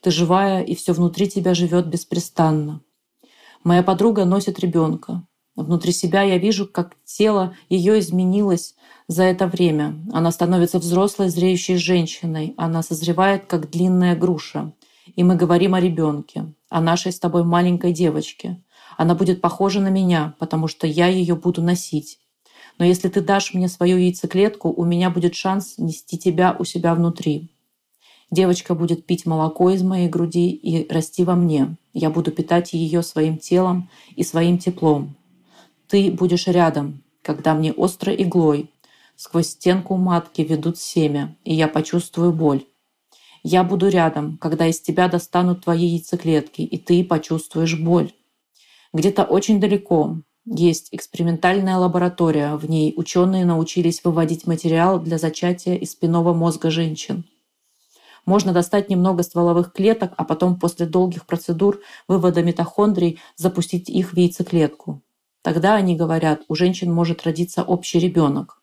Ты 0.02 0.10
живая, 0.10 0.62
и 0.62 0.74
все 0.74 0.92
внутри 0.92 1.26
тебя 1.26 1.54
живет 1.54 1.86
беспрестанно. 1.86 2.82
Моя 3.64 3.82
подруга 3.82 4.26
носит 4.26 4.58
ребенка. 4.58 5.26
Внутри 5.54 5.92
себя 5.92 6.22
я 6.22 6.38
вижу, 6.38 6.66
как 6.66 6.96
тело 7.04 7.54
ее 7.68 7.98
изменилось 7.98 8.74
за 9.06 9.24
это 9.24 9.46
время. 9.46 10.02
Она 10.12 10.30
становится 10.30 10.78
взрослой, 10.78 11.28
зреющей 11.28 11.76
женщиной. 11.76 12.54
Она 12.56 12.82
созревает, 12.82 13.44
как 13.46 13.70
длинная 13.70 14.16
груша. 14.16 14.72
И 15.14 15.22
мы 15.22 15.36
говорим 15.36 15.74
о 15.74 15.80
ребенке, 15.80 16.54
о 16.70 16.80
нашей 16.80 17.12
с 17.12 17.18
тобой 17.18 17.44
маленькой 17.44 17.92
девочке. 17.92 18.62
Она 18.96 19.14
будет 19.14 19.40
похожа 19.40 19.80
на 19.80 19.88
меня, 19.88 20.34
потому 20.38 20.68
что 20.68 20.86
я 20.86 21.08
ее 21.08 21.34
буду 21.34 21.60
носить. 21.60 22.18
Но 22.78 22.86
если 22.86 23.08
ты 23.08 23.20
дашь 23.20 23.52
мне 23.52 23.68
свою 23.68 23.98
яйцеклетку, 23.98 24.72
у 24.72 24.84
меня 24.84 25.10
будет 25.10 25.34
шанс 25.34 25.76
нести 25.76 26.16
тебя 26.16 26.56
у 26.58 26.64
себя 26.64 26.94
внутри. 26.94 27.50
Девочка 28.30 28.74
будет 28.74 29.04
пить 29.04 29.26
молоко 29.26 29.68
из 29.70 29.82
моей 29.82 30.08
груди 30.08 30.48
и 30.50 30.90
расти 30.90 31.22
во 31.22 31.34
мне. 31.34 31.76
Я 31.92 32.08
буду 32.08 32.30
питать 32.30 32.72
ее 32.72 33.02
своим 33.02 33.36
телом 33.36 33.90
и 34.16 34.22
своим 34.22 34.56
теплом. 34.56 35.14
Ты 35.92 36.10
будешь 36.10 36.46
рядом, 36.46 37.02
когда 37.20 37.52
мне 37.52 37.74
острой 37.76 38.22
иглой 38.22 38.70
сквозь 39.14 39.48
стенку 39.48 39.96
матки 39.96 40.40
ведут 40.40 40.78
семя, 40.78 41.36
и 41.44 41.52
я 41.52 41.68
почувствую 41.68 42.32
боль. 42.32 42.64
Я 43.42 43.62
буду 43.62 43.90
рядом, 43.90 44.38
когда 44.38 44.66
из 44.66 44.80
тебя 44.80 45.08
достанут 45.08 45.64
твои 45.64 45.84
яйцеклетки, 45.84 46.62
и 46.62 46.78
ты 46.78 47.04
почувствуешь 47.04 47.78
боль. 47.78 48.10
Где-то 48.94 49.24
очень 49.24 49.60
далеко 49.60 50.16
есть 50.46 50.88
экспериментальная 50.92 51.76
лаборатория. 51.76 52.56
В 52.56 52.70
ней 52.70 52.94
ученые 52.96 53.44
научились 53.44 54.02
выводить 54.02 54.46
материал 54.46 54.98
для 54.98 55.18
зачатия 55.18 55.74
из 55.74 55.90
спинного 55.90 56.32
мозга 56.32 56.70
женщин. 56.70 57.24
Можно 58.24 58.54
достать 58.54 58.88
немного 58.88 59.22
стволовых 59.22 59.74
клеток, 59.74 60.14
а 60.16 60.24
потом 60.24 60.58
после 60.58 60.86
долгих 60.86 61.26
процедур 61.26 61.80
вывода 62.08 62.42
митохондрий 62.42 63.20
запустить 63.36 63.90
их 63.90 64.14
в 64.14 64.16
яйцеклетку. 64.16 65.02
Тогда, 65.42 65.74
они 65.74 65.96
говорят, 65.96 66.42
у 66.48 66.54
женщин 66.54 66.92
может 66.92 67.24
родиться 67.24 67.62
общий 67.62 67.98
ребенок. 67.98 68.62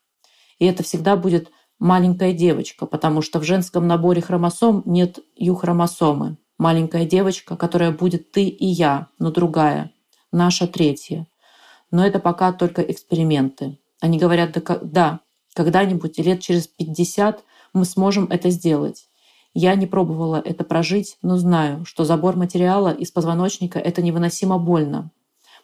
И 0.57 0.65
это 0.65 0.83
всегда 0.83 1.15
будет 1.15 1.51
маленькая 1.77 2.33
девочка, 2.33 2.85
потому 2.85 3.21
что 3.21 3.39
в 3.39 3.43
женском 3.43 3.87
наборе 3.87 4.21
хромосом 4.21 4.83
нет 4.85 5.19
ю-хромосомы. 5.35 6.37
Маленькая 6.57 7.05
девочка, 7.05 7.55
которая 7.55 7.91
будет 7.91 8.31
ты 8.31 8.45
и 8.45 8.65
я, 8.65 9.07
но 9.17 9.31
другая, 9.31 9.91
наша 10.31 10.67
третья. 10.67 11.27
Но 11.91 12.05
это 12.05 12.19
пока 12.19 12.51
только 12.51 12.81
эксперименты. 12.81 13.79
Они 14.01 14.17
говорят, 14.17 14.51
да, 14.53 14.79
да 14.81 15.19
когда-нибудь 15.53 16.17
лет 16.19 16.41
через 16.41 16.67
50 16.67 17.43
мы 17.73 17.85
сможем 17.85 18.25
это 18.29 18.49
сделать. 18.49 19.07
Я 19.53 19.75
не 19.75 19.87
пробовала 19.87 20.41
это 20.43 20.63
прожить, 20.63 21.17
но 21.21 21.37
знаю, 21.37 21.83
что 21.85 22.05
забор 22.05 22.35
материала 22.35 22.91
из 22.91 23.11
позвоночника— 23.11 23.79
это 23.79 24.01
невыносимо 24.01 24.59
больно. 24.59 25.11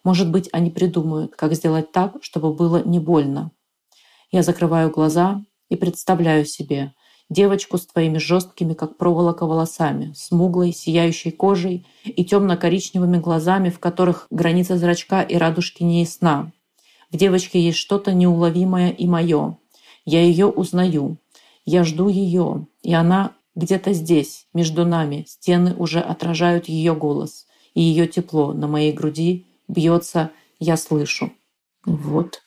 Может 0.05 0.29
быть, 0.29 0.47
они 0.53 0.69
придумают, 0.69 1.35
как 1.35 1.55
сделать 1.55 1.91
так, 1.91 2.17
чтобы 2.21 2.53
было 2.53 2.83
не 2.85 2.99
больно. 2.99 3.51
Я 4.31 4.43
закрываю 4.43 4.91
глаза 4.91 5.43
и 5.67 5.75
представляю 5.75 6.45
себе 6.45 6.93
девочку 7.27 7.79
с 7.79 7.87
твоими 7.87 8.19
жесткими, 8.19 8.75
как 8.75 8.97
проволока, 8.97 9.47
волосами, 9.47 10.13
смуглой, 10.15 10.73
сияющей 10.73 11.31
кожей 11.31 11.87
и 12.03 12.23
темно-коричневыми 12.23 13.17
глазами, 13.17 13.71
в 13.71 13.79
которых 13.79 14.27
граница 14.29 14.77
зрачка 14.77 15.23
и 15.23 15.37
радужки 15.37 15.81
не 15.81 16.01
ясна. 16.01 16.51
В 17.11 17.17
девочке 17.17 17.59
есть 17.59 17.79
что-то 17.79 18.13
неуловимое 18.13 18.91
и 18.91 19.07
мое. 19.07 19.57
Я 20.05 20.21
ее 20.21 20.45
узнаю. 20.45 21.17
Я 21.65 21.83
жду 21.83 22.09
ее, 22.09 22.67
и 22.83 22.93
она 22.93 23.31
где-то 23.55 23.91
здесь, 23.93 24.45
между 24.53 24.85
нами, 24.85 25.25
стены 25.27 25.73
уже 25.73 25.99
отражают 25.99 26.69
ее 26.69 26.93
голос, 26.93 27.47
и 27.73 27.81
ее 27.81 28.07
тепло 28.07 28.53
на 28.53 28.67
моей 28.67 28.91
груди 28.91 29.47
бьется, 29.68 30.32
я 30.59 30.78
слышу. 30.78 31.34
Вот 31.86 32.41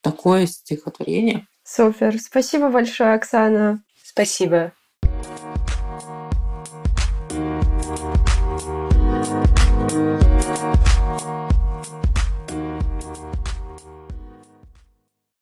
такое 0.00 0.46
стихотворение. 0.46 1.46
Супер. 1.64 2.18
Спасибо 2.18 2.68
большое, 2.70 3.14
Оксана. 3.14 3.82
Спасибо. 4.02 4.72